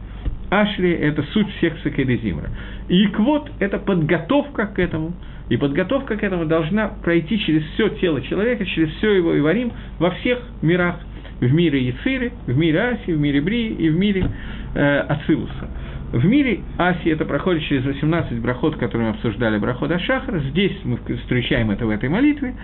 Ашри– 0.50 0.92
это 1.00 1.22
суть 1.32 1.48
всех 1.56 1.78
Сакедезимра. 1.82 2.50
И 2.88 3.06
квот– 3.08 3.50
это 3.60 3.78
подготовка 3.78 4.66
к 4.66 4.78
этому. 4.78 5.12
И 5.48 5.56
подготовка 5.56 6.16
к 6.16 6.22
этому 6.22 6.46
должна 6.46 6.88
пройти 6.88 7.38
через 7.40 7.62
все 7.74 7.88
тело 8.00 8.20
человека, 8.20 8.64
через 8.66 8.90
все 8.96 9.12
его 9.16 9.38
Иварим 9.38 9.72
во 9.98 10.10
всех 10.10 10.40
мирах. 10.62 10.96
В 11.40 11.52
мире 11.52 11.86
Яциры, 11.88 12.32
в 12.46 12.56
мире 12.56 12.80
Аси, 12.80 13.12
в 13.12 13.20
мире 13.20 13.42
Брии 13.42 13.68
и 13.68 13.90
в 13.90 13.96
мире 13.96 14.26
э, 14.74 14.98
Ацилуса. 15.00 15.68
В 16.12 16.24
мире 16.24 16.60
Аси 16.78 17.08
это 17.10 17.24
проходит 17.24 17.64
через 17.64 17.84
18 17.84 18.40
брахот, 18.40 18.76
которые 18.76 19.10
мы 19.10 19.14
обсуждали, 19.16 19.58
брахот 19.58 19.90
Ашахар. 19.90 20.40
Здесь 20.50 20.72
мы 20.84 20.98
встречаем 21.18 21.70
это 21.70 21.84
в 21.84 21.90
этой 21.90 22.08
молитве. 22.08 22.54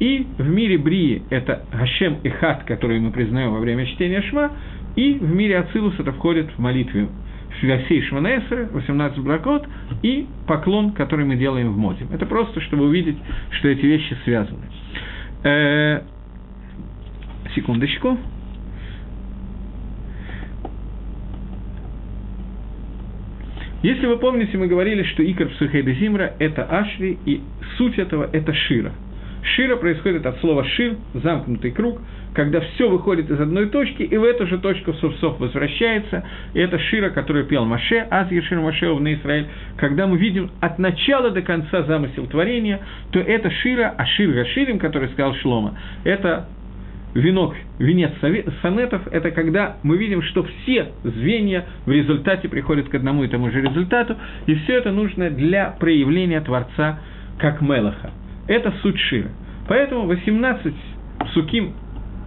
И 0.00 0.26
в 0.38 0.48
мире 0.48 0.76
Брии 0.78 1.22
это 1.30 1.62
Гашем 1.72 2.18
и 2.24 2.30
Хат, 2.30 2.64
который 2.64 2.98
мы 2.98 3.12
признаем 3.12 3.52
во 3.52 3.60
время 3.60 3.86
чтения 3.86 4.22
Шма. 4.22 4.50
И 4.96 5.14
в 5.14 5.30
мире 5.30 5.58
Ацилус 5.58 5.94
это 6.00 6.10
входит 6.12 6.50
в 6.56 6.58
молитве 6.58 7.08
Филосей 7.60 8.02
Шманесры, 8.02 8.68
18 8.72 9.18
бракот, 9.20 9.66
и 10.02 10.26
поклон, 10.46 10.92
который 10.92 11.24
мы 11.24 11.36
делаем 11.36 11.72
в 11.72 11.78
моде. 11.78 12.06
Это 12.12 12.26
просто, 12.26 12.60
чтобы 12.60 12.84
увидеть, 12.84 13.16
что 13.50 13.68
эти 13.68 13.84
вещи 13.86 14.16
связаны. 14.24 14.66
Э, 15.44 16.02
секундочку. 17.54 18.18
Если 23.82 24.06
вы 24.06 24.16
помните, 24.18 24.58
мы 24.58 24.66
говорили, 24.66 25.04
что 25.04 25.22
Икар 25.22 25.48
Псухейда 25.48 25.92
Зимра– 25.92 26.32
это 26.38 26.64
Ашри, 26.64 27.18
и 27.24 27.40
суть 27.76 27.98
этого– 27.98 28.28
это 28.32 28.52
Шира. 28.52 28.92
Шира 29.54 29.76
происходит 29.76 30.26
от 30.26 30.38
слова 30.40 30.64
«шир», 30.64 30.96
замкнутый 31.14 31.70
круг– 31.70 32.00
когда 32.36 32.60
все 32.60 32.86
выходит 32.90 33.30
из 33.30 33.40
одной 33.40 33.70
точки, 33.70 34.02
и 34.02 34.14
в 34.14 34.22
эту 34.22 34.46
же 34.46 34.58
точку 34.58 34.92
Совсов 34.92 35.40
возвращается, 35.40 36.22
и 36.52 36.60
это 36.60 36.78
Шира, 36.78 37.08
который 37.08 37.44
пел 37.44 37.64
Маше, 37.64 38.06
Аз 38.10 38.30
Ешир 38.30 38.60
Маше 38.60 38.92
в 38.92 39.02
Израиль, 39.02 39.46
когда 39.78 40.06
мы 40.06 40.18
видим 40.18 40.50
от 40.60 40.78
начала 40.78 41.30
до 41.30 41.40
конца 41.40 41.84
замысел 41.84 42.26
творения, 42.26 42.80
то 43.10 43.20
это 43.20 43.50
Шира, 43.50 43.94
а 43.96 44.04
Шир 44.04 44.32
Гаширим, 44.32 44.78
который 44.78 45.08
сказал 45.08 45.34
Шлома, 45.36 45.78
это 46.04 46.46
венок, 47.14 47.54
венец 47.78 48.12
сонетов, 48.60 49.08
это 49.10 49.30
когда 49.30 49.78
мы 49.82 49.96
видим, 49.96 50.20
что 50.20 50.42
все 50.42 50.88
звенья 51.04 51.64
в 51.86 51.90
результате 51.90 52.50
приходят 52.50 52.90
к 52.90 52.94
одному 52.94 53.24
и 53.24 53.28
тому 53.28 53.50
же 53.50 53.62
результату, 53.62 54.14
и 54.44 54.54
все 54.56 54.74
это 54.74 54.92
нужно 54.92 55.30
для 55.30 55.70
проявления 55.80 56.42
Творца 56.42 56.98
как 57.38 57.62
Мелаха. 57.62 58.10
Это 58.46 58.72
суть 58.82 58.98
Шира. 58.98 59.30
Поэтому 59.68 60.06
18 60.06 60.74
суким 61.34 61.74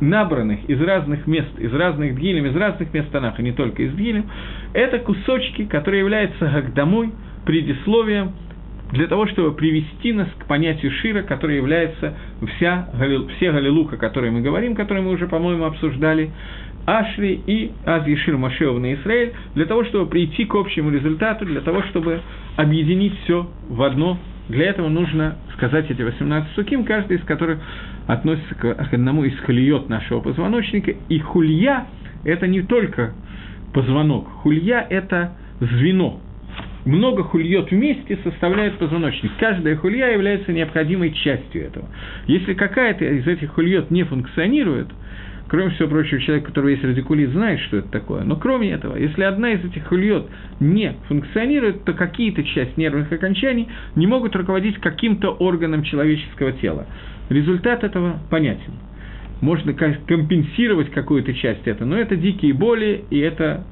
набранных 0.02 0.70
из 0.70 0.82
разных 0.82 1.28
мест, 1.28 1.60
из 1.60 1.74
разных 1.74 2.16
дгилем, 2.16 2.46
из 2.46 2.56
разных 2.56 2.94
мест 2.94 3.12
Танаха, 3.12 3.42
не 3.42 3.52
только 3.52 3.84
из 3.84 3.94
дгилем, 3.94 4.30
это 4.74 5.00
кусочки, 5.00 5.66
которые 5.66 6.00
являются 6.00 6.40
как 6.40 6.74
домой, 6.74 7.12
предисловием 7.46 8.34
для 8.92 9.08
того, 9.08 9.28
чтобы 9.28 9.54
привести 9.54 10.14
нас 10.14 10.28
к 10.40 10.46
понятию 10.46 10.92
Шира, 10.92 11.22
которое 11.22 11.58
является 11.58 12.16
вся, 12.56 12.90
все 13.38 13.52
Галилуха, 13.52 13.96
о 13.96 14.00
которой 14.00 14.32
мы 14.32 14.42
говорим, 14.42 14.76
которые 14.76 15.04
мы 15.04 15.12
уже, 15.12 15.28
по-моему, 15.28 15.66
обсуждали, 15.66 16.32
Ашри 16.86 17.40
и 17.46 17.72
Аз 17.86 18.08
Ешир 18.08 18.38
Машеов 18.38 18.80
на 18.80 18.94
Израиль, 18.96 19.34
для 19.54 19.66
того, 19.66 19.84
чтобы 19.86 20.10
прийти 20.10 20.46
к 20.46 20.56
общему 20.56 20.90
результату, 20.90 21.46
для 21.46 21.62
того, 21.62 21.84
чтобы 21.84 22.22
объединить 22.56 23.14
все 23.24 23.48
в 23.70 23.84
одно. 23.84 24.18
Для 24.50 24.66
этого 24.66 24.90
нужно 24.90 25.36
сказать 25.54 25.90
эти 25.90 26.02
18 26.02 26.54
суким, 26.54 26.84
каждый 26.84 27.18
из 27.18 27.24
которых 27.24 27.60
относится 28.08 28.56
к 28.56 28.94
одному 28.94 29.24
из 29.24 29.40
хульет 29.42 29.90
нашего 29.90 30.22
позвоночника. 30.22 30.94
И 31.08 31.20
хулья– 31.20 31.86
это 32.24 32.48
не 32.48 32.64
только 32.64 33.14
позвонок, 33.74 34.28
хулья– 34.42 34.86
это 34.90 35.34
звено, 35.60 36.20
много 36.86 37.24
хульет 37.24 37.72
вместе 37.72 38.18
составляет 38.24 38.78
позвоночник. 38.78 39.32
Каждая 39.40 39.76
хулья 39.76 40.12
является 40.12 40.52
необходимой 40.52 41.12
частью 41.12 41.66
этого. 41.66 41.88
Если 42.26 42.54
какая-то 42.54 43.06
из 43.06 43.28
этих 43.28 43.52
хульет 43.52 43.92
не 43.92 44.04
функционирует, 44.04 44.88
кроме 45.50 45.72
всего 45.72 45.90
прочего, 45.90 46.22
человек, 46.22 46.46
у 46.46 46.48
которого 46.48 46.70
есть 46.70 46.84
радикулит, 46.84 47.32
знает, 47.32 47.60
что 47.62 47.78
это 47.78 47.90
такое. 47.90 48.24
Но 48.24 48.36
кроме 48.36 48.72
этого, 48.72 48.96
если 48.96 49.24
одна 49.24 49.52
из 49.52 49.66
этих 49.66 49.88
хульет 49.88 50.28
не 50.60 50.94
функционирует, 51.08 51.84
то 51.84 51.94
какие-то 51.94 52.44
части 52.44 52.80
нервных 52.80 53.12
окончаний 53.12 53.68
не 53.96 54.08
могут 54.08 54.36
руководить 54.36 54.78
каким-то 54.78 55.32
органом 55.32 55.84
человеческого 55.84 56.52
тела. 56.54 56.86
Результат 57.30 57.84
этого 57.84 58.20
понятен. 58.30 58.74
Можно 59.42 59.74
компенсировать 59.74 60.92
какую-то 60.92 61.34
часть 61.34 61.66
этого, 61.66 61.88
но 61.88 61.98
это 61.98 62.16
дикие 62.16 62.54
боли, 62.54 63.06
и 63.10 63.20
это 63.20 63.66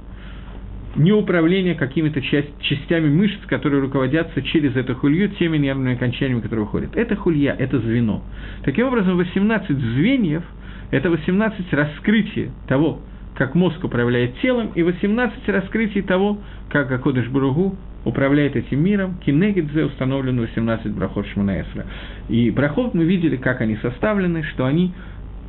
не 0.95 1.11
управление 1.11 1.75
какими-то 1.75 2.21
часть, 2.21 2.49
частями 2.61 3.09
мышц, 3.09 3.37
которые 3.47 3.81
руководятся 3.81 4.41
через 4.41 4.75
эту 4.75 4.95
хулью 4.95 5.29
теми 5.29 5.57
нервными 5.57 5.93
окончаниями, 5.93 6.41
которые 6.41 6.65
уходят. 6.65 6.95
Это 6.95 7.15
хулья, 7.15 7.55
это 7.59 7.79
звено. 7.79 8.23
Таким 8.63 8.87
образом, 8.87 9.17
18 9.17 9.77
звеньев– 9.77 10.43
это 10.91 11.09
18 11.09 11.73
раскрытий 11.73 12.51
того, 12.67 12.99
как 13.35 13.55
мозг 13.55 13.83
управляет 13.83 14.39
телом, 14.39 14.71
и 14.73 14.83
18 14.83 15.47
раскрытий 15.49 16.01
того, 16.01 16.39
как 16.69 16.91
Акодыш 16.91 17.27
Буругу 17.27 17.75
управляет 18.05 18.55
этим 18.55 18.83
миром. 18.83 19.17
Кинегидзе 19.25 19.85
установлено 19.85 20.41
18 20.41 20.91
брахот 20.93 21.27
Шманаэсра. 21.27 21.85
И 22.29 22.49
брахот 22.51 22.93
мы 22.93 23.03
видели, 23.03 23.35
как 23.35 23.61
они 23.61 23.75
составлены, 23.77 24.43
что 24.43 24.65
они 24.65 24.93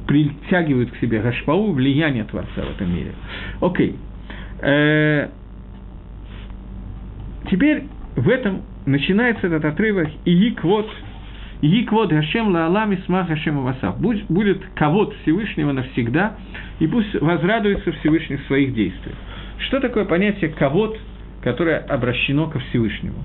притягивают 0.07 0.91
к 0.91 0.97
себе 0.97 1.20
гашпау, 1.20 1.72
влияние 1.72 2.24
Творца 2.24 2.62
в 2.62 2.70
этом 2.70 2.95
мире. 2.95 3.12
Окей. 3.61 3.97
Э, 4.61 5.28
теперь 7.51 7.84
в 8.16 8.28
этом 8.28 8.62
начинается 8.86 9.47
этот 9.47 9.64
отрывок 9.64 10.09
«Ииквот», 11.61 12.12
«Ииквот 12.12 12.12
Гашем 12.12 12.48
Лаалам 12.48 12.94
Исмах 12.94 13.28
Гашем 13.28 13.59
Авасав». 13.59 13.98
Будет 13.98 14.64
ковод 14.74 15.14
Всевышнего 15.22 15.72
навсегда, 15.72 16.36
и 16.78 16.86
пусть 16.86 17.14
возрадуется 17.20 17.92
Всевышний 17.92 18.36
в 18.36 18.46
своих 18.46 18.74
действиях. 18.74 19.16
Что 19.66 19.80
такое 19.80 20.04
понятие 20.04 20.50
«ковод», 20.50 20.98
которое 21.42 21.78
обращено 21.78 22.48
ко 22.48 22.61
Всевышнему? 22.61 23.18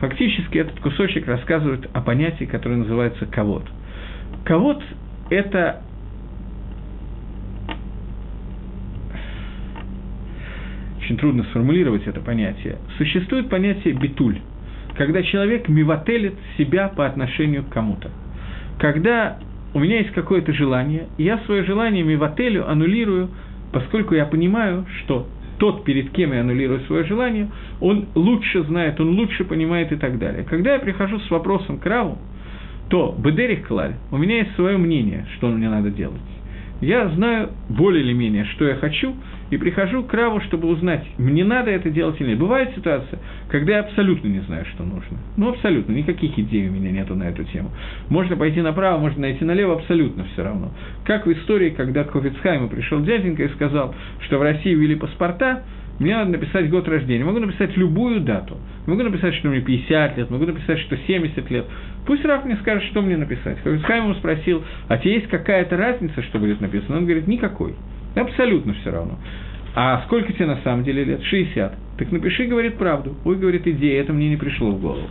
Фактически 0.00 0.58
этот 0.58 0.80
кусочек 0.80 1.26
рассказывает 1.26 1.88
о 1.94 2.00
понятии, 2.00 2.44
которое 2.44 2.76
называется 2.76 3.24
«ковод». 3.26 3.64
Ковод– 4.44 4.82
это 5.30 5.82
очень 10.98 11.16
трудно 11.16 11.44
сформулировать 11.44 12.06
это 12.06 12.20
понятие, 12.20 12.78
существует 12.98 13.48
понятие 13.48 13.94
битуль, 13.94 14.38
когда 14.96 15.22
человек 15.22 15.68
мивателит 15.68 16.34
себя 16.56 16.88
по 16.88 17.06
отношению 17.06 17.64
к 17.64 17.70
кому-то. 17.70 18.10
Когда 18.78 19.38
у 19.74 19.78
меня 19.78 19.98
есть 19.98 20.12
какое-то 20.12 20.52
желание, 20.52 21.06
и 21.16 21.24
я 21.24 21.38
свое 21.46 21.64
желание 21.64 22.02
мивателю 22.02 22.68
аннулирую, 22.68 23.30
поскольку 23.72 24.14
я 24.14 24.26
понимаю, 24.26 24.84
что 24.98 25.26
тот, 25.58 25.84
перед 25.84 26.10
кем 26.10 26.32
я 26.32 26.40
аннулирую 26.40 26.80
свое 26.80 27.04
желание, 27.04 27.48
он 27.80 28.06
лучше 28.14 28.64
знает, 28.64 29.00
он 29.00 29.10
лучше 29.10 29.44
понимает 29.44 29.92
и 29.92 29.96
так 29.96 30.18
далее. 30.18 30.44
Когда 30.44 30.74
я 30.74 30.78
прихожу 30.78 31.20
с 31.20 31.30
вопросом 31.30 31.78
к 31.78 31.86
Раву, 31.86 32.18
то 32.88 33.14
Бедерих 33.16 33.68
Клаль, 33.68 33.94
у 34.10 34.18
меня 34.18 34.38
есть 34.38 34.54
свое 34.56 34.76
мнение, 34.76 35.26
что 35.36 35.48
мне 35.48 35.68
надо 35.68 35.90
делать. 35.90 36.20
Я 36.82 37.08
знаю 37.10 37.50
более 37.68 38.02
или 38.02 38.12
менее, 38.12 38.44
что 38.44 38.66
я 38.66 38.74
хочу, 38.74 39.14
и 39.50 39.56
прихожу 39.56 40.02
к 40.02 40.12
Раву, 40.12 40.40
чтобы 40.40 40.66
узнать, 40.66 41.06
мне 41.16 41.44
надо 41.44 41.70
это 41.70 41.90
делать 41.90 42.20
или 42.20 42.30
нет. 42.30 42.38
Бывает 42.38 42.70
ситуация, 42.74 43.20
когда 43.48 43.74
я 43.74 43.80
абсолютно 43.80 44.26
не 44.26 44.40
знаю, 44.40 44.64
что 44.74 44.82
нужно. 44.82 45.18
Ну, 45.36 45.50
абсолютно, 45.50 45.92
никаких 45.92 46.36
идей 46.36 46.68
у 46.68 46.72
меня 46.72 46.90
нету 46.90 47.14
на 47.14 47.24
эту 47.24 47.44
тему. 47.44 47.70
Можно 48.08 48.36
пойти 48.36 48.60
направо, 48.62 48.98
можно 48.98 49.20
найти 49.20 49.44
налево, 49.44 49.74
абсолютно 49.74 50.24
все 50.32 50.42
равно. 50.42 50.72
Как 51.04 51.24
в 51.24 51.32
истории, 51.32 51.70
когда 51.70 52.02
к 52.02 52.10
Хофицхайму 52.10 52.68
пришел 52.68 53.00
дяденька 53.00 53.44
и 53.44 53.48
сказал, 53.50 53.94
что 54.22 54.38
в 54.38 54.42
России 54.42 54.74
ввели 54.74 54.96
паспорта, 54.96 55.62
мне 56.02 56.16
надо 56.16 56.32
написать 56.32 56.68
год 56.68 56.88
рождения. 56.88 57.24
Могу 57.24 57.38
написать 57.38 57.76
любую 57.76 58.20
дату. 58.20 58.58
Могу 58.86 59.02
написать, 59.02 59.34
что 59.36 59.48
мне 59.48 59.60
50 59.60 60.18
лет, 60.18 60.30
могу 60.30 60.44
написать, 60.44 60.80
что 60.80 60.96
70 60.96 61.50
лет. 61.50 61.64
Пусть 62.04 62.24
Раф 62.24 62.44
мне 62.44 62.56
скажет, 62.56 62.82
что 62.90 63.00
мне 63.00 63.16
написать. 63.16 63.58
Хаим 63.62 64.04
ему 64.04 64.14
спросил, 64.14 64.62
а 64.88 64.98
тебе 64.98 65.14
есть 65.14 65.28
какая-то 65.28 65.76
разница, 65.76 66.20
что 66.22 66.38
будет 66.38 66.60
написано? 66.60 66.98
Он 66.98 67.04
говорит, 67.04 67.28
никакой. 67.28 67.74
Абсолютно 68.16 68.74
все 68.74 68.90
равно. 68.90 69.18
А 69.74 70.02
сколько 70.06 70.32
тебе 70.32 70.46
на 70.46 70.58
самом 70.62 70.84
деле 70.84 71.04
лет? 71.04 71.22
60. 71.22 71.74
Так 71.98 72.12
напиши, 72.12 72.44
говорит 72.44 72.74
правду. 72.74 73.14
Ой, 73.24 73.36
говорит, 73.36 73.66
идея, 73.66 74.02
это 74.02 74.12
мне 74.12 74.28
не 74.28 74.36
пришло 74.36 74.72
в 74.72 74.80
голову. 74.80 75.06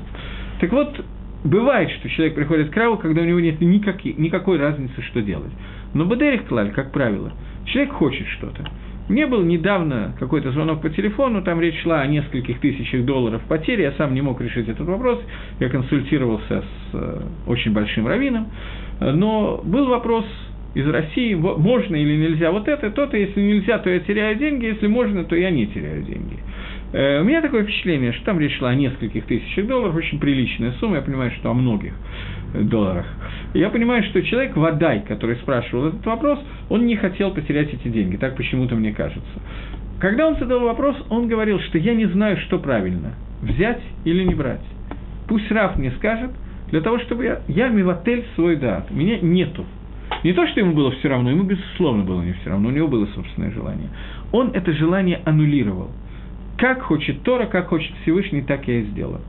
Так 0.59 0.71
вот, 0.71 1.03
бывает, 1.43 1.89
что 1.91 2.09
человек 2.09 2.35
приходит 2.35 2.69
к 2.69 2.75
Раву, 2.75 2.97
когда 2.97 3.21
у 3.21 3.25
него 3.25 3.39
нет 3.39 3.61
никакой, 3.61 4.13
никакой 4.17 4.59
разницы, 4.59 5.01
что 5.03 5.21
делать. 5.21 5.51
Но 5.93 6.05
Бадерих 6.05 6.45
Клаль, 6.45 6.71
как 6.71 6.91
правило, 6.91 7.31
человек 7.65 7.93
хочет 7.93 8.27
что-то. 8.27 8.67
Мне 9.11 9.27
был 9.27 9.43
недавно 9.43 10.15
какой-то 10.17 10.53
звонок 10.53 10.81
по 10.81 10.89
телефону, 10.89 11.41
там 11.41 11.59
речь 11.59 11.81
шла 11.81 11.99
о 11.99 12.07
нескольких 12.07 12.61
тысячах 12.61 13.03
долларов 13.03 13.41
потери, 13.45 13.81
я 13.81 13.91
сам 13.97 14.13
не 14.13 14.21
мог 14.21 14.39
решить 14.39 14.69
этот 14.69 14.87
вопрос, 14.87 15.19
я 15.59 15.67
консультировался 15.67 16.61
с 16.61 16.93
э, 16.93 17.21
очень 17.45 17.73
большим 17.73 18.07
раввином, 18.07 18.49
но 19.01 19.59
был 19.65 19.87
вопрос 19.87 20.23
из 20.75 20.87
России, 20.87 21.33
можно 21.33 21.97
или 21.97 22.15
нельзя 22.15 22.51
вот 22.51 22.69
это, 22.69 22.89
то-то, 22.89 23.17
если 23.17 23.41
нельзя, 23.41 23.79
то 23.79 23.89
я 23.89 23.99
теряю 23.99 24.37
деньги, 24.37 24.67
если 24.67 24.87
можно, 24.87 25.25
то 25.25 25.35
я 25.35 25.49
не 25.49 25.67
теряю 25.67 26.03
деньги. 26.03 26.39
Э, 26.93 27.21
у 27.21 27.23
меня 27.23 27.41
такое 27.41 27.63
впечатление, 27.63 28.11
что 28.13 28.25
там 28.25 28.39
речь 28.39 28.57
шла 28.57 28.69
о 28.69 28.75
нескольких 28.75 29.25
тысячах 29.25 29.67
долларов, 29.67 29.95
очень 29.95 30.19
приличная 30.19 30.73
сумма, 30.73 30.97
я 30.97 31.01
понимаю, 31.01 31.31
что 31.39 31.51
о 31.51 31.53
многих 31.53 31.93
долларах. 32.53 33.05
Я 33.53 33.69
понимаю, 33.69 34.03
что 34.03 34.21
человек 34.23 34.55
Вадай, 34.57 35.01
который 35.07 35.37
спрашивал 35.37 35.87
этот 35.87 36.05
вопрос, 36.05 36.39
он 36.69 36.85
не 36.85 36.97
хотел 36.97 37.31
потерять 37.31 37.73
эти 37.73 37.87
деньги, 37.87 38.17
так 38.17 38.35
почему-то 38.35 38.75
мне 38.75 38.91
кажется. 38.91 39.39
Когда 39.99 40.27
он 40.27 40.35
задал 40.37 40.61
вопрос, 40.61 40.95
он 41.09 41.27
говорил, 41.27 41.59
что 41.59 41.77
я 41.77 41.93
не 41.93 42.07
знаю, 42.07 42.37
что 42.37 42.59
правильно, 42.59 43.13
взять 43.41 43.81
или 44.03 44.23
не 44.23 44.35
брать. 44.35 44.65
Пусть 45.27 45.49
Раф 45.51 45.77
мне 45.77 45.91
скажет, 45.91 46.31
для 46.71 46.81
того, 46.81 46.99
чтобы 46.99 47.23
я, 47.23 47.41
я 47.47 47.67
миватель 47.69 48.25
свой 48.35 48.55
дат, 48.55 48.91
меня 48.91 49.19
нету. 49.21 49.65
Не 50.23 50.33
то, 50.33 50.45
что 50.47 50.59
ему 50.59 50.73
было 50.73 50.91
все 50.91 51.07
равно, 51.07 51.29
ему, 51.29 51.43
безусловно, 51.43 52.03
было 52.03 52.21
не 52.21 52.33
все 52.33 52.49
равно, 52.49 52.69
у 52.69 52.71
него 52.71 52.87
было 52.87 53.05
собственное 53.07 53.51
желание. 53.51 53.89
Он 54.31 54.51
это 54.53 54.73
желание 54.73 55.21
аннулировал. 55.25 55.89
Как 56.57 56.81
хочет 56.81 57.23
Тора, 57.23 57.45
как 57.45 57.67
хочет 57.67 57.91
Всевышний, 58.03 58.41
так 58.41 58.67
я 58.67 58.79
и 58.79 58.83
сделаю. 58.83 59.21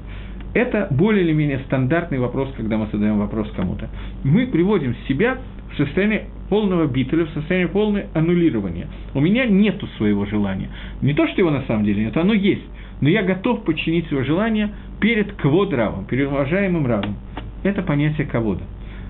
Это 0.55 0.89
более 0.91 1.25
или 1.25 1.33
менее 1.33 1.61
стандартный 1.61 2.19
вопрос, 2.19 2.53
когда 2.57 2.77
мы 2.77 2.87
задаем 2.93 3.19
вопрос 3.19 3.51
кому-то. 3.57 3.89
Мы 4.23 4.47
приводим 4.47 4.95
себя 5.09 5.39
в 5.73 5.77
состояние 5.77 6.27
полного 6.51 6.87
битуля, 6.87 7.25
в 7.25 7.31
состояние 7.31 7.69
полного 7.69 8.05
аннулирования. 8.13 8.87
У 9.15 9.21
меня 9.21 9.47
нету 9.47 9.87
своего 9.97 10.27
желания. 10.27 10.69
Не 11.01 11.15
то, 11.15 11.27
что 11.29 11.41
его 11.41 11.51
на 11.51 11.63
самом 11.63 11.85
деле 11.85 12.05
нет, 12.05 12.17
оно 12.19 12.35
есть. 12.35 12.65
Но 13.01 13.09
я 13.09 13.23
готов 13.23 13.65
подчинить 13.65 14.07
свое 14.09 14.25
желание 14.25 14.71
перед 15.01 15.33
кводравом, 15.33 16.05
перед 16.05 16.29
уважаемым 16.29 16.87
равом. 16.87 17.17
Это 17.63 17.83
понятие 17.83 18.27
ковода. 18.27 18.63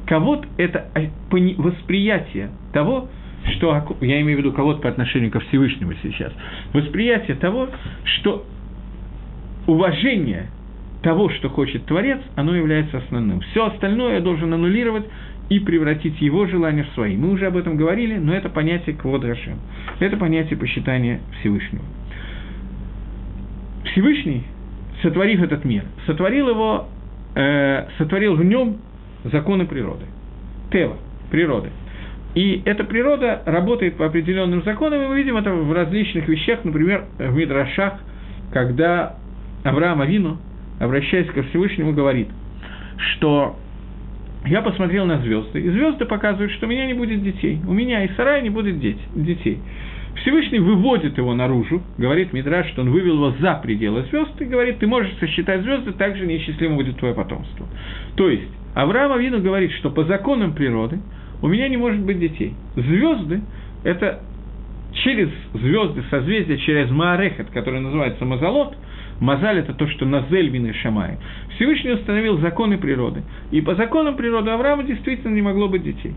Ковод– 0.06 0.46
это 0.56 0.86
восприятие 1.30 2.50
того, 2.72 3.08
что, 3.56 3.96
я 4.00 4.20
имею 4.20 4.38
в 4.38 4.40
виду 4.40 4.52
кого-то 4.52 4.80
по 4.80 4.88
отношению 4.88 5.30
ко 5.30 5.40
Всевышнему 5.40 5.94
сейчас, 6.02 6.32
восприятие 6.72 7.36
того, 7.36 7.68
что 8.04 8.46
уважение 9.66 10.48
того, 11.02 11.28
что 11.30 11.48
хочет 11.48 11.84
Творец, 11.86 12.20
оно 12.36 12.54
является 12.54 12.98
основным. 12.98 13.40
Все 13.40 13.66
остальное 13.66 14.14
я 14.14 14.20
должен 14.20 14.52
аннулировать 14.54 15.04
и 15.48 15.58
превратить 15.58 16.20
его 16.20 16.46
желания 16.46 16.84
в 16.84 16.94
свои. 16.94 17.16
Мы 17.16 17.30
уже 17.30 17.46
об 17.46 17.56
этом 17.56 17.76
говорили, 17.76 18.16
но 18.16 18.32
это 18.32 18.48
понятие 18.48 18.96
Квод 18.96 19.24
Рашем. 19.24 19.58
Это 19.98 20.16
понятие 20.16 20.56
посчитания 20.56 21.20
Всевышнего. 21.40 21.84
Всевышний, 23.84 24.44
сотворив 25.02 25.42
этот 25.42 25.64
мир, 25.64 25.84
сотворил 26.06 26.48
его, 26.48 26.88
э, 27.34 27.86
сотворил 27.98 28.36
в 28.36 28.44
нем 28.44 28.78
законы 29.24 29.66
природы. 29.66 30.06
Тева, 30.70 30.96
природы. 31.30 31.70
И 32.34 32.62
эта 32.64 32.84
природа 32.84 33.42
работает 33.44 33.96
по 33.96 34.06
определенным 34.06 34.62
законам, 34.62 35.02
и 35.02 35.06
мы 35.06 35.16
видим 35.16 35.36
это 35.36 35.52
в 35.52 35.72
различных 35.72 36.28
вещах, 36.28 36.64
например, 36.64 37.04
в 37.18 37.34
Мидрашах, 37.34 38.00
когда 38.52 39.16
Авраам 39.64 40.00
Авину, 40.00 40.38
обращаясь 40.80 41.28
ко 41.28 41.42
Всевышнему, 41.42 41.92
говорит, 41.92 42.28
что 42.96 43.56
я 44.46 44.62
посмотрел 44.62 45.04
на 45.04 45.18
звезды, 45.18 45.60
и 45.60 45.68
звезды 45.70 46.04
показывают, 46.06 46.52
что 46.52 46.66
у 46.66 46.70
меня 46.70 46.86
не 46.86 46.94
будет 46.94 47.22
детей, 47.22 47.60
у 47.66 47.72
меня 47.72 48.04
и 48.04 48.08
Сарая 48.16 48.40
не 48.40 48.50
будет 48.50 48.80
детей. 48.80 49.58
Всевышний 50.16 50.58
выводит 50.58 51.16
его 51.16 51.34
наружу, 51.34 51.82
говорит 51.96 52.32
Мидраш, 52.32 52.68
что 52.68 52.82
он 52.82 52.90
вывел 52.90 53.14
его 53.14 53.30
за 53.40 53.54
пределы 53.62 54.04
звезд, 54.10 54.40
и 54.40 54.44
говорит, 54.44 54.78
ты 54.78 54.86
можешь 54.86 55.12
сосчитать 55.20 55.62
звезды, 55.62 55.92
так 55.92 56.16
же 56.16 56.26
неисчислимо 56.26 56.76
будет 56.76 56.98
твое 56.98 57.14
потомство. 57.14 57.66
То 58.16 58.28
есть, 58.28 58.50
Авраам 58.74 59.12
Авину 59.12 59.40
говорит, 59.40 59.72
что 59.72 59.90
по 59.90 60.04
законам 60.04 60.54
природы 60.54 60.98
у 61.42 61.48
меня 61.48 61.68
не 61.68 61.76
может 61.76 62.00
быть 62.00 62.18
детей. 62.18 62.54
Звезды– 62.76 63.42
это 63.84 64.20
через 65.04 65.28
звезды, 65.54 66.02
созвездия, 66.10 66.56
через 66.58 66.90
Маарехет, 66.90 67.50
который 67.50 67.80
называется 67.80 68.24
Мазалот, 68.24 68.74
Мазаль– 69.20 69.58
это 69.60 69.74
то, 69.74 69.86
что 69.88 70.04
Назель 70.04 70.48
Вин 70.48 70.72
Шамай. 70.74 71.18
Всевышний 71.54 71.92
установил 71.92 72.38
законы 72.38 72.78
природы. 72.78 73.22
И 73.50 73.60
по 73.60 73.74
законам 73.74 74.16
природы 74.16 74.50
Авраама 74.50 74.82
действительно 74.84 75.32
не 75.32 75.42
могло 75.42 75.68
быть 75.68 75.84
детей. 75.84 76.14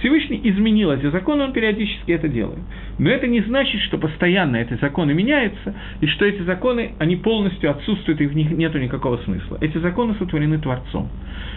Всевышний 0.00 0.40
изменил 0.44 0.90
эти 0.90 1.08
законы, 1.10 1.44
он 1.44 1.52
периодически 1.52 2.12
это 2.12 2.28
делает. 2.28 2.60
Но 2.98 3.10
это 3.10 3.26
не 3.26 3.40
значит, 3.40 3.80
что 3.82 3.98
постоянно 3.98 4.56
эти 4.56 4.74
законы 4.74 5.14
меняются, 5.14 5.74
и 6.00 6.06
что 6.06 6.24
эти 6.24 6.42
законы, 6.42 6.92
они 6.98 7.16
полностью 7.16 7.70
отсутствуют, 7.70 8.20
и 8.20 8.26
в 8.26 8.36
них 8.36 8.50
нет 8.50 8.74
никакого 8.74 9.18
смысла. 9.18 9.58
Эти 9.60 9.78
законы 9.78 10.14
сотворены 10.18 10.58
Творцом. 10.58 11.08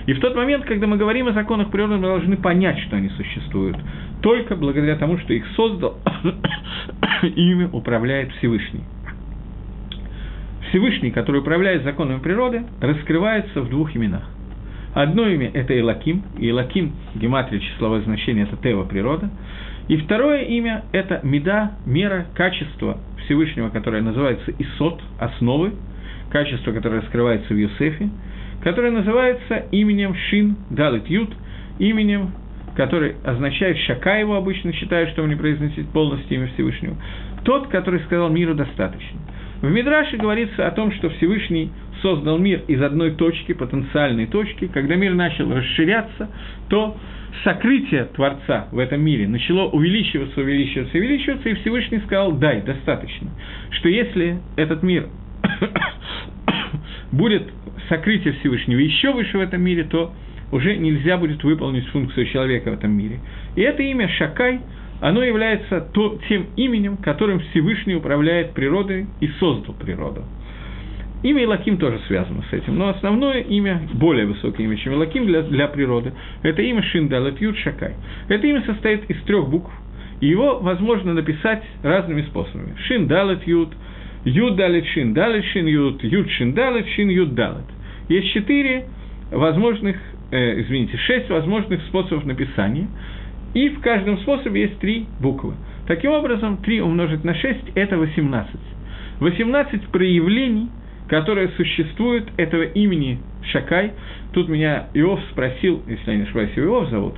И 0.05 0.13
в 0.13 0.19
тот 0.19 0.35
момент, 0.35 0.65
когда 0.65 0.87
мы 0.87 0.97
говорим 0.97 1.27
о 1.27 1.33
законах 1.33 1.69
природы, 1.69 1.95
мы 1.95 2.01
должны 2.01 2.37
понять, 2.37 2.79
что 2.79 2.95
они 2.95 3.09
существуют. 3.09 3.77
Только 4.21 4.55
благодаря 4.55 4.95
тому, 4.95 5.17
что 5.17 5.33
их 5.33 5.45
создал, 5.55 5.97
ими 7.23 7.69
управляет 7.71 8.31
Всевышний. 8.33 8.83
Всевышний, 10.69 11.11
который 11.11 11.41
управляет 11.41 11.83
законами 11.83 12.19
природы, 12.19 12.63
раскрывается 12.79 13.61
в 13.61 13.69
двух 13.69 13.95
именах. 13.95 14.23
Одно 14.93 15.27
имя– 15.27 15.51
это 15.53 15.77
Илаким, 15.77 16.23
Илаким, 16.37 16.93
гематрия, 17.15 17.59
числовое 17.59 18.01
значение– 18.01 18.43
это 18.51 18.57
Тева, 18.57 18.85
природа. 18.85 19.29
И 19.87 19.97
второе 19.97 20.43
имя– 20.43 20.83
это 20.91 21.19
Меда, 21.23 21.73
мера, 21.85 22.25
качество 22.35 22.97
Всевышнего, 23.25 23.69
которое 23.69 24.01
называется 24.01 24.51
Исот, 24.57 25.01
основы, 25.19 25.73
качество, 26.31 26.71
которое 26.71 27.01
раскрывается 27.01 27.53
в 27.53 27.57
Юсефе, 27.57 28.09
которое 28.63 28.91
называется 28.91 29.65
именем 29.71 30.15
Шин 30.29 30.57
Далит 30.69 31.07
Ют, 31.07 31.29
именем, 31.79 32.31
который 32.75 33.15
означает 33.23 33.77
Шака 33.79 34.17
его 34.17 34.35
обычно 34.35 34.73
считают, 34.73 35.09
что 35.11 35.23
он 35.23 35.29
не 35.29 35.35
произносит 35.35 35.87
полностью 35.89 36.37
имя 36.37 36.47
Всевышнего. 36.53 36.95
Тот, 37.43 37.67
который 37.67 37.99
сказал 38.01 38.29
миру 38.29 38.53
достаточно. 38.53 39.19
В 39.61 39.69
Мидраше 39.69 40.17
говорится 40.17 40.67
о 40.67 40.71
том, 40.71 40.91
что 40.93 41.09
Всевышний 41.09 41.71
создал 42.01 42.37
мир 42.37 42.61
из 42.67 42.81
одной 42.81 43.11
точки, 43.11 43.53
потенциальной 43.53 44.27
точки. 44.27 44.67
Когда 44.67 44.95
мир 44.95 45.13
начал 45.13 45.51
расширяться, 45.53 46.29
то 46.69 46.97
сокрытие 47.43 48.05
Творца 48.05 48.67
в 48.71 48.79
этом 48.79 49.01
мире 49.01 49.27
начало 49.27 49.69
увеличиваться, 49.69 50.41
увеличиваться, 50.41 50.97
увеличиваться, 50.97 51.49
и 51.49 51.53
Всевышний 51.55 51.99
сказал, 51.99 52.33
дай, 52.33 52.61
достаточно. 52.61 53.29
Что 53.71 53.89
если 53.89 54.39
этот 54.55 54.83
мир 54.83 55.07
будет 57.11 57.43
сокрытие 57.87 58.33
Всевышнего 58.33 58.79
еще 58.79 59.13
выше 59.13 59.37
в 59.37 59.41
этом 59.41 59.61
мире, 59.61 59.83
то 59.83 60.13
уже 60.51 60.75
нельзя 60.75 61.17
будет 61.17 61.43
выполнить 61.43 61.87
функцию 61.87 62.25
человека 62.27 62.71
в 62.71 62.73
этом 62.73 62.91
мире. 62.91 63.19
И 63.55 63.61
это 63.61 63.83
имя 63.83 64.09
Шакай, 64.09 64.61
оно 65.01 65.23
является 65.23 65.81
то, 65.81 66.19
тем 66.27 66.47
именем, 66.55 66.97
которым 66.97 67.39
Всевышний 67.39 67.95
управляет 67.95 68.53
природой 68.53 69.07
и 69.21 69.27
создал 69.39 69.75
природу. 69.75 70.23
Имя 71.21 71.43
Илаким 71.43 71.77
тоже 71.77 71.99
связано 72.07 72.43
с 72.49 72.53
этим, 72.53 72.77
но 72.77 72.89
основное 72.89 73.41
имя, 73.41 73.81
более 73.93 74.25
высокое 74.25 74.65
имя, 74.65 74.77
чем 74.77 74.93
Илаким 74.93 75.25
для, 75.25 75.41
для 75.41 75.67
природы, 75.67 76.13
это 76.43 76.61
имя 76.61 76.81
Шиндалет 76.81 77.41
Юд 77.41 77.57
Шакай. 77.57 77.95
Это 78.29 78.47
имя 78.47 78.63
состоит 78.65 79.09
из 79.09 79.21
трех 79.23 79.49
букв, 79.49 79.69
и 80.21 80.27
его 80.27 80.59
возможно 80.59 81.13
написать 81.13 81.61
разными 81.83 82.21
способами. 82.21 82.73
Шиндалет 82.87 83.45
Юд, 83.45 83.69
Юд 84.23 84.55
Далет 84.55 84.85
Шин, 84.87 85.13
Далет 85.13 85.43
Шин 85.45 85.65
Юд, 85.67 86.01
Юд 86.03 86.29
Шин 86.31 86.53
Далет, 86.53 86.87
Шин 86.95 87.09
Юд 87.09 87.35
Далет. 87.35 87.65
Есть 88.07 88.31
четыре 88.31 88.85
возможных, 89.29 89.97
э, 90.31 90.61
извините, 90.61 90.95
шесть 90.99 91.29
возможных 91.29 91.81
способов 91.87 92.23
написания, 92.23 92.87
и 93.53 93.67
в 93.69 93.81
каждом 93.81 94.19
способе 94.19 94.61
есть 94.61 94.79
три 94.79 95.05
буквы. 95.19 95.53
Таким 95.85 96.11
образом, 96.11 96.57
3 96.57 96.81
умножить 96.81 97.23
на 97.23 97.33
6– 97.33 97.59
это 97.75 97.97
18. 97.97 98.55
18 99.19 99.87
проявлений– 99.87 100.69
которое 101.09 101.49
существует 101.57 102.25
этого 102.37 102.63
имени 102.63 103.19
Шакай. 103.51 103.93
Тут 104.31 104.47
меня 104.47 104.89
Иов 104.93 105.19
спросил, 105.31 105.81
если 105.87 106.11
я 106.11 106.17
не 106.17 106.23
ошибаюсь, 106.23 106.51
Иов 106.55 106.89
зовут, 106.89 107.15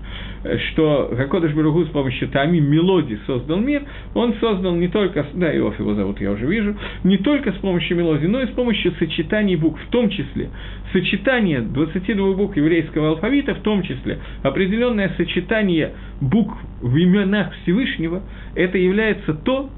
что 0.71 1.11
Гакодыш 1.11 1.53
Баругу 1.53 1.83
с 1.83 1.89
помощью 1.89 2.29
Тами 2.29 2.59
мелодии 2.59 3.19
создал 3.27 3.57
мир, 3.57 3.83
он 4.13 4.33
создал 4.39 4.73
не 4.75 4.87
только, 4.87 5.25
да, 5.33 5.53
Иов 5.57 5.77
его 5.77 5.93
зовут, 5.93 6.21
я 6.21 6.31
уже 6.31 6.45
вижу, 6.45 6.77
не 7.03 7.17
только 7.17 7.51
с 7.51 7.57
помощью 7.57 7.97
мелодии, 7.97 8.27
но 8.27 8.41
и 8.41 8.47
с 8.47 8.51
помощью 8.51 8.93
сочетаний 8.93 9.57
букв, 9.57 9.81
в 9.81 9.89
том 9.89 10.09
числе 10.09 10.49
сочетание 10.93 11.59
22 11.59 12.33
букв 12.33 12.55
еврейского 12.55 13.09
алфавита, 13.09 13.55
в 13.55 13.61
том 13.61 13.83
числе 13.83 14.19
определенное 14.41 15.13
сочетание 15.17 15.91
букв 16.21 16.57
в 16.81 16.97
именах 16.97 17.53
Всевышнего, 17.63 18.21
это 18.55 18.77
является 18.77 19.33
то, 19.33 19.69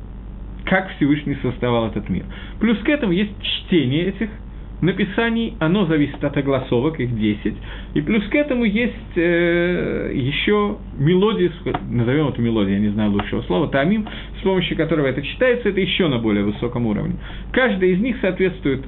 как 0.66 0.90
Всевышний 0.96 1.38
создавал 1.42 1.88
этот 1.88 2.10
мир. 2.10 2.24
Плюс 2.60 2.78
к 2.80 2.90
этому 2.90 3.12
есть 3.12 3.32
чтение 3.42 4.06
этих 4.08 4.30
написаний, 4.84 5.56
оно 5.60 5.86
зависит 5.86 6.22
от 6.24 6.36
огласовок, 6.36 7.00
их 7.00 7.18
10, 7.18 7.54
и 7.94 8.02
плюс 8.02 8.24
к 8.26 8.36
этому 8.36 8.66
есть 8.66 8.94
э, 9.16 10.12
еще 10.14 10.78
мелодии, 10.98 11.52
назовем 11.90 12.28
это 12.28 12.42
мелодией, 12.42 12.76
я 12.76 12.82
не 12.82 12.90
знаю 12.90 13.12
лучшего 13.12 13.42
слова, 13.44 13.70
тамим, 13.70 14.08
с 14.40 14.44
помощью 14.44 14.76
которого 14.76 15.08
это 15.08 15.22
читается, 15.22 15.70
это 15.70 15.80
еще 15.80 16.08
на 16.10 16.20
более 16.20 16.44
высоком 16.44 16.86
уровне. 16.86 17.16
Каждая 17.54 17.92
из 17.92 18.00
них 18.00 18.18
соответствует 18.20 18.84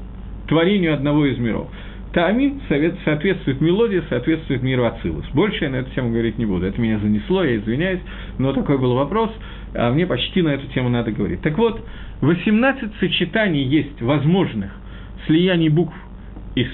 творению 0.47 0.93
одного 0.93 1.25
из 1.25 1.37
миров. 1.37 1.69
Таамин 2.13 2.61
соответствует 3.03 3.59
мелодии, 3.59 4.01
соответствует 4.07 4.63
миру 4.63 4.85
Ацилус. 4.85 5.25
Больше 5.33 5.65
я 5.65 5.69
на 5.69 5.77
эту 5.77 5.91
тему 5.91 6.11
говорить 6.11 6.37
не 6.37 6.45
буду. 6.45 6.65
Это 6.65 6.79
меня 6.79 6.97
занесло, 6.99 7.43
я 7.43 7.57
извиняюсь, 7.57 7.99
но 8.37 8.53
такой 8.53 8.77
был 8.77 8.95
вопрос 8.95 9.31
а 9.75 9.91
мне 9.91 10.05
почти 10.05 10.41
на 10.41 10.49
эту 10.49 10.67
тему 10.67 10.89
надо 10.89 11.11
говорить. 11.11 11.41
Так 11.41 11.57
вот, 11.57 11.83
18 12.21 12.95
сочетаний 12.99 13.63
есть 13.63 14.01
возможных 14.01 14.71
слияний 15.27 15.69
букв 15.69 15.95
из 16.55 16.67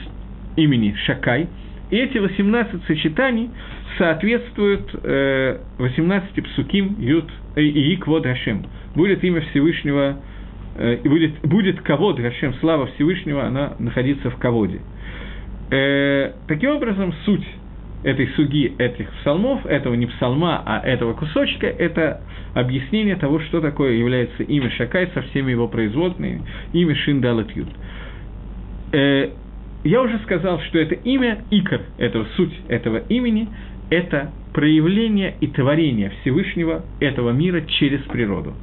имени 0.55 0.95
Шакай, 1.05 1.47
и 1.89 1.97
эти 1.97 2.17
18 2.17 2.85
сочетаний 2.85 3.49
соответствуют 3.97 4.89
э, 5.03 5.59
18 5.77 6.43
псуким 6.45 6.95
Ют 6.99 7.29
э, 7.55 7.61
и 7.61 7.95
Иквод 7.95 8.25
Хашем. 8.25 8.65
Будет 8.95 9.23
имя 9.23 9.41
Всевышнего, 9.41 10.17
э, 10.77 10.97
будет, 11.03 11.39
будет 11.41 11.81
Кавод 11.81 12.19
Хашем, 12.19 12.53
слава 12.55 12.87
Всевышнего, 12.95 13.45
она 13.45 13.73
находится 13.79 14.29
в 14.29 14.37
Каводе. 14.37 14.79
Э, 15.71 16.31
таким 16.47 16.71
образом, 16.71 17.13
суть 17.25 17.45
этой 18.03 18.27
суги 18.35 18.73
этих 18.77 19.09
псалмов, 19.19 19.65
этого 19.65 19.93
не 19.93 20.07
псалма, 20.07 20.63
а 20.65 20.79
этого 20.79 21.13
кусочка, 21.13 21.67
это 21.67 22.21
объяснение 22.53 23.15
того, 23.15 23.39
что 23.41 23.61
такое 23.61 23.93
является 23.93 24.43
имя 24.43 24.71
Шакай 24.71 25.09
со 25.13 25.21
всеми 25.23 25.51
его 25.51 25.67
производными, 25.67 26.41
имя 26.73 26.95
Шиндалат. 26.95 27.47
Э, 28.93 29.29
я 29.83 30.01
уже 30.01 30.19
сказал, 30.19 30.59
что 30.61 30.79
это 30.79 30.95
имя, 30.95 31.43
икор, 31.49 31.81
этого 31.97 32.25
суть 32.35 32.53
этого 32.67 32.97
имени, 33.09 33.47
это 33.89 34.31
проявление 34.53 35.35
и 35.39 35.47
творение 35.47 36.11
Всевышнего 36.21 36.83
этого 36.99 37.31
мира 37.31 37.61
через 37.61 38.01
природу. 38.01 38.53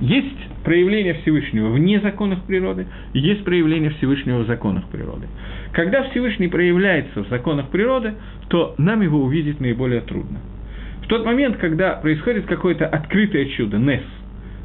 Есть 0.00 0.36
проявление 0.64 1.14
Всевышнего 1.14 1.70
вне 1.70 2.00
законов 2.00 2.42
природы, 2.44 2.86
есть 3.14 3.42
проявление 3.44 3.90
Всевышнего 3.90 4.42
в 4.42 4.46
законах 4.46 4.86
природы. 4.88 5.26
Когда 5.72 6.02
Всевышний 6.10 6.48
проявляется 6.48 7.24
в 7.24 7.28
законах 7.28 7.68
природы, 7.68 8.14
то 8.48 8.74
нам 8.78 9.02
его 9.02 9.22
увидеть 9.22 9.60
наиболее 9.60 10.00
трудно. 10.00 10.40
В 11.02 11.06
тот 11.08 11.24
момент, 11.24 11.56
когда 11.56 11.94
происходит 11.94 12.46
какое-то 12.46 12.86
открытое 12.86 13.46
чудо, 13.46 13.78
Нес, 13.78 14.02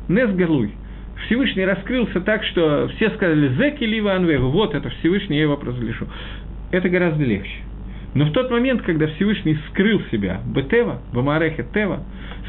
Нес 0.08 0.30
Галуй, 0.32 0.74
Всевышний 1.26 1.66
раскрылся 1.66 2.22
так, 2.22 2.44
что 2.46 2.90
все 2.96 3.10
сказали 3.12 3.50
«Зеки 3.56 3.86
лива 3.86 4.14
анвегу», 4.14 4.50
вот 4.50 4.76
это 4.76 4.90
Всевышний, 4.90 5.38
я 5.38 5.44
его 5.44 5.60
разгляшу. 5.62 6.08
Это 6.72 6.90
гораздо 6.90 7.24
легче. 7.24 7.60
Но 8.14 8.26
в 8.26 8.32
тот 8.32 8.52
момент, 8.52 8.84
когда 8.84 9.08
Всевышний 9.08 9.58
скрыл 9.70 10.02
себя, 10.12 10.42
Бетева, 10.46 11.02
Бамарехе 11.14 11.66
Тева, 11.74 12.04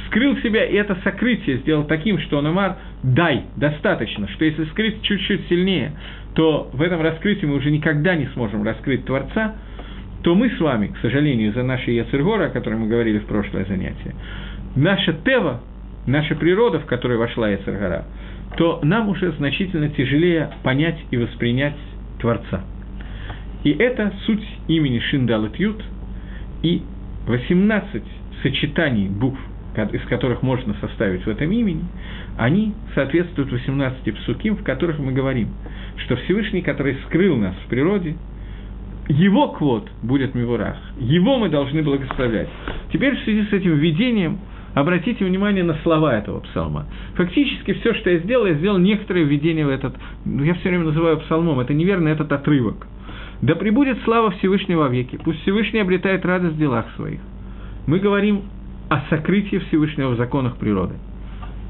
скрыл 0.07 0.37
себя, 0.39 0.65
и 0.65 0.75
это 0.75 0.97
сокрытие 1.05 1.59
сделал 1.59 1.85
таким, 1.85 2.19
что 2.19 2.39
он 2.39 2.47
Амар 2.49 2.77
«дай, 3.03 3.45
достаточно», 3.57 4.29
что 4.29 4.45
если 4.45 4.65
скрыть 4.67 5.03
чуть-чуть 5.03 5.49
сильнее, 5.49 5.93
то 6.35 6.69
в 6.73 6.83
этом 6.83 7.01
раскрытии 7.01 7.47
мы 7.47 7.57
уже 7.57 7.71
никогда 7.71 8.15
не 8.17 8.27
сможем 8.35 8.65
раскрыть 8.65 9.05
Творца, 9.05 9.55
то 10.23 10.35
мы 10.35 10.51
с 10.51 10.61
вами, 10.61 10.89
к 10.89 10.99
сожалению, 10.99 11.51
из-за 11.51 11.63
нашей 11.63 11.97
Яцергора, 11.97 12.47
о 12.47 12.51
которой 12.51 12.75
мы 12.75 12.89
говорили 12.89 13.19
в 13.19 13.27
прошлое 13.27 13.65
занятие, 13.67 14.15
наша 14.75 15.13
Тева, 15.13 15.61
наша 16.07 16.35
природа, 16.35 16.81
в 16.81 16.87
которую 16.87 17.21
вошла 17.21 17.49
Яцергора, 17.49 18.05
то 18.57 18.81
нам 18.83 19.09
уже 19.09 19.33
значительно 19.33 19.89
тяжелее 19.91 20.51
понять 20.63 20.99
и 21.11 21.17
воспринять 21.17 21.77
Творца. 22.21 22.63
И 23.65 23.71
это 23.71 24.13
суть 24.27 24.45
имени 24.69 24.99
Шиндалат 24.99 25.57
Ют, 25.57 25.83
и 26.63 26.83
18 27.27 28.03
сочетаний 28.43 29.09
букв, 29.09 29.39
из 29.93 30.03
которых 30.03 30.43
можно 30.43 30.75
составить 30.81 31.25
в 31.25 31.29
этом 31.29 31.51
имени, 31.51 31.85
они 32.39 32.75
соответствуют 32.95 33.51
18 33.51 34.15
псуким, 34.17 34.57
в 34.57 34.63
которых 34.63 34.99
мы 34.99 35.13
говорим, 35.13 35.49
что 35.99 36.17
Всевышний, 36.17 36.63
который 36.63 36.97
скрыл 37.07 37.37
нас 37.37 37.55
в 37.65 37.69
природе, 37.69 38.17
его 39.09 39.49
квот 39.49 39.89
будет 40.03 40.35
Мивурах, 40.35 40.77
его 40.99 41.39
мы 41.39 41.49
должны 41.49 41.83
благословлять. 41.83 42.49
Теперь 42.93 43.17
в 43.17 43.25
связи 43.25 43.45
с 43.45 43.53
этим 43.53 43.77
введением 43.77 44.39
обратите 44.75 45.25
внимание 45.25 45.63
на 45.63 45.75
слова 45.83 46.17
этого 46.17 46.41
псалма. 46.41 46.87
Фактически 47.15 47.75
все, 47.75 47.95
что 47.95 48.11
я 48.11 48.19
сделал, 48.19 48.47
я 48.47 48.55
сделал 48.55 48.79
некоторое 48.79 49.25
введение 49.25 49.67
в 49.67 49.71
этот, 49.71 49.95
ну, 50.25 50.43
я 50.43 50.55
все 50.55 50.69
время 50.69 50.85
называю 50.85 51.19
псалмом, 51.21 51.61
это 51.61 51.75
неверно, 51.75 52.09
этот 52.09 52.33
отрывок. 52.33 52.87
Да 53.43 53.55
пребудет 53.55 53.99
слава 54.05 54.31
Всевышнего 54.33 54.89
веки, 54.89 55.19
пусть 55.23 55.43
Всевышний 55.43 55.81
обретает 55.81 56.25
радость 56.25 56.55
в 56.55 56.59
делах 56.59 56.87
своих. 56.97 57.21
Мы 57.87 57.99
говорим 57.99 58.43
о 58.89 59.03
сокрытии 59.11 59.59
Всевышнего 59.69 60.11
в 60.11 60.17
законах 60.17 60.57
природы. 60.57 60.95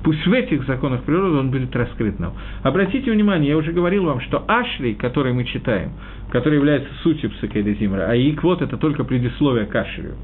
Пусть 0.04 0.26
в 0.26 0.32
этих 0.34 0.66
законах 0.66 1.02
природы 1.04 1.38
он 1.38 1.50
будет 1.50 1.74
раскрыт 1.74 2.20
нам. 2.20 2.34
Обратите 2.62 3.10
внимание, 3.10 3.48
я 3.48 3.56
уже 3.56 3.72
говорил 3.72 4.04
вам, 4.04 4.20
что 4.20 4.44
Ашри, 4.46 4.94
который 4.94 5.32
мы 5.32 5.44
читаем, 5.44 5.92
который 6.30 6.56
является 6.56 6.92
сутью 7.02 7.30
Псакейда 7.30 7.72
Зимра, 7.72 8.06
а 8.10 8.14
Иквот– 8.14 8.60
это 8.62 8.76
только 8.76 9.04
предисловие 9.04 9.64
к 9.64 9.74
Ашрию. 9.74 10.16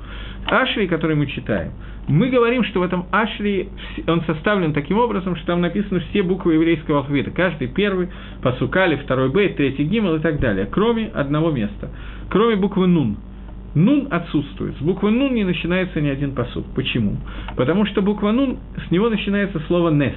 Ашри, 0.44 0.86
который 0.86 1.16
мы 1.16 1.26
читаем, 1.28 1.72
мы 2.08 2.28
говорим, 2.28 2.62
что 2.64 2.80
в 2.80 2.82
этом 2.82 3.06
Ашри 3.10 3.70
он 4.06 4.22
составлен 4.26 4.74
таким 4.74 4.98
образом, 4.98 5.34
что 5.36 5.46
там 5.46 5.62
написаны 5.62 6.00
все 6.10 6.22
буквы 6.22 6.54
еврейского 6.54 6.98
алфавита. 6.98 7.30
Каждый 7.30 7.68
первый, 7.68 8.08
Пасукали, 8.42 8.96
второй 8.96 9.30
Б, 9.30 9.48
третий 9.48 9.84
Гимл 9.84 10.16
и 10.16 10.20
так 10.20 10.40
далее, 10.40 10.68
кроме 10.70 11.06
одного 11.06 11.52
места, 11.52 11.88
кроме 12.28 12.56
буквы 12.56 12.86
Нун– 12.86 13.16
Нун 13.74 14.08
отсутствует. 14.10 14.76
С 14.76 14.80
буквы 14.80 15.10
Нун 15.10 15.34
не 15.34 15.44
начинается 15.44 16.00
ни 16.00 16.08
один 16.08 16.34
посуд. 16.34 16.66
Почему? 16.74 17.16
Потому 17.56 17.86
что 17.86 18.02
буква 18.02 18.32
Нун, 18.32 18.58
с 18.86 18.90
него 18.90 19.08
начинается 19.08 19.60
слово 19.66 19.90
Нес. 19.90 20.16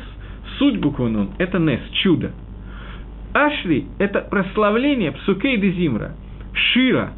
Суть 0.57 0.79
буквы 0.79 1.09
Нун– 1.09 1.31
это 1.37 1.59
Нес, 1.59 1.81
чудо. 2.03 2.31
Ашри– 3.33 3.85
это 3.99 4.21
прославление 4.21 5.11
Псукей 5.11 5.57
де 5.57 5.71
Зимра, 5.71 6.15
Шира, 6.53 7.13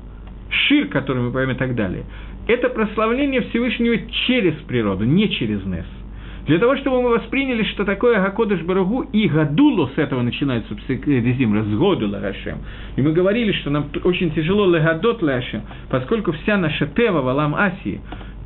Шир, 0.50 0.88
который 0.88 1.24
мы 1.24 1.32
поймем 1.32 1.56
и 1.56 1.58
так 1.58 1.76
далее. 1.76 2.04
Это 2.48 2.70
прославление 2.70 3.42
Всевышнего 3.42 3.98
через 4.28 4.54
природу, 4.68 5.06
не 5.06 5.30
через 5.30 5.66
Нес– 5.66 5.86
для 6.46 6.60
того, 6.60 6.78
чтобы 6.78 7.02
мы 7.02 7.10
восприняли, 7.10 7.64
что 7.64 7.86
такое 7.86 8.22
Гакодыш 8.22 8.62
Барагу 8.62 9.02
и 9.02 9.28
Гадулу, 9.28 9.90
с 9.96 9.98
этого 9.98 10.22
начинается 10.22 10.76
Псикрезим, 10.76 11.56
разгоду 11.56 12.08
Лагашем. 12.08 12.60
И 12.96 13.02
мы 13.02 13.14
говорили, 13.14 13.52
что 13.54 13.72
нам 13.72 13.90
очень 14.04 14.32
тяжело 14.32 14.68
Легадот 14.68 15.24
Лагашем, 15.24 15.64
поскольку 15.90 16.34
вся 16.34 16.58
наша 16.58 16.86
Тева, 16.88 17.22
Валам 17.22 17.56
Асии, 17.56 18.00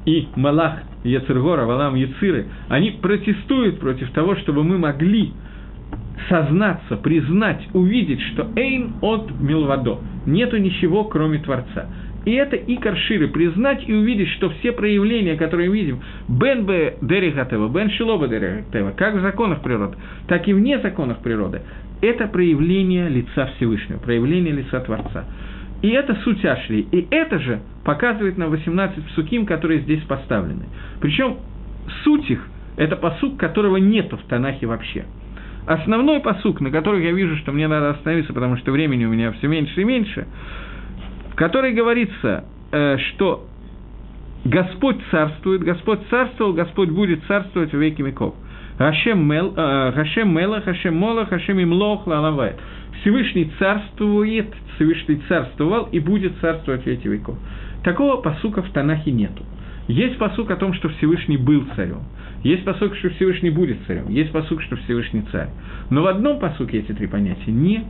и 0.06 0.28
Малах 0.36 0.80
Яцергора, 1.04 1.66
Валам 1.66 1.96
Яциры, 1.96 2.48
они 2.70 2.92
протестуют 2.92 3.80
против 3.80 4.12
того, 4.12 4.36
чтобы 4.38 4.64
мы 4.64 4.78
могли 4.78 5.34
сознаться, 6.30 6.96
признать, 6.98 7.68
увидеть, 7.74 8.22
что 8.34 8.48
Эйн 8.56 8.94
от 9.02 9.32
Милвадо, 9.40 10.00
нету 10.26 10.58
ничего, 10.58 11.04
кроме 11.06 11.40
Творца. 11.40 11.88
И 12.30 12.34
это 12.34 12.58
и 12.58 12.76
карширы 12.76 13.28
признать 13.28 13.90
и 13.90 13.92
увидеть, 13.92 14.30
что 14.34 14.52
все 14.52 14.72
проявления, 14.72 15.36
которые 15.36 15.68
мы 15.68 15.78
видим, 15.78 16.00
бен 16.28 16.64
бе 16.64 16.96
дерихатева, 17.02 17.70
бен 17.70 17.90
шилоба 17.90 18.28
дерихатева, 18.28 18.92
как 18.92 19.16
в 19.16 19.22
законах 19.22 19.64
природы, 19.64 19.98
так 20.28 20.48
и 20.48 20.54
вне 20.54 20.78
законов 20.78 21.18
природы, 21.24 21.64
это 22.04 22.28
проявление 22.28 23.10
лица 23.10 23.50
Всевышнего, 23.56 23.98
проявление 23.98 24.54
лица 24.54 24.80
Творца. 24.82 25.26
И 25.82 25.90
это 25.90 26.14
суть 26.24 26.46
Ашри. 26.46 26.88
И 26.92 27.08
это 27.10 27.40
же 27.40 27.62
показывает 27.84 28.38
нам 28.38 28.52
18 28.52 29.08
псуким, 29.08 29.48
которые 29.48 29.80
здесь 29.80 30.04
поставлены. 30.04 30.66
Причем 31.02 31.38
суть 32.04 32.30
их– 32.30 32.46
это 32.78 32.96
посук, 32.96 33.38
которого 33.38 33.78
нету 33.78 34.18
в 34.18 34.24
Танахе 34.30 34.68
вообще. 34.68 35.06
Основной 35.66 36.20
посук, 36.20 36.62
на 36.62 36.70
который 36.70 37.04
я 37.04 37.12
вижу, 37.12 37.38
что 37.38 37.52
мне 37.52 37.68
надо 37.68 37.90
остановиться, 37.90 38.34
потому 38.34 38.56
что 38.58 38.72
времени 38.72 39.06
у 39.06 39.10
меня 39.10 39.32
все 39.32 39.48
меньше 39.48 39.82
и 39.82 39.84
меньше– 39.84 40.28
которой 41.40 41.72
говорится, 41.72 42.44
э, 42.74 42.98
что 42.98 43.46
Господь 44.44 44.98
царствует, 45.10 45.62
Господь 45.62 46.02
царствовал, 46.10 46.52
Господь 46.52 46.90
будет 46.90 47.24
царствовать 47.30 47.72
в 47.72 47.78
веки 47.80 48.02
веков. 48.02 48.36
Хашем, 48.78 49.26
мел, 49.26 49.54
э, 49.56 50.26
Мела, 50.26 50.60
Хашем 50.60 50.98
Мола, 50.98 51.26
Хашем 51.26 51.64
Имлох, 51.64 52.06
Лалавай. 52.08 52.56
Всевышний 53.00 53.50
царствует, 53.58 54.54
Всевышний 54.76 55.22
царствовал 55.30 55.88
и 55.94 56.00
будет 56.00 56.34
царствовать 56.42 56.84
в 56.84 56.88
веки 56.88 57.08
веков. 57.08 57.38
Такого 57.86 58.18
посука 58.18 58.62
в 58.62 58.70
Танахе 58.72 59.12
нету. 59.12 59.46
Есть 59.88 60.18
посук 60.18 60.52
о 60.52 60.58
том, 60.58 60.74
что 60.74 60.90
Всевышний 60.90 61.38
был 61.38 61.64
царем. 61.78 62.02
Есть 62.44 62.66
посук, 62.66 62.98
что 62.98 63.12
Всевышний 63.12 63.50
будет 63.50 63.78
царем. 63.88 64.10
Есть 64.10 64.34
посук, 64.34 64.62
что 64.62 64.76
Всевышний 64.76 65.24
царь. 65.32 65.48
Но 65.90 66.04
в 66.04 66.08
одном 66.08 66.38
посуке 66.40 66.80
эти 66.80 66.92
три 66.92 67.08
понятия 67.08 67.52
не 67.52 67.86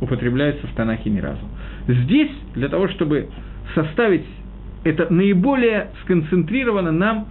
употребляется 0.00 0.66
в 0.66 0.74
Танахе 0.74 1.10
ни 1.10 1.20
разу. 1.20 1.46
Здесь, 1.86 2.30
для 2.54 2.68
того, 2.68 2.88
чтобы 2.88 3.28
составить 3.74 4.24
это 4.84 5.12
наиболее 5.12 5.88
сконцентрировано, 6.02 6.92
нам 6.92 7.26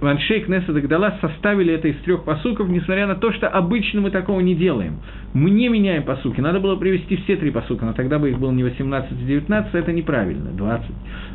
Ваншей 0.00 0.40
Кнесса 0.40 0.72
Дагдала 0.72 1.18
составили 1.20 1.72
это 1.72 1.88
из 1.88 1.96
трех 2.02 2.24
посуков, 2.24 2.68
несмотря 2.68 3.06
на 3.06 3.14
то, 3.14 3.32
что 3.32 3.48
обычно 3.48 4.02
мы 4.02 4.10
такого 4.10 4.40
не 4.40 4.54
делаем. 4.54 4.98
Мы 5.32 5.50
не 5.50 5.68
меняем 5.68 6.02
посуки. 6.02 6.40
Надо 6.40 6.60
было 6.60 6.76
привести 6.76 7.16
все 7.16 7.36
три 7.36 7.50
посука, 7.50 7.86
но 7.86 7.92
тогда 7.94 8.18
бы 8.18 8.30
их 8.30 8.38
было 8.38 8.52
не 8.52 8.64
18, 8.64 9.10
а 9.10 9.14
19, 9.14 9.74
это 9.74 9.92
неправильно, 9.92 10.50
20. 10.50 10.86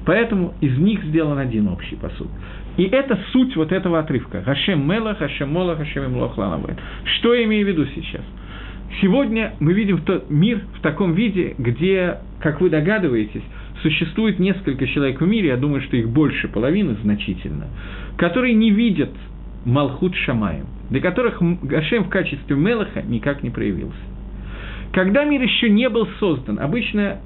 Поэтому 0.05 0.53
из 0.61 0.77
них 0.77 1.03
сделан 1.05 1.39
один 1.39 1.67
общий 1.67 1.95
посук. 1.95 2.27
И 2.77 2.83
это 2.83 3.17
суть 3.31 3.55
вот 3.55 3.71
этого 3.71 3.99
отрывка. 3.99 4.43
Хашем 4.43 4.87
Мела, 4.87 5.15
Хашем 5.15 5.51
Мола, 5.51 5.75
Хашем 5.75 6.05
Имлох 6.05 6.37
Что 7.05 7.33
я 7.33 7.43
имею 7.45 7.65
в 7.65 7.69
виду 7.69 7.85
сейчас? 7.95 8.21
Сегодня 9.01 9.53
мы 9.59 9.73
видим 9.73 9.99
тот 10.01 10.29
мир 10.29 10.61
в 10.77 10.81
таком 10.81 11.13
виде, 11.13 11.53
где, 11.57 12.17
как 12.39 12.59
вы 12.59 12.69
догадываетесь, 12.69 13.43
существует 13.81 14.39
несколько 14.39 14.87
человек 14.87 15.21
в 15.21 15.27
мире, 15.27 15.49
я 15.49 15.57
думаю, 15.57 15.81
что 15.81 15.95
их 15.95 16.09
больше 16.09 16.47
половины 16.47 16.97
значительно, 17.03 17.67
которые 18.17 18.55
не 18.55 18.71
видят 18.71 19.11
Малхут 19.63 20.15
Шамаем, 20.15 20.65
для 20.89 21.01
которых 21.01 21.41
Гашем 21.63 22.05
в 22.05 22.09
качестве 22.09 22.55
Мелаха 22.55 23.01
никак 23.03 23.43
не 23.43 23.51
проявился. 23.51 23.97
Когда 24.91 25.23
мир 25.23 25.41
еще 25.41 25.69
не 25.69 25.87
был 25.87 26.07
создан, 26.19 26.59
обычно 26.59 27.19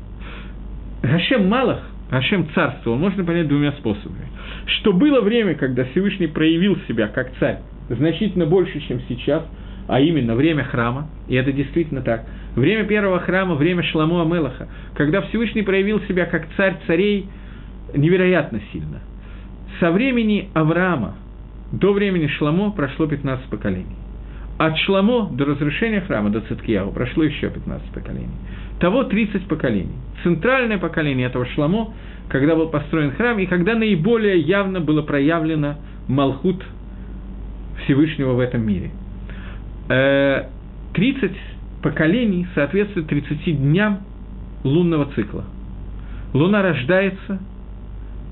Гашем 1.01 1.47
Малах, 1.47 1.81
Гашем 2.11 2.47
царствовал, 2.53 2.97
можно 2.97 3.23
понять 3.23 3.47
двумя 3.47 3.71
способами. 3.73 4.27
Что 4.65 4.93
было 4.93 5.21
время, 5.21 5.55
когда 5.55 5.85
Всевышний 5.85 6.27
проявил 6.27 6.77
себя 6.87 7.07
как 7.07 7.31
царь 7.39 7.59
значительно 7.89 8.45
больше, 8.45 8.79
чем 8.81 8.99
сейчас– 9.07 9.43
а 9.87 9.99
именно 9.99 10.35
время 10.35 10.63
храма, 10.63 11.07
и 11.27 11.35
это 11.35 11.51
действительно 11.51 12.01
так, 12.01 12.25
время 12.55 12.85
первого 12.85 13.19
храма, 13.19 13.55
время 13.55 13.83
Шламу 13.83 14.21
Амелаха, 14.21 14.67
когда 14.95 15.21
Всевышний 15.21 15.63
проявил 15.63 16.01
себя 16.01 16.25
как 16.25 16.47
царь 16.55 16.77
царей 16.87 17.27
невероятно 17.95 18.61
сильно. 18.71 19.01
Со 19.79 19.91
времени 19.91 20.49
Авраама 20.53 21.15
до 21.71 21.91
времени 21.91 22.27
Шламо 22.27 22.71
прошло 22.71 23.07
15 23.07 23.45
поколений. 23.47 23.95
От 24.57 24.77
Шламо 24.79 25.29
до 25.31 25.45
разрушения 25.45 26.01
храма, 26.01 26.29
до 26.29 26.41
Циткияу, 26.41 26.91
прошло 26.91 27.23
еще 27.23 27.49
15 27.49 27.91
поколений. 27.91 28.29
Того 28.79 29.03
30 29.03 29.47
поколений. 29.47 29.95
Центральное 30.23 30.77
поколение 30.77 31.27
этого 31.27 31.45
Шламо, 31.47 31.93
когда 32.29 32.55
был 32.55 32.69
построен 32.69 33.11
храм, 33.11 33.39
и 33.39 33.47
когда 33.47 33.75
наиболее 33.75 34.39
явно 34.39 34.79
было 34.79 35.01
проявлено 35.01 35.75
Малхут 36.07 36.63
Всевышнего 37.83 38.33
в 38.33 38.39
этом 38.39 38.65
мире– 38.65 38.91
30 39.87 41.23
э, 41.23 41.33
поколений 41.81 42.47
соответствует 42.55 43.07
30 43.07 43.57
дням 43.57 43.99
лунного 44.63 45.11
цикла. 45.13 45.43
Луна 46.33 46.61
рождается, 46.61 47.39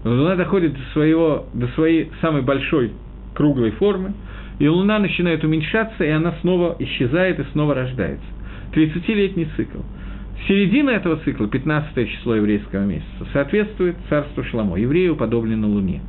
Луна 0.04 0.36
доходит 0.36 0.74
до, 0.74 0.80
своего, 0.94 1.46
до 1.54 1.68
своей 1.70 2.12
самой 2.22 2.42
большой 2.42 2.92
круглой 3.36 3.72
формы, 3.72 4.14
и 4.60 4.68
Луна 4.68 5.00
начинает 5.00 5.44
уменьшаться, 5.44 6.04
и 6.04 6.10
она 6.10 6.34
снова 6.42 6.76
исчезает 6.80 7.40
и 7.40 7.44
снова 7.52 7.76
рождается. 7.76 8.26
30-летний 8.74 9.48
цикл. 9.58 9.80
Середина 10.48 10.92
этого 10.92 11.18
цикла, 11.18 11.48
15 11.48 12.10
число 12.10 12.36
еврейского 12.36 12.84
месяца, 12.86 13.28
соответствует 13.32 13.96
царству 14.10 14.44
Шламо. 14.44 14.78
Еврею 14.78 15.16
подоблено 15.16 15.68
Луне. 15.68 16.02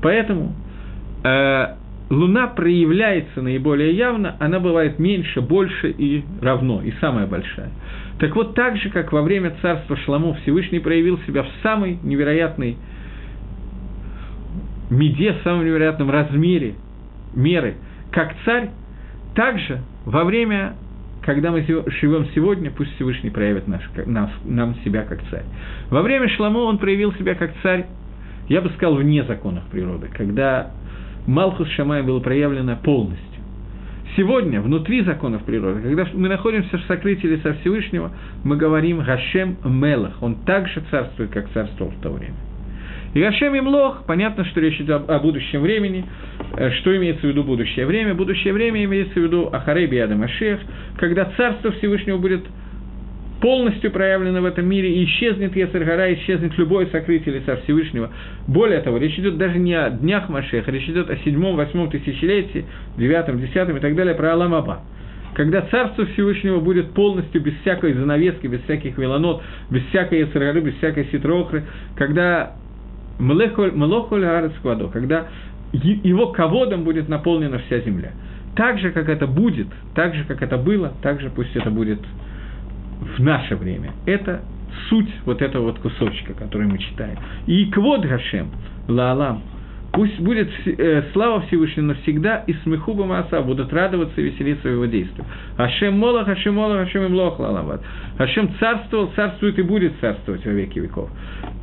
Поэтому 0.00 0.54
э, 1.24 1.66
Луна 2.10 2.46
проявляется 2.46 3.42
наиболее 3.42 3.92
явно, 3.92 4.36
она 4.40 4.60
бывает 4.60 4.98
меньше, 4.98 5.42
больше 5.42 5.90
и 5.90 6.24
равно, 6.40 6.80
и 6.82 6.92
самая 7.00 7.26
большая. 7.26 7.70
Так 8.18 8.34
вот, 8.34 8.54
так 8.54 8.76
же, 8.78 8.88
как 8.90 9.12
во 9.12 9.22
время 9.22 9.54
царства 9.60 9.96
Шламу 9.96 10.34
Всевышний 10.42 10.78
проявил 10.78 11.18
себя 11.26 11.42
в 11.42 11.48
самой 11.62 11.98
невероятной 12.02 12.76
меде, 14.90 15.34
в 15.34 15.42
самом 15.42 15.66
невероятном 15.66 16.10
размере 16.10 16.74
меры, 17.34 17.74
как 18.10 18.34
царь, 18.44 18.70
также 19.34 19.82
во 20.06 20.24
время, 20.24 20.74
когда 21.22 21.50
мы 21.50 21.60
живем 21.62 22.26
сегодня, 22.34 22.70
пусть 22.70 22.94
Всевышний 22.94 23.30
проявит 23.30 23.68
наш, 23.68 23.82
нас, 24.06 24.30
нам 24.44 24.76
себя 24.84 25.02
как 25.02 25.20
царь. 25.30 25.44
Во 25.90 26.00
время 26.00 26.28
Шламу 26.30 26.60
он 26.60 26.78
проявил 26.78 27.12
себя 27.14 27.34
как 27.34 27.52
царь, 27.62 27.86
я 28.48 28.62
бы 28.62 28.70
сказал, 28.70 28.94
вне 28.94 29.22
законов 29.24 29.64
природы, 29.70 30.08
когда 30.12 30.70
Малхус 31.28 31.68
Шамай 31.72 32.02
было 32.02 32.20
проявлено 32.20 32.76
полностью. 32.82 33.26
Сегодня, 34.16 34.62
внутри 34.62 35.02
законов 35.02 35.44
природы, 35.44 35.82
когда 35.82 36.06
мы 36.14 36.26
находимся 36.26 36.78
в 36.78 36.82
сокрытии 36.84 37.26
лица 37.26 37.52
Всевышнего, 37.60 38.12
мы 38.44 38.56
говорим 38.56 39.00
«Гашем 39.00 39.58
Мелах», 39.62 40.22
он 40.22 40.36
также 40.46 40.82
царствует, 40.90 41.30
как 41.30 41.50
царствовал 41.50 41.92
в 41.92 42.00
то 42.00 42.10
время. 42.10 42.34
И 43.12 43.20
Гашем 43.20 43.54
и 43.54 43.60
Млох, 43.60 44.04
понятно, 44.06 44.46
что 44.46 44.60
речь 44.60 44.80
идет 44.80 45.08
о 45.08 45.18
будущем 45.18 45.60
времени. 45.60 46.06
Э, 46.56 46.70
что 46.80 46.96
имеется 46.96 47.26
в 47.26 47.30
виду 47.30 47.44
будущее 47.44 47.84
время? 47.84 48.14
Будущее 48.14 48.54
время 48.54 48.82
имеется 48.84 49.14
в 49.14 49.22
виду 49.22 49.50
Ахарей 49.52 49.86
Биада 49.86 50.16
Машех, 50.16 50.60
когда 50.96 51.26
Царство 51.36 51.72
Всевышнего 51.72 52.16
будет 52.16 52.44
полностью 53.40 53.90
проявлено 53.90 54.40
в 54.40 54.44
этом 54.44 54.66
мире, 54.66 54.92
и 54.94 55.04
исчезнет 55.04 55.54
Ецаргара, 55.54 56.12
исчезнет 56.14 56.56
любое 56.58 56.86
сокрытие 56.86 57.36
лица 57.36 57.56
Всевышнего. 57.64 58.10
Более 58.46 58.80
того, 58.80 58.98
речь 58.98 59.18
идет 59.18 59.38
даже 59.38 59.58
не 59.58 59.74
о 59.74 59.90
днях 59.90 60.28
Машеха, 60.28 60.70
речь 60.70 60.88
идет 60.88 61.10
о 61.10 61.16
седьмом, 61.18 61.56
восьмом 61.56 61.90
тысячелетии, 61.90 62.64
девятом, 62.96 63.40
десятом 63.40 63.76
и 63.76 63.80
так 63.80 63.94
далее, 63.94 64.14
про 64.14 64.32
Алам 64.32 64.54
Аба. 64.54 64.80
Когда 65.34 65.62
Царство 65.62 66.04
Всевышнего 66.06 66.58
будет 66.58 66.94
полностью 66.94 67.40
без 67.40 67.54
всякой 67.60 67.92
занавески, 67.92 68.46
без 68.48 68.60
всяких 68.62 68.98
веланот, 68.98 69.42
без 69.70 69.84
всякой 69.86 70.20
Ецаргары, 70.20 70.60
без 70.60 70.74
всякой 70.76 71.06
ситрохры, 71.12 71.64
когда 71.96 72.54
Мелохоль 73.20 74.24
Арецквадо, 74.24 74.88
когда 74.88 75.26
его 75.72 76.28
ководом 76.28 76.84
будет 76.84 77.08
наполнена 77.08 77.58
вся 77.58 77.80
земля. 77.80 78.12
Так 78.56 78.80
же, 78.80 78.90
как 78.90 79.08
это 79.08 79.26
будет, 79.26 79.68
так 79.94 80.14
же, 80.14 80.24
как 80.24 80.42
это 80.42 80.56
было, 80.56 80.92
так 81.02 81.20
же 81.20 81.30
пусть 81.30 81.54
это 81.54 81.70
будет 81.70 82.00
в 83.00 83.20
наше 83.20 83.56
время. 83.56 83.92
Это 84.06 84.42
суть 84.88 85.10
вот 85.24 85.42
этого 85.42 85.64
вот 85.64 85.78
кусочка, 85.78 86.34
который 86.34 86.66
мы 86.66 86.78
читаем. 86.78 87.18
И 87.46 87.66
квод 87.66 88.04
Гашем, 88.04 88.50
Лаалам, 88.88 89.42
пусть 89.92 90.18
будет 90.20 90.48
э, 90.66 91.02
слава 91.12 91.40
Всевышнему 91.42 91.88
навсегда, 91.88 92.44
и 92.46 92.52
смехуба 92.64 93.04
Мааса 93.04 93.40
будут 93.40 93.72
радоваться 93.72 94.20
и 94.20 94.24
веселиться 94.24 94.68
его 94.68 94.86
действию. 94.86 95.24
Ашем 95.56 95.98
Молах, 95.98 96.28
Ашем 96.28 96.54
Молах, 96.54 96.86
Ашем 96.86 97.06
Имлох, 97.06 97.38
Лаламат. 97.38 97.82
Ашем 98.18 98.50
царствовал, 98.60 99.10
царствует 99.16 99.58
и 99.58 99.62
будет 99.62 99.92
царствовать 100.00 100.44
во 100.44 100.52
веки 100.52 100.78
веков. 100.78 101.10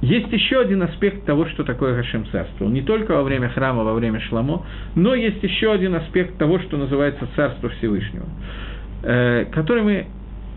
Есть 0.01 0.31
еще 0.31 0.59
один 0.59 0.83
аспект 0.83 1.25
того, 1.25 1.45
что 1.47 1.63
такое 1.63 1.95
Гашем 1.95 2.25
царствовал. 2.31 2.71
Не 2.71 2.81
только 2.81 3.13
во 3.13 3.23
время 3.23 3.49
храма, 3.49 3.83
во 3.83 3.93
время 3.93 4.19
Шламо, 4.21 4.65
но 4.95 5.15
есть 5.15 5.41
еще 5.43 5.71
один 5.71 5.95
аспект 5.95 6.37
того, 6.37 6.59
что 6.59 6.77
называется 6.77 7.27
Царство 7.35 7.69
Всевышнего, 7.69 8.25
э, 9.03 9.45
который 9.51 9.83
мы 9.83 10.07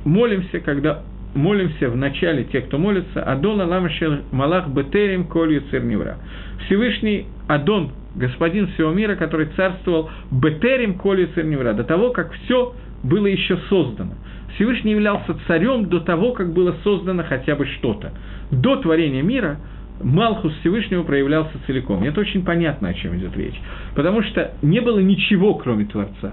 молимся, 0.08 0.60
когда 0.60 1.02
молимся 1.34 1.90
в 1.90 1.96
начале, 1.96 2.44
те, 2.44 2.62
кто 2.62 2.78
молится, 2.78 3.22
Адон 3.22 3.60
Аламашел 3.60 4.18
Малах 4.32 4.68
Бетерим 4.68 5.24
Колью 5.24 5.62
Церневра. 5.70 6.16
Всевышний 6.64 7.26
Адон, 7.46 7.90
господин 8.16 8.68
всего 8.68 8.90
мира, 8.90 9.14
который 9.14 9.46
царствовал 9.54 10.10
Бетерим 10.30 10.94
Колью 10.94 11.28
Церневра, 11.34 11.74
до 11.74 11.84
того, 11.84 12.10
как 12.10 12.32
все 12.32 12.74
было 13.02 13.26
еще 13.26 13.58
создано. 13.68 14.14
Всевышний 14.54 14.92
являлся 14.92 15.36
царем 15.46 15.88
до 15.88 16.00
того, 16.00 16.32
как 16.32 16.52
было 16.52 16.74
создано 16.82 17.22
хотя 17.22 17.54
бы 17.54 17.66
что-то. 17.66 18.12
До 18.50 18.76
творения 18.76 19.22
мира 19.22 19.58
Малхус 20.02 20.52
Всевышнего 20.60 21.02
проявлялся 21.02 21.52
целиком. 21.66 22.02
это 22.02 22.20
очень 22.20 22.44
понятно, 22.44 22.88
о 22.88 22.94
чем 22.94 23.16
идет 23.18 23.36
речь. 23.36 23.60
Потому 23.94 24.22
что 24.22 24.52
не 24.62 24.80
было 24.80 25.00
ничего, 25.00 25.54
кроме 25.54 25.84
Творца. 25.84 26.32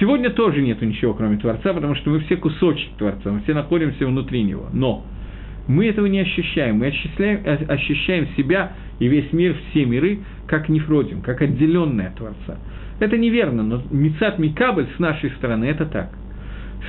Сегодня 0.00 0.30
тоже 0.30 0.60
нет 0.60 0.82
ничего, 0.82 1.14
кроме 1.14 1.36
Творца, 1.36 1.72
потому 1.72 1.94
что 1.94 2.10
мы 2.10 2.20
все 2.20 2.36
кусочек 2.36 2.90
Творца, 2.98 3.30
мы 3.30 3.40
все 3.42 3.54
находимся 3.54 4.06
внутри 4.06 4.42
Него. 4.42 4.68
Но 4.72 5.04
мы 5.68 5.86
этого 5.86 6.06
не 6.06 6.20
ощущаем. 6.20 6.78
Мы 6.78 6.86
ощущаем, 6.86 7.40
ощущаем 7.68 8.28
себя 8.36 8.72
и 8.98 9.08
весь 9.08 9.32
мир, 9.32 9.56
все 9.70 9.84
миры, 9.84 10.20
как 10.46 10.68
нефродим, 10.68 11.22
как 11.22 11.42
отделенные 11.42 12.08
от 12.08 12.16
Творца. 12.16 12.58
Это 13.00 13.16
неверно, 13.16 13.62
но 13.62 13.82
Мицат 13.90 14.38
Микабль 14.38 14.86
с 14.96 14.98
нашей 14.98 15.30
стороны 15.30 15.64
это 15.64 15.86
так. 15.86 16.10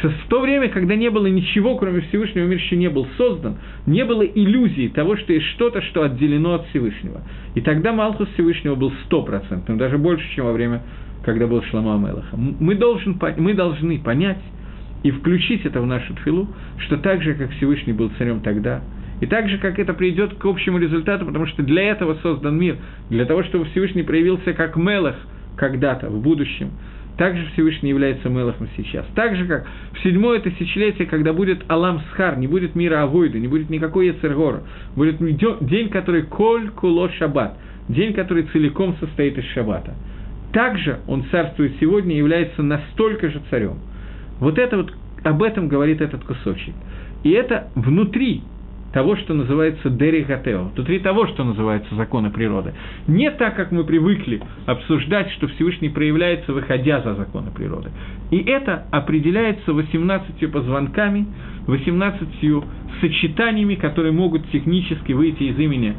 В 0.03 0.27
то 0.27 0.41
время, 0.41 0.67
когда 0.67 0.95
не 0.95 1.09
было 1.09 1.27
ничего, 1.27 1.77
кроме 1.77 2.01
Всевышнего, 2.01 2.45
мир 2.45 2.57
еще 2.57 2.75
не 2.75 2.89
был 2.89 3.07
создан, 3.17 3.57
не 3.85 4.03
было 4.03 4.23
иллюзии 4.23 4.89
того, 4.89 5.15
что 5.15 5.31
есть 5.31 5.45
что-то, 5.55 5.81
что 5.81 6.03
отделено 6.03 6.55
от 6.55 6.67
Всевышнего. 6.67 7.21
И 7.55 7.61
тогда 7.61 7.93
Малхус 7.93 8.27
Всевышнего 8.33 8.75
был 8.75 8.91
стопроцентным, 9.05 9.77
даже 9.77 9.97
больше, 9.97 10.25
чем 10.35 10.45
во 10.45 10.51
время 10.51 10.81
когда 11.25 11.47
был 11.47 11.63
Шлама 11.63 11.95
Амелаха. 11.95 12.37
Мы, 12.37 12.75
должен, 12.75 13.19
мы 13.37 13.55
должны 13.55 13.97
понять 13.99 14.41
и 15.03 15.09
включить 15.09 15.65
это 15.65 15.81
в 15.81 15.87
нашу 15.87 16.13
тфилу, 16.13 16.47
что 16.77 16.97
так 16.97 17.23
же, 17.23 17.33
как 17.33 17.49
Всевышний 17.53 17.93
был 17.93 18.11
царем 18.17 18.41
тогда, 18.41 18.81
и 19.21 19.25
так 19.25 19.49
же, 19.49 19.57
как 19.57 19.79
это 19.79 19.93
придет 19.93 20.35
к 20.35 20.45
общему 20.45 20.77
результату, 20.77 21.25
потому 21.25 21.47
что 21.47 21.63
для 21.63 21.83
этого 21.89 22.15
создан 22.21 22.57
мир, 22.57 22.77
для 23.09 23.25
того, 23.25 23.43
чтобы 23.43 23.65
Всевышний 23.65 24.03
проявился 24.03 24.53
как 24.53 24.75
Мелах 24.75 25.15
когда-то, 25.55 26.09
в 26.09 26.21
будущем, 26.21 26.71
также 27.17 27.43
Всевышний 27.53 27.89
является 27.89 28.29
Мелахом 28.29 28.67
сейчас. 28.77 29.05
Так 29.15 29.35
же, 29.35 29.45
как 29.45 29.65
в 29.93 30.03
седьмое 30.03 30.39
тысячелетие, 30.41 31.07
когда 31.07 31.33
будет 31.33 31.63
Алам 31.69 32.01
Схар, 32.11 32.37
не 32.37 32.45
будет 32.45 32.75
мира 32.75 33.01
Авойда, 33.01 33.39
не 33.39 33.47
будет 33.47 33.69
никакой 33.69 34.07
Ецергора, 34.07 34.63
будет 34.95 35.17
день, 35.65 35.89
который 35.89 36.23
Коль 36.23 36.69
Куло 36.71 37.09
Шаббат, 37.13 37.57
день, 37.87 38.13
который 38.13 38.43
целиком 38.51 38.95
состоит 38.99 39.37
из 39.37 39.45
Шаббата 39.45 39.95
также 40.55 40.99
он 41.05 41.25
царствует 41.31 41.73
сегодня 41.81 42.15
и 42.15 42.17
является 42.17 42.63
настолько 42.63 43.29
же 43.29 43.41
царем. 43.49 43.77
Вот 44.39 44.57
это 44.57 44.77
вот, 44.77 44.93
об 45.23 45.43
этом 45.43 45.67
говорит 45.67 45.99
этот 45.99 46.23
кусочек. 46.23 46.73
И 47.23 47.31
это 47.31 47.67
внутри 47.75 48.41
того, 48.93 49.17
что 49.17 49.33
называется 49.33 49.89
дерихатео, 49.89 50.69
внутри 50.73 50.99
того, 50.99 51.27
что 51.27 51.43
называется 51.43 51.93
законы 51.95 52.29
природы. 52.31 52.73
Не 53.05 53.31
так, 53.31 53.57
как 53.57 53.73
мы 53.73 53.83
привыкли 53.83 54.41
обсуждать, 54.65 55.29
что 55.31 55.49
Всевышний 55.49 55.89
проявляется, 55.89 56.53
выходя 56.53 57.01
за 57.01 57.15
законы 57.15 57.51
природы. 57.51 57.89
И 58.31 58.37
это 58.37 58.85
определяется 58.91 59.73
18 59.73 60.49
позвонками, 60.53 61.27
18 61.67 62.27
сочетаниями, 63.01 63.75
которые 63.75 64.13
могут 64.13 64.49
технически 64.51 65.11
выйти 65.11 65.43
из 65.43 65.59
имени 65.59 65.97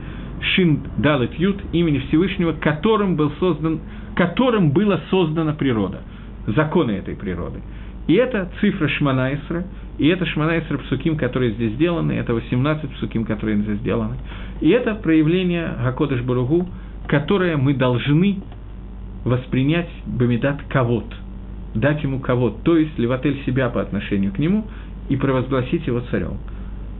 Шин 0.54 0.80
Далет 0.96 1.34
Ют, 1.34 1.60
имени 1.72 1.98
Всевышнего, 2.08 2.52
которым 2.52 3.16
был 3.16 3.30
создан 3.38 3.80
которым 4.16 4.70
была 4.70 5.00
создана 5.10 5.52
природа, 5.52 6.00
законы 6.46 6.92
этой 6.92 7.14
природы. 7.14 7.60
И 8.08 8.14
это 8.14 8.50
цифра 8.60 8.88
Шманайсра, 8.88 9.64
и 9.98 10.08
это 10.08 10.24
Шманайсра 10.24 10.78
псуким, 10.78 11.16
которые 11.16 11.52
здесь 11.52 11.72
сделаны, 11.74 12.12
это 12.12 12.32
18 12.32 12.90
псуким, 12.92 13.24
которые 13.24 13.58
здесь 13.58 13.78
сделаны. 13.78 14.16
И 14.60 14.70
это 14.70 14.94
проявление 14.94 15.70
Гакодыш 15.82 16.22
Баругу, 16.22 16.66
которое 17.08 17.56
мы 17.56 17.74
должны 17.74 18.38
воспринять 19.24 19.90
Бамидат 20.06 20.62
Кавод, 20.70 21.04
дать 21.74 22.02
ему 22.02 22.20
Кавод, 22.20 22.62
то 22.62 22.76
есть 22.76 22.98
левотель 22.98 23.42
себя 23.44 23.68
по 23.68 23.82
отношению 23.82 24.32
к 24.32 24.38
нему 24.38 24.66
и 25.10 25.16
провозгласить 25.16 25.86
его 25.86 26.00
царем. 26.10 26.38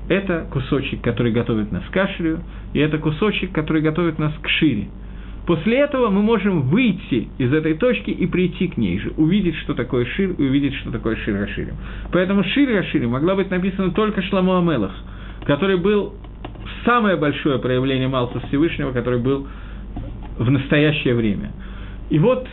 Это 0.08 0.46
кусочек, 0.52 1.00
который 1.00 1.32
готовит 1.32 1.72
нас 1.72 1.82
к 1.90 1.96
Ашрию, 1.96 2.40
и 2.74 2.78
это 2.78 2.98
кусочек, 2.98 3.52
который 3.52 3.80
готовит 3.80 4.18
нас 4.18 4.34
к 4.42 4.48
Шире– 4.48 4.88
После 5.46 5.78
этого 5.78 6.10
мы 6.10 6.22
можем 6.22 6.62
выйти 6.62 7.28
из 7.38 7.52
этой 7.52 7.74
точки 7.74 8.10
и 8.10 8.26
прийти 8.26 8.66
к 8.66 8.76
ней 8.76 8.98
же, 8.98 9.12
увидеть, 9.16 9.54
что 9.56 9.74
такое 9.74 10.04
Шир, 10.04 10.32
и 10.32 10.42
увидеть, 10.42 10.74
что 10.76 10.90
такое 10.90 11.14
Шир 11.16 11.38
Раширим. 11.38 11.76
Поэтому 12.12 12.42
Шир 12.42 12.68
Раширим 12.68 13.10
могла 13.10 13.36
быть 13.36 13.48
написана 13.50 13.92
только 13.92 14.22
Шламу 14.22 14.56
Амелах, 14.56 14.92
который 15.46 15.76
был 15.76 16.14
самое 16.84 17.16
большое 17.16 17.60
проявление 17.60 18.08
Малса 18.08 18.40
Всевышнего, 18.48 18.90
который 18.90 19.20
был 19.20 19.46
в 20.36 20.50
настоящее 20.50 21.14
время. 21.14 21.52
И 22.10 22.18
вот 22.18 22.46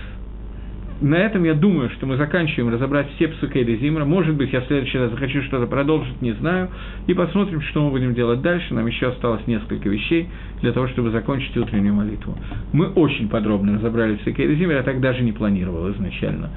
на 1.01 1.15
этом 1.15 1.43
я 1.43 1.53
думаю, 1.53 1.89
что 1.91 2.05
мы 2.05 2.17
заканчиваем 2.17 2.73
разобрать 2.73 3.07
все 3.15 3.27
псукейды 3.27 3.77
Зимра. 3.77 4.05
Может 4.05 4.35
быть, 4.35 4.53
я 4.53 4.61
в 4.61 4.67
следующий 4.67 4.97
раз 4.97 5.11
захочу 5.11 5.41
что-то 5.43 5.67
продолжить, 5.67 6.21
не 6.21 6.31
знаю. 6.33 6.69
И 7.07 7.13
посмотрим, 7.13 7.61
что 7.61 7.83
мы 7.83 7.91
будем 7.91 8.13
делать 8.13 8.41
дальше. 8.41 8.73
Нам 8.73 8.87
еще 8.87 9.07
осталось 9.07 9.45
несколько 9.47 9.89
вещей 9.89 10.29
для 10.61 10.71
того, 10.71 10.87
чтобы 10.87 11.11
закончить 11.11 11.55
утреннюю 11.57 11.93
молитву. 11.93 12.37
Мы 12.71 12.87
очень 12.87 13.29
подробно 13.29 13.75
разобрали 13.75 14.15
псукейды 14.15 14.55
Зимра, 14.55 14.77
я 14.77 14.83
так 14.83 15.01
даже 15.01 15.23
не 15.23 15.31
планировал 15.31 15.91
изначально. 15.91 16.49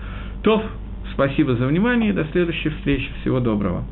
Тов, 0.43 0.62
спасибо 1.12 1.57
за 1.57 1.66
внимание, 1.66 2.12
до 2.12 2.24
следующей 2.32 2.68
встречи. 2.68 3.09
Всего 3.20 3.41
доброго. 3.41 3.84